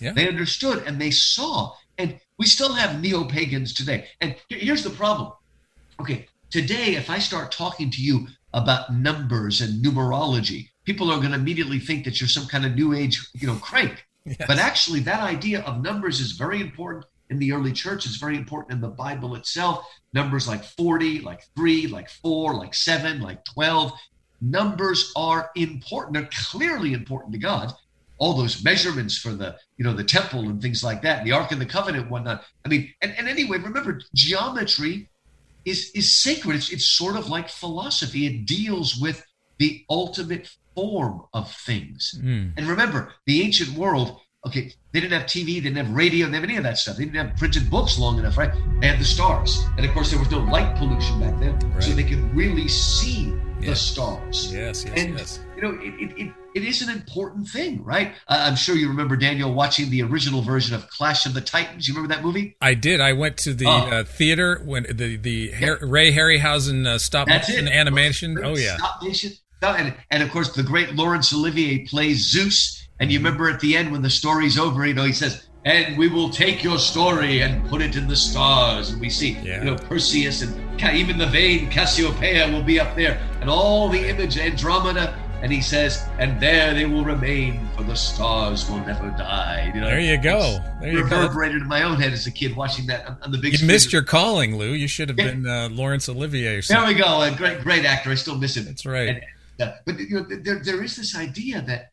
Yeah. 0.00 0.12
They 0.12 0.28
understood 0.28 0.82
and 0.86 1.00
they 1.00 1.10
saw. 1.10 1.74
And 1.98 2.18
we 2.38 2.46
still 2.46 2.72
have 2.74 3.00
neo 3.00 3.24
pagans 3.24 3.72
today. 3.72 4.08
And 4.20 4.36
here's 4.48 4.84
the 4.84 4.90
problem. 4.90 5.32
Okay, 6.00 6.26
today, 6.50 6.96
if 6.96 7.08
I 7.08 7.18
start 7.18 7.52
talking 7.52 7.90
to 7.90 8.02
you 8.02 8.26
about 8.52 8.92
numbers 8.92 9.60
and 9.60 9.84
numerology, 9.84 10.68
people 10.84 11.10
are 11.10 11.18
going 11.18 11.30
to 11.30 11.38
immediately 11.38 11.78
think 11.78 12.04
that 12.04 12.20
you're 12.20 12.28
some 12.28 12.46
kind 12.46 12.66
of 12.66 12.74
new 12.74 12.94
age, 12.94 13.26
you 13.34 13.46
know, 13.46 13.54
crank. 13.56 14.06
But 14.24 14.58
actually, 14.58 15.00
that 15.00 15.20
idea 15.20 15.62
of 15.62 15.82
numbers 15.82 16.20
is 16.20 16.32
very 16.32 16.60
important 16.60 17.04
in 17.30 17.38
the 17.38 17.52
early 17.52 17.72
church. 17.72 18.06
It's 18.06 18.16
very 18.16 18.36
important 18.36 18.72
in 18.72 18.80
the 18.80 18.88
Bible 18.88 19.34
itself. 19.34 19.86
Numbers 20.12 20.48
like 20.48 20.64
40, 20.64 21.20
like 21.20 21.42
3, 21.56 21.88
like 21.88 22.08
4, 22.08 22.54
like 22.54 22.74
7, 22.74 23.20
like 23.20 23.44
12. 23.44 23.92
Numbers 24.40 25.12
are 25.16 25.50
important. 25.56 26.14
They're 26.14 26.30
clearly 26.32 26.92
important 26.92 27.32
to 27.32 27.38
God. 27.38 27.72
All 28.18 28.34
those 28.34 28.62
measurements 28.62 29.18
for 29.18 29.32
the, 29.32 29.56
you 29.76 29.84
know, 29.84 29.92
the 29.92 30.04
temple 30.04 30.40
and 30.48 30.62
things 30.62 30.84
like 30.84 31.02
that, 31.02 31.24
the 31.24 31.32
Ark 31.32 31.50
of 31.52 31.58
the 31.58 31.66
Covenant, 31.66 32.10
whatnot. 32.10 32.44
I 32.64 32.68
mean, 32.68 32.94
and, 33.02 33.14
and 33.18 33.28
anyway, 33.28 33.58
remember, 33.58 34.00
geometry 34.14 35.08
is 35.64 35.90
is 35.94 36.14
sacred. 36.14 36.56
It's, 36.56 36.70
it's 36.70 36.86
sort 36.88 37.16
of 37.16 37.28
like 37.28 37.48
philosophy. 37.48 38.26
It 38.26 38.46
deals 38.46 38.96
with 38.96 39.24
the 39.58 39.84
ultimate 39.90 40.50
form 40.74 41.22
of 41.32 41.50
things. 41.52 42.18
Mm. 42.22 42.52
And 42.56 42.66
remember, 42.66 43.12
the 43.26 43.42
ancient 43.42 43.76
world 43.76 44.20
Okay, 44.46 44.70
they 44.92 45.00
didn't 45.00 45.18
have 45.18 45.26
TV, 45.26 45.54
they 45.54 45.60
didn't 45.60 45.78
have 45.78 45.90
radio, 45.90 46.26
they 46.26 46.32
didn't 46.32 46.34
have 46.34 46.44
any 46.44 46.56
of 46.58 46.64
that 46.64 46.76
stuff. 46.76 46.98
They 46.98 47.06
didn't 47.06 47.28
have 47.28 47.36
printed 47.38 47.70
books 47.70 47.98
long 47.98 48.18
enough, 48.18 48.36
right? 48.36 48.52
They 48.80 48.88
had 48.88 49.00
the 49.00 49.04
stars. 49.04 49.64
And 49.78 49.86
of 49.86 49.92
course, 49.92 50.10
there 50.10 50.18
was 50.18 50.30
no 50.30 50.38
light 50.38 50.76
pollution 50.76 51.18
back 51.18 51.38
then. 51.40 51.58
Right. 51.70 51.82
So 51.82 51.92
they 51.92 52.04
could 52.04 52.22
really 52.34 52.68
see 52.68 53.34
yes. 53.60 53.70
the 53.70 53.76
stars. 53.76 54.52
Yes, 54.52 54.84
yes, 54.84 55.00
and, 55.00 55.18
yes. 55.18 55.40
You 55.56 55.62
know, 55.62 55.70
it, 55.80 55.94
it, 55.94 56.18
it, 56.18 56.32
it 56.54 56.62
is 56.62 56.82
an 56.82 56.94
important 56.94 57.48
thing, 57.48 57.82
right? 57.82 58.12
Uh, 58.28 58.44
I'm 58.46 58.54
sure 58.54 58.76
you 58.76 58.88
remember, 58.88 59.16
Daniel, 59.16 59.54
watching 59.54 59.88
the 59.88 60.02
original 60.02 60.42
version 60.42 60.74
of 60.74 60.90
Clash 60.90 61.24
of 61.24 61.32
the 61.32 61.40
Titans. 61.40 61.88
You 61.88 61.94
remember 61.94 62.14
that 62.14 62.22
movie? 62.22 62.54
I 62.60 62.74
did. 62.74 63.00
I 63.00 63.14
went 63.14 63.38
to 63.38 63.54
the 63.54 63.66
oh. 63.66 63.70
uh, 63.70 64.04
theater 64.04 64.60
when 64.62 64.84
the, 64.92 65.16
the 65.16 65.54
yeah. 65.58 65.76
Ray 65.80 66.12
Harryhausen 66.12 66.86
uh, 66.86 66.98
stop 66.98 67.28
motion 67.28 67.66
animation. 67.66 68.38
Oh, 68.44 68.56
yeah. 68.56 68.76
Stop 68.76 69.02
motion. 69.02 69.32
And, 69.72 69.94
and 70.10 70.22
of 70.22 70.30
course, 70.30 70.54
the 70.54 70.62
great 70.62 70.94
Laurence 70.94 71.32
Olivier 71.32 71.86
plays 71.86 72.30
Zeus 72.30 72.84
and 73.00 73.10
you 73.10 73.18
remember 73.18 73.50
at 73.50 73.60
the 73.60 73.76
end 73.76 73.90
when 73.92 74.02
the 74.02 74.10
story's 74.10 74.58
over, 74.58 74.86
you 74.86 74.94
know, 74.94 75.04
he 75.04 75.12
says, 75.12 75.46
and 75.64 75.96
we 75.98 76.08
will 76.08 76.30
take 76.30 76.62
your 76.62 76.78
story 76.78 77.40
and 77.40 77.66
put 77.68 77.82
it 77.82 77.96
in 77.96 78.06
the 78.06 78.16
stars. 78.16 78.90
And 78.90 79.00
we 79.00 79.10
see, 79.10 79.32
yeah. 79.42 79.58
you 79.58 79.64
know, 79.64 79.76
Perseus 79.76 80.42
and 80.42 80.80
even 80.94 81.18
the 81.18 81.26
vain 81.26 81.70
Cassiopeia 81.70 82.50
will 82.52 82.62
be 82.62 82.78
up 82.78 82.94
there, 82.94 83.18
and 83.40 83.48
all 83.48 83.88
the 83.88 84.08
image 84.08 84.38
Andromeda. 84.38 85.18
And 85.42 85.52
he 85.52 85.60
says, 85.60 86.02
and 86.18 86.40
there 86.40 86.72
they 86.72 86.86
will 86.86 87.04
remain, 87.04 87.68
for 87.76 87.82
the 87.82 87.94
stars 87.94 88.70
will 88.70 88.78
never 88.78 89.10
die. 89.10 89.70
You 89.74 89.82
know, 89.82 89.88
there 89.88 90.00
you 90.00 90.16
go. 90.16 90.58
There 90.80 90.90
you 90.90 91.02
reverberated 91.02 91.58
go. 91.58 91.62
in 91.64 91.68
my 91.68 91.82
own 91.82 92.00
head 92.00 92.14
as 92.14 92.26
a 92.26 92.30
kid 92.30 92.56
watching 92.56 92.86
that 92.86 93.06
on, 93.06 93.18
on 93.20 93.30
the 93.30 93.36
big. 93.36 93.52
You 93.52 93.58
screen. 93.58 93.68
missed 93.68 93.92
your 93.92 94.02
calling, 94.02 94.56
Lou. 94.56 94.72
You 94.72 94.88
should 94.88 95.10
have 95.10 95.18
yeah. 95.18 95.32
been 95.32 95.46
uh, 95.46 95.68
Laurence 95.70 96.08
Olivier. 96.08 96.62
There 96.62 96.86
we 96.86 96.94
go. 96.94 97.20
A 97.20 97.30
great, 97.30 97.60
great 97.60 97.84
actor. 97.84 98.10
I 98.10 98.14
still 98.14 98.38
miss 98.38 98.56
him. 98.56 98.64
That's 98.64 98.86
right. 98.86 99.08
And, 99.08 99.20
but 99.58 99.98
you 99.98 100.20
know, 100.20 100.26
there, 100.28 100.60
there 100.62 100.82
is 100.82 100.96
this 100.96 101.16
idea 101.16 101.60
that 101.62 101.90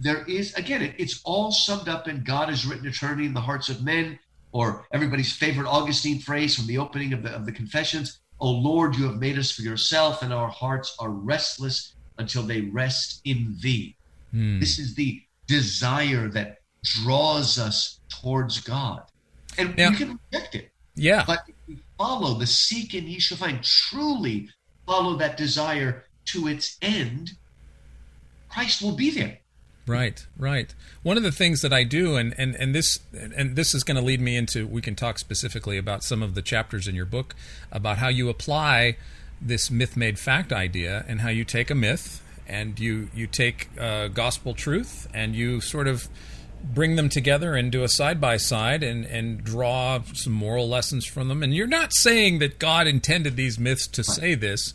there 0.00 0.24
is 0.24 0.52
again 0.54 0.82
it, 0.82 0.94
it's 0.98 1.20
all 1.24 1.52
summed 1.52 1.88
up 1.88 2.08
in 2.08 2.24
god 2.24 2.48
has 2.48 2.66
written 2.66 2.86
eternity 2.86 3.26
in 3.26 3.34
the 3.34 3.40
hearts 3.40 3.68
of 3.68 3.84
men 3.84 4.18
or 4.52 4.86
everybody's 4.92 5.32
favorite 5.32 5.68
augustine 5.68 6.18
phrase 6.18 6.56
from 6.56 6.66
the 6.66 6.78
opening 6.78 7.12
of 7.12 7.22
the, 7.22 7.30
of 7.30 7.46
the 7.46 7.52
confessions 7.52 8.18
oh 8.40 8.50
lord 8.50 8.96
you 8.96 9.04
have 9.04 9.16
made 9.16 9.38
us 9.38 9.52
for 9.52 9.62
yourself 9.62 10.22
and 10.22 10.32
our 10.32 10.48
hearts 10.48 10.96
are 10.98 11.10
restless 11.10 11.94
until 12.18 12.42
they 12.42 12.60
rest 12.62 13.20
in 13.24 13.56
thee. 13.60 13.96
Hmm. 14.30 14.60
This 14.60 14.78
is 14.78 14.94
the 14.94 15.22
desire 15.46 16.28
that 16.28 16.58
draws 16.82 17.58
us 17.58 18.00
towards 18.08 18.60
God. 18.60 19.02
And 19.58 19.74
Yeah. 19.78 19.90
we 19.90 19.96
can 19.96 20.18
reject 20.32 20.54
it. 20.54 20.70
Yeah. 20.94 21.24
But 21.26 21.40
if 21.48 21.54
we 21.66 21.78
follow 21.98 22.38
the 22.38 22.46
seek 22.46 22.94
and 22.94 23.08
ye 23.08 23.18
shall 23.18 23.38
find, 23.38 23.62
truly 23.62 24.48
follow 24.86 25.16
that 25.16 25.36
desire 25.36 26.04
to 26.26 26.48
its 26.48 26.76
end, 26.80 27.32
Christ 28.48 28.82
will 28.82 28.94
be 28.94 29.10
there. 29.10 29.38
Right, 29.86 30.26
right. 30.38 30.74
One 31.02 31.16
of 31.16 31.22
the 31.22 31.32
things 31.32 31.60
that 31.60 31.72
I 31.72 31.84
do, 31.84 32.16
and 32.16 32.34
and 32.38 32.54
and 32.54 32.74
this 32.74 33.00
and 33.12 33.54
this 33.54 33.74
is 33.74 33.84
going 33.84 33.96
to 33.96 34.02
lead 34.02 34.20
me 34.20 34.34
into. 34.36 34.66
We 34.66 34.80
can 34.80 34.94
talk 34.94 35.18
specifically 35.18 35.76
about 35.76 36.02
some 36.02 36.22
of 36.22 36.34
the 36.34 36.40
chapters 36.40 36.88
in 36.88 36.94
your 36.94 37.04
book 37.04 37.34
about 37.70 37.98
how 37.98 38.08
you 38.08 38.30
apply 38.30 38.96
this 39.42 39.70
myth 39.70 39.96
made 39.96 40.18
fact 40.18 40.52
idea 40.52 41.04
and 41.06 41.20
how 41.20 41.28
you 41.28 41.44
take 41.44 41.70
a 41.70 41.74
myth 41.74 42.22
and 42.46 42.80
you 42.80 43.10
you 43.14 43.26
take 43.26 43.68
uh, 43.78 44.08
gospel 44.08 44.54
truth 44.54 45.06
and 45.12 45.34
you 45.34 45.60
sort 45.60 45.86
of 45.86 46.08
bring 46.62 46.96
them 46.96 47.10
together 47.10 47.54
and 47.54 47.70
do 47.70 47.82
a 47.82 47.88
side 47.88 48.18
by 48.20 48.38
side 48.38 48.82
and 48.82 49.04
and 49.04 49.44
draw 49.44 50.00
some 50.14 50.32
moral 50.32 50.66
lessons 50.66 51.04
from 51.04 51.28
them. 51.28 51.42
And 51.42 51.54
you're 51.54 51.66
not 51.66 51.92
saying 51.92 52.38
that 52.38 52.58
God 52.58 52.86
intended 52.86 53.36
these 53.36 53.58
myths 53.58 53.86
to 53.88 54.02
say 54.02 54.34
this 54.34 54.72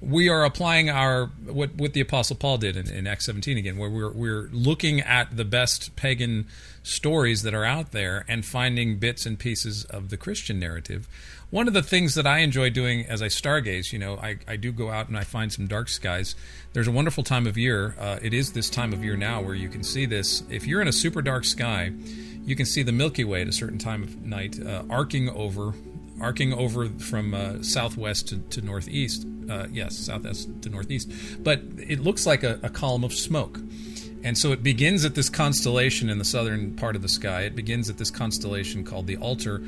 we 0.00 0.28
are 0.28 0.44
applying 0.44 0.88
our 0.88 1.26
what 1.44 1.74
what 1.74 1.92
the 1.92 2.00
apostle 2.00 2.34
paul 2.34 2.56
did 2.56 2.76
in, 2.76 2.88
in 2.90 3.06
acts 3.06 3.26
17 3.26 3.58
again 3.58 3.76
where 3.76 3.90
we're 3.90 4.12
we're 4.12 4.48
looking 4.50 5.00
at 5.00 5.36
the 5.36 5.44
best 5.44 5.94
pagan 5.94 6.46
stories 6.82 7.42
that 7.42 7.52
are 7.52 7.64
out 7.64 7.92
there 7.92 8.24
and 8.26 8.44
finding 8.44 8.98
bits 8.98 9.26
and 9.26 9.38
pieces 9.38 9.84
of 9.84 10.08
the 10.08 10.16
christian 10.16 10.58
narrative. 10.58 11.06
One 11.50 11.66
of 11.66 11.74
the 11.74 11.82
things 11.82 12.14
that 12.14 12.26
i 12.26 12.38
enjoy 12.38 12.70
doing 12.70 13.04
as 13.06 13.20
i 13.20 13.26
stargaze 13.26 13.92
you 13.92 13.98
know 13.98 14.16
i, 14.16 14.38
I 14.48 14.56
do 14.56 14.72
go 14.72 14.90
out 14.90 15.08
and 15.08 15.18
i 15.18 15.24
find 15.24 15.52
some 15.52 15.66
dark 15.66 15.88
skies. 15.88 16.34
There's 16.72 16.88
a 16.88 16.92
wonderful 16.92 17.24
time 17.24 17.46
of 17.46 17.58
year 17.58 17.94
uh, 17.98 18.18
it 18.22 18.32
is 18.32 18.52
this 18.52 18.70
time 18.70 18.94
of 18.94 19.04
year 19.04 19.16
now 19.16 19.42
where 19.42 19.54
you 19.54 19.68
can 19.68 19.82
see 19.82 20.06
this. 20.06 20.42
If 20.48 20.66
you're 20.66 20.80
in 20.80 20.88
a 20.88 20.92
super 20.92 21.20
dark 21.20 21.44
sky 21.44 21.92
you 22.42 22.56
can 22.56 22.64
see 22.64 22.82
the 22.82 22.92
milky 22.92 23.24
way 23.24 23.42
at 23.42 23.48
a 23.48 23.52
certain 23.52 23.78
time 23.78 24.02
of 24.02 24.16
night 24.24 24.58
uh, 24.64 24.82
arcing 24.88 25.28
over 25.28 25.74
arcing 26.20 26.52
over 26.52 26.88
from 26.88 27.34
uh, 27.34 27.62
southwest 27.62 28.28
to, 28.28 28.38
to 28.38 28.60
northeast. 28.60 29.26
Uh, 29.48 29.66
yes, 29.72 29.96
southwest 29.96 30.48
to 30.62 30.68
northeast. 30.68 31.10
But 31.42 31.62
it 31.76 32.00
looks 32.00 32.26
like 32.26 32.42
a, 32.42 32.60
a 32.62 32.70
column 32.70 33.04
of 33.04 33.12
smoke. 33.12 33.58
And 34.22 34.36
so 34.36 34.52
it 34.52 34.62
begins 34.62 35.04
at 35.04 35.14
this 35.14 35.30
constellation 35.30 36.10
in 36.10 36.18
the 36.18 36.24
southern 36.24 36.74
part 36.74 36.94
of 36.94 37.02
the 37.02 37.08
sky. 37.08 37.42
It 37.42 37.56
begins 37.56 37.88
at 37.88 37.96
this 37.96 38.10
constellation 38.10 38.84
called 38.84 39.06
the 39.06 39.16
Altar, 39.16 39.62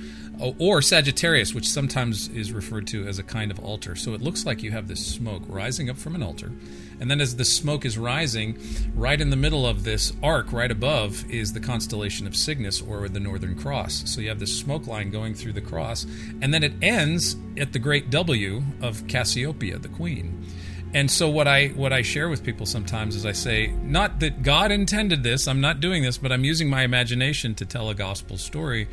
or 0.58 0.82
Sagittarius, 0.82 1.54
which 1.54 1.68
sometimes 1.68 2.28
is 2.28 2.52
referred 2.52 2.86
to 2.88 3.06
as 3.06 3.18
a 3.18 3.22
kind 3.22 3.50
of 3.50 3.58
altar. 3.60 3.94
So 3.94 4.12
it 4.12 4.20
looks 4.20 4.44
like 4.44 4.62
you 4.62 4.70
have 4.72 4.88
this 4.88 5.04
smoke 5.04 5.42
rising 5.46 5.88
up 5.88 5.96
from 5.96 6.14
an 6.14 6.22
altar. 6.22 6.52
And 7.00 7.10
then 7.10 7.20
as 7.20 7.36
the 7.36 7.44
smoke 7.44 7.84
is 7.84 7.98
rising, 7.98 8.58
right 8.94 9.20
in 9.20 9.30
the 9.30 9.36
middle 9.36 9.66
of 9.66 9.84
this 9.84 10.12
arc, 10.22 10.52
right 10.52 10.70
above, 10.70 11.28
is 11.30 11.52
the 11.52 11.60
constellation 11.60 12.26
of 12.26 12.36
Cygnus 12.36 12.80
or 12.80 13.08
the 13.08 13.20
Northern 13.20 13.56
Cross. 13.56 14.04
So 14.06 14.20
you 14.20 14.28
have 14.28 14.38
this 14.38 14.56
smoke 14.56 14.86
line 14.86 15.10
going 15.10 15.34
through 15.34 15.54
the 15.54 15.60
cross. 15.60 16.06
And 16.40 16.52
then 16.52 16.62
it 16.62 16.74
ends 16.82 17.36
at 17.56 17.72
the 17.72 17.78
great 17.78 18.10
W 18.10 18.62
of 18.80 19.06
Cassiopeia, 19.08 19.78
the 19.78 19.88
queen. 19.88 20.46
And 20.94 21.10
so 21.10 21.28
what 21.28 21.48
I 21.48 21.68
what 21.68 21.92
I 21.92 22.02
share 22.02 22.28
with 22.28 22.44
people 22.44 22.66
sometimes 22.66 23.16
is 23.16 23.24
I 23.24 23.32
say 23.32 23.68
not 23.82 24.20
that 24.20 24.42
God 24.42 24.70
intended 24.70 25.22
this, 25.22 25.48
I'm 25.48 25.60
not 25.60 25.80
doing 25.80 26.02
this, 26.02 26.18
but 26.18 26.32
I'm 26.32 26.44
using 26.44 26.68
my 26.68 26.82
imagination 26.82 27.54
to 27.56 27.66
tell 27.66 27.88
a 27.88 27.94
gospel 27.94 28.36
story 28.36 28.88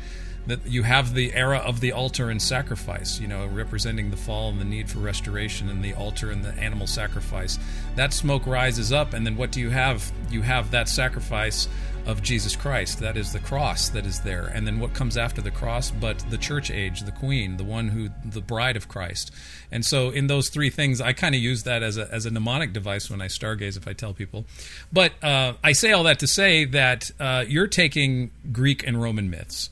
that 0.46 0.66
you 0.66 0.82
have 0.82 1.12
the 1.14 1.34
era 1.34 1.58
of 1.58 1.80
the 1.80 1.92
altar 1.92 2.30
and 2.30 2.40
sacrifice, 2.40 3.20
you 3.20 3.28
know, 3.28 3.46
representing 3.46 4.10
the 4.10 4.16
fall 4.16 4.48
and 4.48 4.58
the 4.58 4.64
need 4.64 4.88
for 4.88 4.98
restoration 4.98 5.68
and 5.68 5.84
the 5.84 5.92
altar 5.92 6.30
and 6.30 6.42
the 6.42 6.52
animal 6.54 6.86
sacrifice. 6.86 7.58
That 7.96 8.14
smoke 8.14 8.46
rises 8.46 8.92
up 8.92 9.12
and 9.12 9.26
then 9.26 9.36
what 9.36 9.52
do 9.52 9.60
you 9.60 9.70
have? 9.70 10.10
You 10.30 10.40
have 10.42 10.70
that 10.70 10.88
sacrifice 10.88 11.68
of 12.06 12.22
Jesus 12.22 12.56
Christ. 12.56 13.00
That 13.00 13.16
is 13.16 13.32
the 13.32 13.38
cross 13.38 13.88
that 13.90 14.06
is 14.06 14.20
there. 14.20 14.46
And 14.46 14.66
then 14.66 14.80
what 14.80 14.94
comes 14.94 15.16
after 15.16 15.40
the 15.40 15.50
cross 15.50 15.90
but 15.90 16.18
the 16.30 16.38
church 16.38 16.70
age, 16.70 17.00
the 17.02 17.12
queen, 17.12 17.56
the 17.56 17.64
one 17.64 17.88
who 17.88 18.10
the 18.24 18.40
bride 18.40 18.76
of 18.76 18.88
Christ. 18.88 19.32
And 19.70 19.84
so 19.84 20.10
in 20.10 20.26
those 20.26 20.48
three 20.48 20.70
things 20.70 21.00
I 21.00 21.12
kind 21.12 21.34
of 21.34 21.40
use 21.40 21.64
that 21.64 21.82
as 21.82 21.96
a 21.96 22.12
as 22.12 22.26
a 22.26 22.30
mnemonic 22.30 22.72
device 22.72 23.10
when 23.10 23.20
I 23.20 23.26
stargaze 23.26 23.76
if 23.76 23.86
I 23.86 23.92
tell 23.92 24.14
people. 24.14 24.44
But 24.92 25.12
uh, 25.22 25.54
I 25.62 25.72
say 25.72 25.92
all 25.92 26.04
that 26.04 26.18
to 26.20 26.26
say 26.26 26.64
that 26.66 27.10
uh, 27.18 27.44
you're 27.46 27.66
taking 27.66 28.30
Greek 28.52 28.86
and 28.86 29.00
Roman 29.00 29.30
myths 29.30 29.70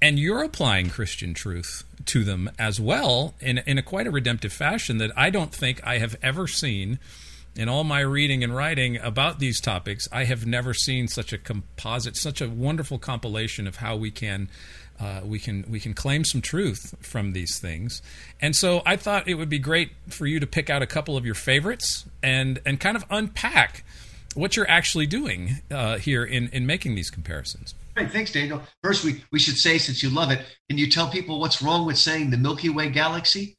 and 0.00 0.18
you're 0.18 0.42
applying 0.42 0.90
Christian 0.90 1.34
truth 1.34 1.84
to 2.06 2.24
them 2.24 2.50
as 2.58 2.80
well 2.80 3.34
in 3.40 3.58
in 3.58 3.78
a 3.78 3.82
quite 3.82 4.06
a 4.06 4.10
redemptive 4.10 4.52
fashion 4.52 4.98
that 4.98 5.10
I 5.16 5.30
don't 5.30 5.52
think 5.52 5.84
I 5.86 5.98
have 5.98 6.16
ever 6.22 6.46
seen 6.46 6.98
in 7.56 7.68
all 7.68 7.84
my 7.84 8.00
reading 8.00 8.44
and 8.44 8.54
writing 8.54 8.98
about 8.98 9.38
these 9.38 9.60
topics, 9.60 10.06
I 10.12 10.24
have 10.24 10.46
never 10.46 10.74
seen 10.74 11.08
such 11.08 11.32
a 11.32 11.38
composite, 11.38 12.16
such 12.16 12.40
a 12.40 12.48
wonderful 12.48 12.98
compilation 12.98 13.66
of 13.66 13.76
how 13.76 13.96
we 13.96 14.10
can. 14.10 14.48
Uh, 14.98 15.20
we 15.24 15.38
can 15.38 15.62
we 15.68 15.78
can 15.78 15.92
claim 15.92 16.24
some 16.24 16.40
truth 16.40 16.94
from 17.00 17.34
these 17.34 17.58
things, 17.58 18.00
and 18.40 18.56
so 18.56 18.80
I 18.86 18.96
thought 18.96 19.28
it 19.28 19.34
would 19.34 19.50
be 19.50 19.58
great 19.58 19.90
for 20.08 20.26
you 20.26 20.40
to 20.40 20.46
pick 20.46 20.70
out 20.70 20.80
a 20.80 20.86
couple 20.86 21.18
of 21.18 21.26
your 21.26 21.34
favorites 21.34 22.06
and 22.22 22.60
and 22.64 22.80
kind 22.80 22.96
of 22.96 23.04
unpack 23.10 23.84
what 24.34 24.56
you're 24.56 24.70
actually 24.70 25.06
doing 25.06 25.60
uh, 25.70 25.98
here 25.98 26.24
in 26.24 26.48
in 26.48 26.64
making 26.64 26.94
these 26.94 27.10
comparisons. 27.10 27.74
Great, 27.94 28.10
thanks, 28.10 28.32
Daniel. 28.32 28.62
First, 28.82 29.04
we, 29.04 29.24
we 29.32 29.38
should 29.38 29.56
say, 29.56 29.78
since 29.78 30.02
you 30.02 30.10
love 30.10 30.30
it, 30.30 30.44
can 30.68 30.76
you 30.76 30.90
tell 30.90 31.08
people 31.08 31.40
what's 31.40 31.62
wrong 31.62 31.86
with 31.86 31.96
saying 31.96 32.28
the 32.28 32.36
Milky 32.36 32.68
Way 32.68 32.90
galaxy? 32.90 33.56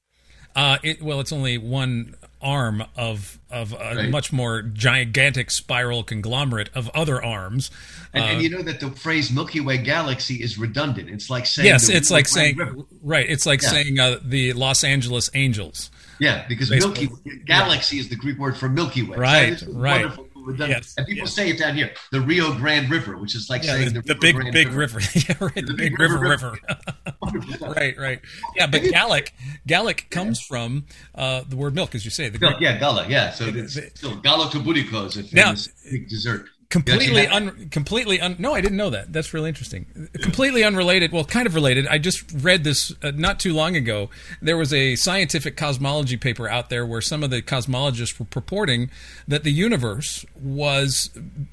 Uh, 0.55 0.77
it, 0.83 1.01
well, 1.01 1.19
it's 1.19 1.31
only 1.31 1.57
one 1.57 2.15
arm 2.41 2.83
of 2.95 3.39
of 3.49 3.73
a 3.73 3.95
Right. 3.95 4.09
much 4.09 4.33
more 4.33 4.61
gigantic 4.61 5.49
spiral 5.51 6.03
conglomerate 6.03 6.69
of 6.75 6.89
other 6.93 7.23
arms. 7.23 7.71
And, 8.13 8.23
Uh, 8.23 8.27
and 8.27 8.41
you 8.41 8.49
know 8.49 8.61
that 8.61 8.79
the 8.81 8.91
phrase 8.91 9.31
Milky 9.31 9.59
Way 9.61 9.77
galaxy 9.77 10.35
is 10.35 10.57
redundant. 10.57 11.09
It's 11.09 11.29
like 11.29 11.45
saying 11.45 11.67
yes, 11.67 11.87
it's 11.89 12.11
like 12.11 12.27
saying 12.27 12.57
River. 12.57 12.75
right. 13.01 13.25
It's 13.29 13.45
like 13.45 13.61
Yeah. 13.61 13.69
saying 13.69 13.99
uh, 13.99 14.19
the 14.23 14.53
Los 14.53 14.83
Angeles 14.83 15.29
Angels. 15.33 15.89
yeah, 16.19 16.45
because 16.49 16.69
Basically, 16.69 17.07
Milky 17.07 17.41
galaxy 17.45 17.99
is 17.99 18.09
the 18.09 18.15
Greek 18.15 18.37
word 18.37 18.57
for 18.57 18.67
Milky 18.67 19.03
Way. 19.03 19.17
Right, 19.17 19.53
it's 19.53 19.63
right. 19.63 20.01
Wonderful, 20.01 20.26
redundant. 20.47 20.83
Yes, 20.83 20.95
and 20.97 21.05
people 21.05 21.25
yes. 21.25 21.33
say 21.33 21.49
it 21.49 21.59
down 21.59 21.75
here, 21.75 21.91
the 22.11 22.21
Rio 22.21 22.53
Grande 22.53 22.89
River, 22.89 23.17
which 23.17 23.35
is 23.35 23.49
like 23.49 23.63
Yeah, 23.63 23.75
saying 23.75 23.93
the, 23.93 24.01
the, 24.01 24.13
the 24.13 24.15
big 24.15 24.35
Grande 24.35 24.53
big 24.53 24.69
river. 24.69 24.99
yeah, 25.13 25.35
right. 25.39 25.53
The, 25.53 25.73
big, 25.73 25.77
big 25.77 25.99
river 25.99 26.17
river 26.19 26.51
river. 26.51 27.73
right, 27.75 27.97
right. 27.97 28.21
Yeah, 28.55 28.67
but 28.67 28.83
Gallic 28.91 29.33
Gallic 29.67 30.09
comes 30.09 30.39
from 30.41 30.85
uh, 31.15 31.43
the 31.47 31.55
word 31.55 31.75
milk, 31.75 31.93
as 31.95 32.05
you 32.05 32.11
say. 32.11 32.29
The 32.29 32.37
Greek 32.37 32.59
yeah, 32.59 32.77
gala, 32.77 33.07
yeah. 33.07 33.31
So 33.31 33.45
it's 33.45 33.75
the- 33.75 33.91
still 33.93 34.17
galaktobulikos, 34.17 35.17
a 35.17 35.35
Now- 35.35 35.45
famous 35.45 35.69
Greek 35.89 36.09
dessert. 36.09 36.49
Completely 36.69 37.25
un, 37.27 37.69
completely 37.69 38.19
un, 38.19 38.35
no 38.39 38.53
i 38.53 38.61
didn't 38.61 38.77
know 38.77 38.89
that. 38.89 39.13
That's 39.13 39.33
really 39.33 39.49
interesting. 39.49 40.09
Completely 40.21 40.63
unrelated 40.63 41.11
well 41.11 41.23
kind 41.23 41.47
of 41.47 41.55
related. 41.55 41.87
I 41.87 41.97
just 41.97 42.31
read 42.33 42.63
this 42.63 42.93
uh, 43.01 43.11
not 43.15 43.39
too 43.39 43.53
long 43.53 43.75
ago. 43.75 44.09
There 44.41 44.57
was 44.57 44.73
a 44.73 44.95
scientific 44.95 45.55
cosmology 45.55 46.17
paper 46.17 46.49
out 46.49 46.69
there 46.69 46.85
where 46.85 47.01
some 47.01 47.23
of 47.23 47.29
the 47.29 47.41
cosmologists 47.41 48.19
were 48.19 48.25
purporting 48.25 48.89
that 49.27 49.43
the 49.43 49.51
universe 49.51 50.25
was 50.35 51.09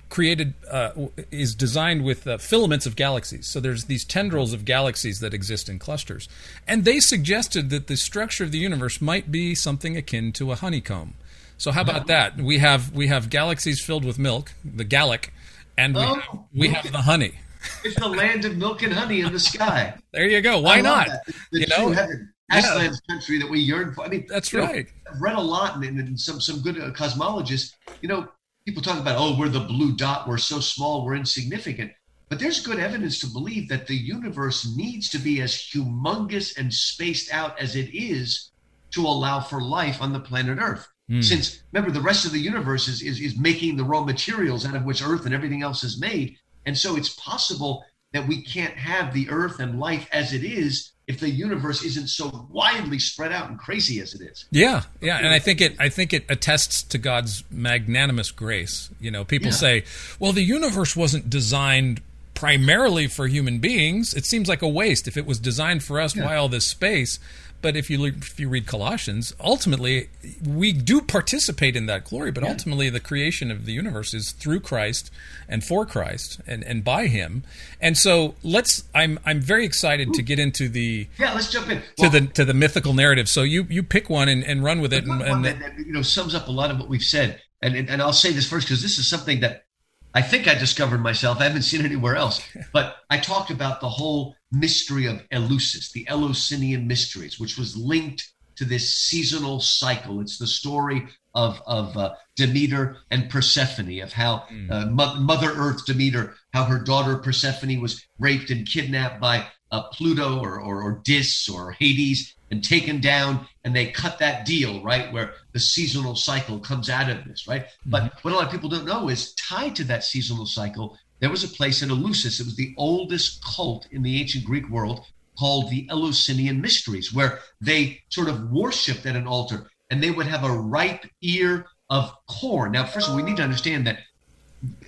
created 0.09 0.55
uh, 0.71 0.93
is 1.31 1.55
designed 1.55 2.05
with 2.05 2.27
uh, 2.27 2.39
filaments 2.39 2.87
of 2.87 2.97
galaxies. 2.97 3.47
So 3.47 3.61
there's 3.61 3.85
these 3.85 4.05
tendrils 4.05 4.53
of 4.53 4.65
galaxies 4.65 5.21
that 5.21 5.33
exist 5.33 5.69
in 5.69 5.79
clusters. 5.79 6.29
And 6.67 6.85
they 6.85 6.99
suggested 7.01 7.71
that 7.71 7.87
the 7.87 7.97
structure 7.97 8.45
of 8.45 8.53
the 8.53 8.59
universe 8.59 9.01
might 9.01 9.31
be 9.31 9.55
something 9.55 9.97
akin 9.97 10.33
to 10.33 10.51
a 10.53 10.57
honeycomb 10.57 11.15
so 11.59 11.71
how 11.71 11.83
about 11.83 12.07
that? 12.09 12.37
We 12.37 12.59
have 12.59 12.93
we 12.93 13.07
have 13.09 13.31
galaxies 13.31 13.81
filled 13.81 14.05
with 14.05 14.19
milk, 14.19 14.53
the 14.65 14.85
Gallic, 14.85 15.33
and 15.79 15.95
we, 15.95 16.01
Oh. 16.03 16.15
have, 16.15 16.39
we 16.55 16.69
have 16.69 16.93
the 16.93 17.03
honey. 17.03 17.39
It's 17.83 17.99
the 17.99 18.09
land 18.09 18.45
of 18.45 18.57
milk 18.57 18.83
and 18.83 18.93
honey 18.93 19.21
in 19.21 19.33
the 19.33 19.39
sky. 19.41 19.95
There 20.13 20.29
you 20.29 20.41
go. 20.43 20.61
Why 20.61 20.81
not? 20.81 21.07
that. 21.07 21.27
The 21.51 21.61
You 21.61 21.67
know, 21.69 21.91
heaven, 21.93 22.33
Yeah. 22.53 22.91
Country 23.09 23.39
that 23.39 23.51
we 23.51 23.61
yearn 23.61 23.95
for. 23.95 24.05
I 24.05 24.09
mean, 24.09 24.27
That's 24.29 24.53
you 24.53 24.61
know, 24.61 24.67
right. 24.67 24.87
I've 25.11 25.21
read 25.21 25.37
a 25.37 25.41
lot, 25.41 25.77
and, 25.77 25.99
and 25.99 26.21
some 26.21 26.41
some 26.41 26.61
good 26.61 26.79
uh, 26.79 26.91
cosmologists. 26.91 27.73
You 28.03 28.09
know, 28.09 28.29
people 28.67 28.83
talk 28.83 28.99
about, 28.99 29.17
oh, 29.19 29.37
we're 29.39 29.49
the 29.49 29.61
blue 29.61 29.97
dot. 29.97 30.29
We're 30.29 30.37
so 30.39 30.61
small. 30.61 31.05
We're 31.05 31.15
insignificant. 31.17 31.93
But 32.29 32.39
there's 32.39 32.61
good 32.61 32.79
evidence 32.79 33.21
to 33.21 33.27
believe 33.27 33.69
that 33.69 33.87
the 33.87 33.97
universe 33.97 34.67
needs 34.77 35.09
to 35.11 35.19
be 35.19 35.41
as 35.41 35.55
humongous 35.55 36.57
and 36.59 36.73
spaced 36.73 37.33
out 37.33 37.59
as 37.61 37.77
it 37.77 37.95
is 37.95 38.51
to 38.93 39.03
allow 39.03 39.41
for 39.41 39.61
life 39.61 40.01
on 40.01 40.13
the 40.13 40.21
planet 40.21 40.59
Earth. 40.61 40.87
Hmm. 41.09 41.21
Since 41.21 41.63
remember, 41.73 41.93
the 41.93 42.01
rest 42.01 42.25
of 42.25 42.33
the 42.33 42.41
universe 42.41 42.89
is, 42.89 43.03
is 43.03 43.21
is 43.21 43.37
making 43.39 43.77
the 43.77 43.85
raw 43.85 44.03
materials 44.03 44.65
out 44.65 44.75
of 44.75 44.85
which 44.85 45.03
Earth 45.03 45.27
and 45.27 45.35
everything 45.35 45.63
else 45.63 45.85
is 45.85 46.01
made, 46.01 46.37
and 46.65 46.77
so 46.77 46.97
it's 46.97 47.11
possible 47.11 47.85
that 48.13 48.27
we 48.27 48.43
can't 48.43 48.75
have 48.75 49.13
the 49.13 49.29
Earth 49.29 49.61
and 49.61 49.79
life 49.79 50.09
as 50.13 50.33
it 50.33 50.45
is 50.45 50.93
if 51.07 51.21
the 51.21 51.29
universe 51.29 51.85
isn't 51.85 52.09
so 52.09 52.49
widely 52.51 52.99
spread 52.99 53.33
out 53.33 53.51
and 53.51 53.59
crazy 53.59 54.01
as 54.01 54.15
it 54.15 54.23
is. 54.23 54.47
Yeah, 54.51 54.85
yeah, 55.03 55.19
and 55.19 55.29
I 55.29 55.39
think 55.39 55.61
it 55.61 55.77
I 55.79 55.91
think 55.91 56.15
it 56.15 56.25
attests 56.31 56.83
to 56.85 56.97
God's 56.99 57.45
magnanimous 57.51 58.31
grace. 58.31 58.89
You 58.99 59.11
know, 59.11 59.25
people 59.25 59.49
Yeah. 59.49 59.55
say, 59.55 59.85
"Well, 60.19 60.33
the 60.33 60.43
universe 60.43 60.97
wasn't 60.97 61.29
designed 61.29 62.01
primarily 62.33 63.07
for 63.07 63.29
human 63.29 63.59
beings. 63.59 64.15
It 64.15 64.25
seems 64.25 64.49
like 64.49 64.63
a 64.63 64.69
waste 64.69 65.07
if 65.07 65.17
it 65.19 65.27
was 65.27 65.39
designed 65.39 65.85
for 65.85 66.01
us. 66.01 66.17
Why 66.17 66.37
all 66.37 66.49
this 66.49 66.67
space?" 66.67 67.19
But 67.65 67.77
if 67.77 67.89
you 67.89 68.05
if 68.05 68.39
you 68.39 68.51
read 68.51 68.67
Colossians, 68.67 69.35
ultimately 69.41 70.11
we 70.47 70.71
do 70.71 71.01
participate 71.01 71.77
in 71.77 71.87
that 71.87 72.05
glory, 72.05 72.31
but 72.31 72.45
yeah. 72.45 72.51
ultimately 72.51 72.91
the 72.91 73.01
creation 73.01 73.51
of 73.51 73.65
the 73.65 73.73
universe 73.73 74.13
is 74.13 74.33
through 74.33 74.61
Christ 74.61 75.11
and 75.49 75.65
for 75.65 75.87
Christ 75.87 76.43
and, 76.47 76.63
and 76.63 76.85
by 76.85 77.07
Him. 77.07 77.43
And 77.81 77.97
so 77.97 78.35
let's. 78.43 78.85
I'm 78.95 79.19
I'm 79.25 79.41
very 79.41 79.65
excited 79.65 80.09
Ooh. 80.11 80.13
to 80.13 80.23
get 80.23 80.39
into 80.39 80.69
the 80.69 81.09
yeah. 81.19 81.33
Let's 81.33 81.51
jump 81.51 81.71
in 81.71 81.79
to 81.79 81.85
well, 82.01 82.11
the 82.11 82.21
to 82.27 82.45
the 82.45 82.53
mythical 82.53 82.93
narrative. 82.93 83.31
So 83.31 83.45
you 83.45 83.67
you 83.71 83.83
pick 83.83 84.11
one 84.11 84.29
and, 84.29 84.45
and 84.45 84.63
run 84.63 84.83
with 84.83 84.93
it, 84.93 85.05
and, 85.05 85.23
and 85.23 85.43
that, 85.47 85.59
that, 85.61 85.79
you 85.79 85.95
know 85.95 86.03
sums 86.03 86.35
up 86.35 86.49
a 86.49 86.53
lot 86.53 86.71
of 86.71 86.79
what 86.79 86.91
we've 86.91 87.03
said. 87.03 87.41
And 87.63 87.75
and, 87.75 87.89
and 87.89 88.03
I'll 88.03 88.13
say 88.13 88.31
this 88.31 88.47
first 88.47 88.67
because 88.67 88.83
this 88.83 88.99
is 88.99 89.09
something 89.09 89.41
that 89.41 89.65
I 90.13 90.21
think 90.21 90.47
I 90.49 90.55
discovered 90.55 90.99
myself. 90.99 91.41
I 91.41 91.45
haven't 91.45 91.63
seen 91.63 91.85
anywhere 91.85 92.17
else. 92.17 92.43
But 92.75 92.97
I 93.09 93.19
talked 93.19 93.51
about 93.51 93.81
the 93.81 93.89
whole 93.89 94.37
mystery 94.55 95.07
of 95.07 95.23
Eleusis, 95.31 95.93
the 95.93 96.07
Eleusinian 96.09 96.87
mysteries, 96.87 97.39
which 97.39 97.59
was 97.59 97.77
linked 97.77 98.33
to 98.57 98.65
this 98.65 98.95
seasonal 98.95 99.61
cycle. 99.61 100.21
It's 100.21 100.39
the 100.39 100.47
story 100.47 101.07
of 101.35 101.61
of 101.67 101.97
uh, 101.97 102.15
Demeter 102.37 102.99
and 103.11 103.29
Persephone, 103.29 104.01
of 104.01 104.13
how 104.13 104.39
hmm. 104.49 104.71
uh, 104.71 104.87
Mo- 104.87 105.17
Mother 105.17 105.53
Earth 105.53 105.85
Demeter, 105.87 106.35
how 106.53 106.65
her 106.65 106.79
daughter 106.79 107.17
Persephone 107.17 107.81
was 107.81 108.05
raped 108.19 108.51
and 108.51 108.67
kidnapped 108.67 109.21
by 109.21 109.47
uh, 109.71 109.83
Pluto 109.89 110.39
or, 110.39 110.61
or, 110.61 110.83
or 110.83 111.01
Dis 111.05 111.49
or 111.49 111.73
Hades 111.73 112.35
and 112.51 112.63
taken 112.63 113.01
down, 113.01 113.49
and 113.65 113.75
they 113.75 113.87
cut 113.87 114.21
that 114.21 114.47
deal 114.47 114.83
right 114.83 115.13
where 115.13 115.35
the 115.53 115.59
seasonal 115.59 116.15
cycle 116.15 116.61
comes 116.61 116.89
out 116.89 117.11
of 117.11 117.25
this, 117.25 117.49
right? 117.49 117.65
Mm-hmm. 117.65 117.91
But 117.91 118.13
what 118.23 118.33
a 118.33 118.37
lot 118.37 118.47
of 118.47 118.53
people 118.53 118.69
don't 118.69 118.85
know 118.85 119.09
is 119.09 119.35
tied 119.35 119.75
to 119.77 119.85
that 119.85 120.05
seasonal 120.05 120.47
cycle. 120.47 120.97
There 121.25 121.31
was 121.31 121.43
a 121.43 121.49
place 121.49 121.81
in 121.81 121.89
Eleusis. 121.89 122.39
It 122.39 122.45
was 122.45 122.57
the 122.57 122.75
oldest 122.77 123.43
cult 123.43 123.89
in 123.91 124.03
the 124.03 124.21
ancient 124.21 124.45
Greek 124.45 124.69
world 124.69 125.07
called 125.39 125.71
the 125.71 125.89
Eleusinian 125.91 126.61
Mysteries, 126.61 127.15
where 127.15 127.41
they 127.63 128.03
sort 128.11 128.29
of 128.29 128.51
worshipped 128.51 129.07
at 129.07 129.17
an 129.17 129.27
altar 129.27 129.71
and 129.89 130.03
they 130.03 130.11
would 130.11 130.27
have 130.27 130.45
a 130.45 130.51
ripe 130.51 131.07
ear 131.23 131.65
of 131.89 132.13
corn. 132.29 132.73
Now, 132.73 132.85
first 132.85 133.07
of 133.07 133.13
all, 133.13 133.17
we 133.17 133.23
need 133.23 133.39
to 133.39 133.43
understand 133.43 133.87
that 133.87 134.01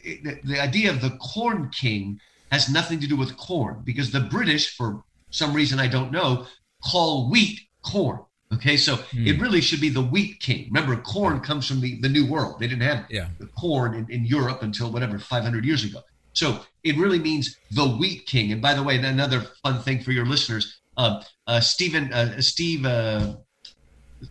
the, 0.04 0.38
the 0.44 0.60
idea 0.60 0.90
of 0.90 1.00
the 1.00 1.16
corn 1.16 1.70
king 1.70 2.20
has 2.52 2.68
nothing 2.68 3.00
to 3.00 3.06
do 3.06 3.16
with 3.16 3.38
corn 3.38 3.80
because 3.82 4.10
the 4.10 4.20
British, 4.20 4.76
for 4.76 5.04
some 5.30 5.54
reason 5.54 5.80
I 5.80 5.86
don't 5.86 6.12
know, 6.12 6.46
call 6.84 7.30
wheat 7.30 7.62
corn. 7.80 8.20
Okay, 8.52 8.76
so 8.76 8.96
mm. 8.96 9.26
it 9.26 9.40
really 9.40 9.62
should 9.62 9.80
be 9.80 9.88
the 9.88 10.02
wheat 10.02 10.38
king. 10.40 10.68
Remember, 10.70 11.00
corn 11.00 11.40
comes 11.40 11.66
from 11.66 11.80
the, 11.80 11.98
the 12.02 12.10
New 12.10 12.26
World. 12.26 12.60
They 12.60 12.68
didn't 12.68 12.82
have 12.82 13.06
yeah. 13.08 13.28
the 13.38 13.46
corn 13.46 13.94
in, 13.94 14.06
in 14.10 14.26
Europe 14.26 14.62
until 14.62 14.92
whatever, 14.92 15.18
500 15.18 15.64
years 15.64 15.82
ago. 15.82 16.02
So 16.36 16.60
it 16.84 16.96
really 16.96 17.18
means 17.18 17.56
the 17.70 17.86
wheat 17.86 18.26
king. 18.26 18.52
And 18.52 18.60
by 18.60 18.74
the 18.74 18.82
way, 18.82 18.98
another 18.98 19.40
fun 19.62 19.82
thing 19.82 20.02
for 20.02 20.12
your 20.12 20.26
listeners, 20.26 20.80
uh, 20.96 21.22
uh, 21.46 21.60
Stephen, 21.60 22.12
uh, 22.12 22.40
Steve, 22.40 22.84
uh, 22.84 23.36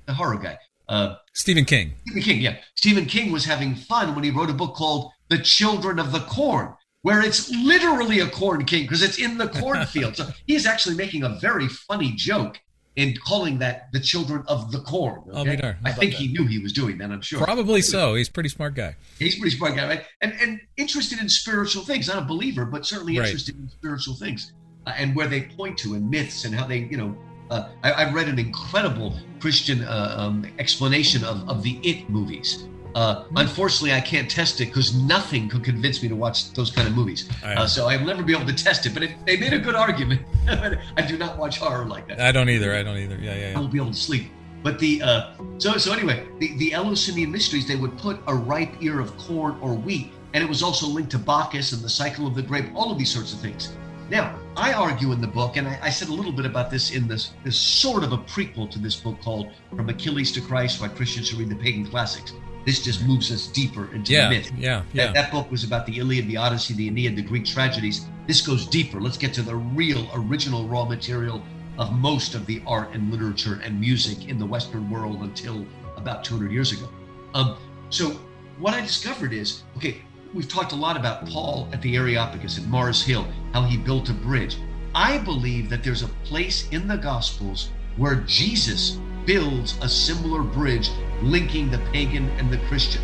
the 0.06 0.14
horror 0.14 0.38
guy, 0.38 0.58
uh, 0.88 1.16
Stephen 1.34 1.66
King. 1.66 1.94
Stephen 2.06 2.22
King, 2.22 2.42
yeah. 2.42 2.58
Stephen 2.76 3.06
King 3.06 3.32
was 3.32 3.46
having 3.46 3.76
fun 3.76 4.14
when 4.14 4.24
he 4.24 4.30
wrote 4.30 4.50
a 4.50 4.54
book 4.54 4.76
called 4.76 5.12
The 5.30 5.40
Children 5.40 6.00
of 6.00 6.12
the 6.12 6.20
Corn, 6.20 6.76
where 7.02 7.22
it's 7.22 7.50
literally 7.50 8.20
a 8.20 8.30
corn 8.30 8.66
king 8.66 8.84
because 8.84 9.02
it's 9.02 9.18
in 9.18 9.38
the 9.38 9.48
cornfield. 9.48 10.16
so 10.18 10.28
he's 10.46 10.66
actually 10.66 10.96
making 10.96 11.24
a 11.24 11.38
very 11.40 11.68
funny 11.68 12.14
joke 12.16 12.60
in 12.96 13.16
calling 13.18 13.60
that 13.60 13.92
the 13.92 14.00
children 14.00 14.44
of 14.48 14.72
the 14.72 14.80
corn. 14.80 15.22
Okay? 15.30 15.76
I 15.84 15.92
think 15.92 16.12
that? 16.14 16.18
he 16.18 16.28
knew 16.30 16.46
he 16.48 16.60
was 16.60 16.72
doing 16.72 16.98
that. 17.00 17.12
I'm 17.12 17.22
sure. 17.22 17.44
Probably 17.44 17.82
so. 17.82 18.16
He's 18.16 18.30
a 18.30 18.32
pretty 18.32 18.50
smart 18.50 18.76
guy. 18.76 18.96
He's 19.20 19.36
a 19.36 19.40
pretty 19.40 19.56
smart 19.56 19.76
guy, 19.76 19.88
right? 19.88 20.06
And 20.22 20.34
and 20.42 20.62
interested 20.78 21.20
in 21.20 21.30
spiritual 21.30 21.84
things. 21.84 22.08
Not 22.08 22.24
a 22.24 22.26
believer, 22.26 22.66
but 22.66 22.86
certainly 22.86 23.18
right. 23.18 23.26
interested 23.26 23.56
in 23.56 23.70
spiritual 23.70 24.16
things 24.16 24.54
uh, 24.86 24.94
and 24.98 25.16
where 25.16 25.28
they 25.28 25.42
point 25.42 25.78
to 25.80 25.96
and 25.96 26.10
myths 26.10 26.46
and 26.46 26.56
how 26.56 26.66
they, 26.66 26.80
you 26.80 26.98
know. 26.98 27.16
Uh, 27.52 27.70
I, 27.84 28.06
have 28.06 28.16
read 28.16 28.28
an 28.28 28.40
incredible 28.40 29.20
Christian 29.40 29.84
uh, 29.84 30.16
um, 30.18 30.52
explanation 30.58 31.24
of, 31.24 31.48
of 31.48 31.62
the 31.62 31.80
It 31.84 32.10
movies. 32.10 32.68
Uh, 32.96 33.26
unfortunately, 33.36 33.94
I 33.94 34.00
can't 34.00 34.32
test 34.32 34.62
it 34.62 34.68
because 34.68 34.96
nothing 34.96 35.50
could 35.50 35.66
convince 35.66 36.02
me 36.02 36.08
to 36.08 36.16
watch 36.16 36.54
those 36.54 36.72
kind 36.72 36.88
of 36.88 36.96
movies. 36.96 37.30
Uh, 37.44 37.68
so 37.68 37.88
I'll 37.90 38.00
never 38.00 38.24
be 38.24 38.34
able 38.34 38.46
to 38.46 38.54
test 38.54 38.86
it. 38.86 38.94
But 38.94 39.04
it, 39.04 39.12
they 39.26 39.36
made 39.36 39.52
a 39.52 39.60
good 39.60 39.76
argument. 39.76 40.22
I 40.48 41.02
do 41.06 41.18
not 41.18 41.38
watch 41.38 41.60
horror 41.60 41.86
like 41.86 42.08
that. 42.08 42.22
I 42.22 42.32
don't 42.32 42.50
either. 42.50 42.74
I 42.74 42.84
don't 42.84 42.98
either. 42.98 43.18
Yeah, 43.18 43.36
yeah. 43.36 43.50
yeah. 43.50 43.58
I 43.58 43.60
won't 43.60 43.74
be 43.74 43.80
able 43.80 43.92
to 43.92 43.98
sleep. 43.98 44.32
But 44.64 44.80
the 44.80 45.02
uh, 45.02 45.34
so 45.58 45.78
so 45.78 45.92
anyway, 45.92 46.26
the 46.40 46.56
the 46.58 46.74
Eleusinian 46.74 47.32
mysteries 47.32 47.68
they 47.68 47.76
would 47.76 47.98
put 47.98 48.18
a 48.28 48.34
ripe 48.34 48.82
ear 48.82 49.02
of 49.02 49.16
corn 49.18 49.58
or 49.62 49.74
wheat, 49.74 50.12
and 50.34 50.42
it 50.42 50.50
was 50.50 50.64
also 50.64 50.88
linked 50.88 51.12
to 51.12 51.20
Bacchus 51.20 51.74
and 51.74 51.84
the 51.84 51.90
cycle 51.90 52.26
of 52.26 52.34
the 52.34 52.42
grape, 52.42 52.66
all 52.74 52.92
of 52.92 52.98
these 52.98 53.14
sorts 53.14 53.34
of 53.34 53.40
things. 53.40 53.74
Now, 54.10 54.40
I 54.56 54.72
argue 54.72 55.12
in 55.12 55.20
the 55.20 55.28
book, 55.28 55.58
and 55.58 55.68
I, 55.68 55.80
I, 55.82 55.90
said 55.90 56.10
a 56.10 56.14
little 56.14 56.32
bit 56.32 56.46
about 56.46 56.70
this 56.70 56.92
in 56.92 57.08
this, 57.08 57.34
this 57.44 57.60
sort 57.60 58.04
of 58.04 58.12
a 58.12 58.20
prequel 58.20 58.70
to 58.70 58.78
this 58.78 58.96
book 58.96 59.20
called 59.20 59.52
From 59.76 59.90
Achilles 59.90 60.32
to 60.34 60.42
Christ 60.42 60.80
Why 60.80 60.90
Christians 60.90 61.30
Should 61.30 61.40
Read 61.40 61.50
the 61.50 61.56
Pagan 61.56 61.88
Classics. 61.88 62.34
This 62.66 62.84
just 62.84 63.06
moves 63.06 63.32
us 63.32 63.48
deeper 63.48 63.94
into 63.94 64.14
yeah, 64.14 64.28
the 64.28 64.36
myth. 64.36 64.52
Yeah, 64.58 64.84
yeah. 64.92 65.06
That, 65.06 65.14
that, 65.14 65.32
book 65.32 65.52
was 65.52 65.64
about 65.64 65.86
the 65.86 66.00
Iliad, 66.00 66.28
the 66.28 66.38
Odyssey, 66.38 66.74
the 66.74 66.88
Aeneid, 66.88 67.16
the 67.16 67.22
Greek 67.22 67.46
tragedies. 67.46 68.08
This 68.26 68.42
goes 68.42 68.66
deeper. 68.66 69.00
Let's 69.00 69.18
get 69.18 69.34
to 69.36 69.44
the 69.44 69.56
real, 69.56 70.10
original 70.16 70.68
raw 70.68 70.84
material 70.84 71.44
of 71.78 71.94
most 71.94 72.34
of 72.34 72.46
the 72.48 72.64
art 72.66 72.90
and 72.94 73.12
literature 73.12 73.62
and 73.64 73.80
music 73.80 74.30
in 74.30 74.40
the 74.40 74.46
Western 74.46 74.90
world 74.90 75.22
until 75.22 75.66
about 75.96 76.24
200 76.24 76.52
years 76.52 76.72
ago. 76.72 76.90
Um, 77.36 77.58
so, 77.90 78.20
what 78.58 78.74
I 78.74 78.82
discovered 78.82 79.32
is 79.32 79.64
okay, 79.78 80.02
we've 80.34 80.48
talked 80.48 80.72
a 80.72 80.76
lot 80.76 80.98
about 80.98 81.28
Paul 81.28 81.70
at 81.72 81.82
the 81.82 81.96
Areopagus 81.96 82.58
at 82.58 82.66
Mars 82.66 83.04
Hill, 83.04 83.28
how 83.54 83.64
he 83.64 83.78
built 83.78 84.10
a 84.10 84.14
bridge. 84.14 84.58
I 84.96 85.18
believe 85.18 85.70
that 85.70 85.84
there's 85.84 86.04
a 86.04 86.08
place 86.24 86.68
in 86.70 86.88
the 86.88 86.98
Gospels 86.98 87.70
where 87.98 88.16
Jesus 88.26 88.98
builds 89.26 89.78
a 89.82 89.90
similar 89.90 90.42
bridge 90.42 90.90
linking 91.22 91.70
the 91.72 91.78
pagan 91.92 92.30
and 92.38 92.52
the 92.52 92.58
Christian. 92.68 93.02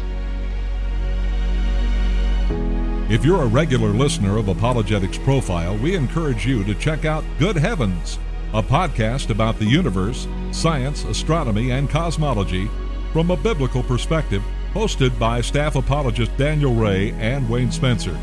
If 3.09 3.25
you're 3.25 3.43
a 3.43 3.47
regular 3.47 3.89
listener 3.89 4.37
of 4.37 4.47
Apologetics 4.47 5.17
Profile, 5.17 5.77
we 5.77 5.95
encourage 5.95 6.45
you 6.45 6.63
to 6.63 6.73
check 6.75 7.03
out 7.03 7.25
Good 7.39 7.57
Heavens, 7.57 8.19
a 8.53 8.63
podcast 8.63 9.29
about 9.29 9.59
the 9.59 9.65
universe, 9.65 10.27
science, 10.51 11.03
astronomy, 11.03 11.71
and 11.71 11.89
cosmology 11.89 12.69
from 13.11 13.31
a 13.31 13.37
biblical 13.37 13.83
perspective, 13.83 14.43
hosted 14.73 15.17
by 15.19 15.41
staff 15.41 15.75
apologist 15.75 16.35
Daniel 16.37 16.73
Ray 16.73 17.11
and 17.11 17.49
Wayne 17.49 17.71
Spencer. 17.71 18.17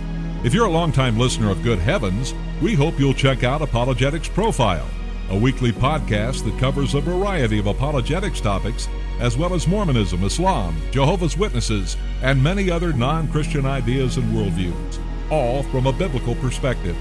If 0.45 0.55
you're 0.55 0.67
a 0.67 0.71
longtime 0.71 1.19
listener 1.19 1.51
of 1.51 1.63
Good 1.63 1.79
Heavens, 1.79 2.33
we 2.63 2.75
hope 2.75 2.99
you'll 2.99 3.13
check 3.13 3.45
out 3.45 3.61
Apologetics 3.61 4.29
Profile 4.29 4.89
a 5.31 5.37
weekly 5.37 5.73
podcast 5.73 6.45
that 6.45 6.59
covers 6.59 6.95
a 6.95 7.01
variety 7.01 7.59
of 7.59 7.67
apologetics 7.67 8.41
topics, 8.41 8.89
as 9.21 9.37
well 9.37 9.55
as 9.55 9.67
Mormonism, 9.67 10.25
Islam, 10.25 10.77
Jehovah's 10.91 11.37
Witnesses, 11.37 11.97
and 12.23 12.43
many 12.43 12.71
other 12.71 12.93
non 12.93 13.29
Christian 13.29 13.67
ideas 13.67 14.17
and 14.17 14.33
worldviews, 14.35 14.99
all 15.31 15.63
from 15.65 15.87
a 15.87 15.93
biblical 15.93 16.35
perspective. 16.37 16.97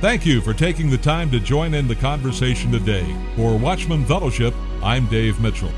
Thank 0.00 0.24
you 0.24 0.40
for 0.40 0.54
taking 0.54 0.90
the 0.90 0.98
time 0.98 1.30
to 1.32 1.40
join 1.40 1.74
in 1.74 1.88
the 1.88 1.96
conversation 1.96 2.70
today. 2.70 3.06
For 3.34 3.58
Watchman 3.58 4.04
Fellowship, 4.04 4.54
I'm 4.82 5.06
Dave 5.06 5.40
Mitchell. 5.40 5.72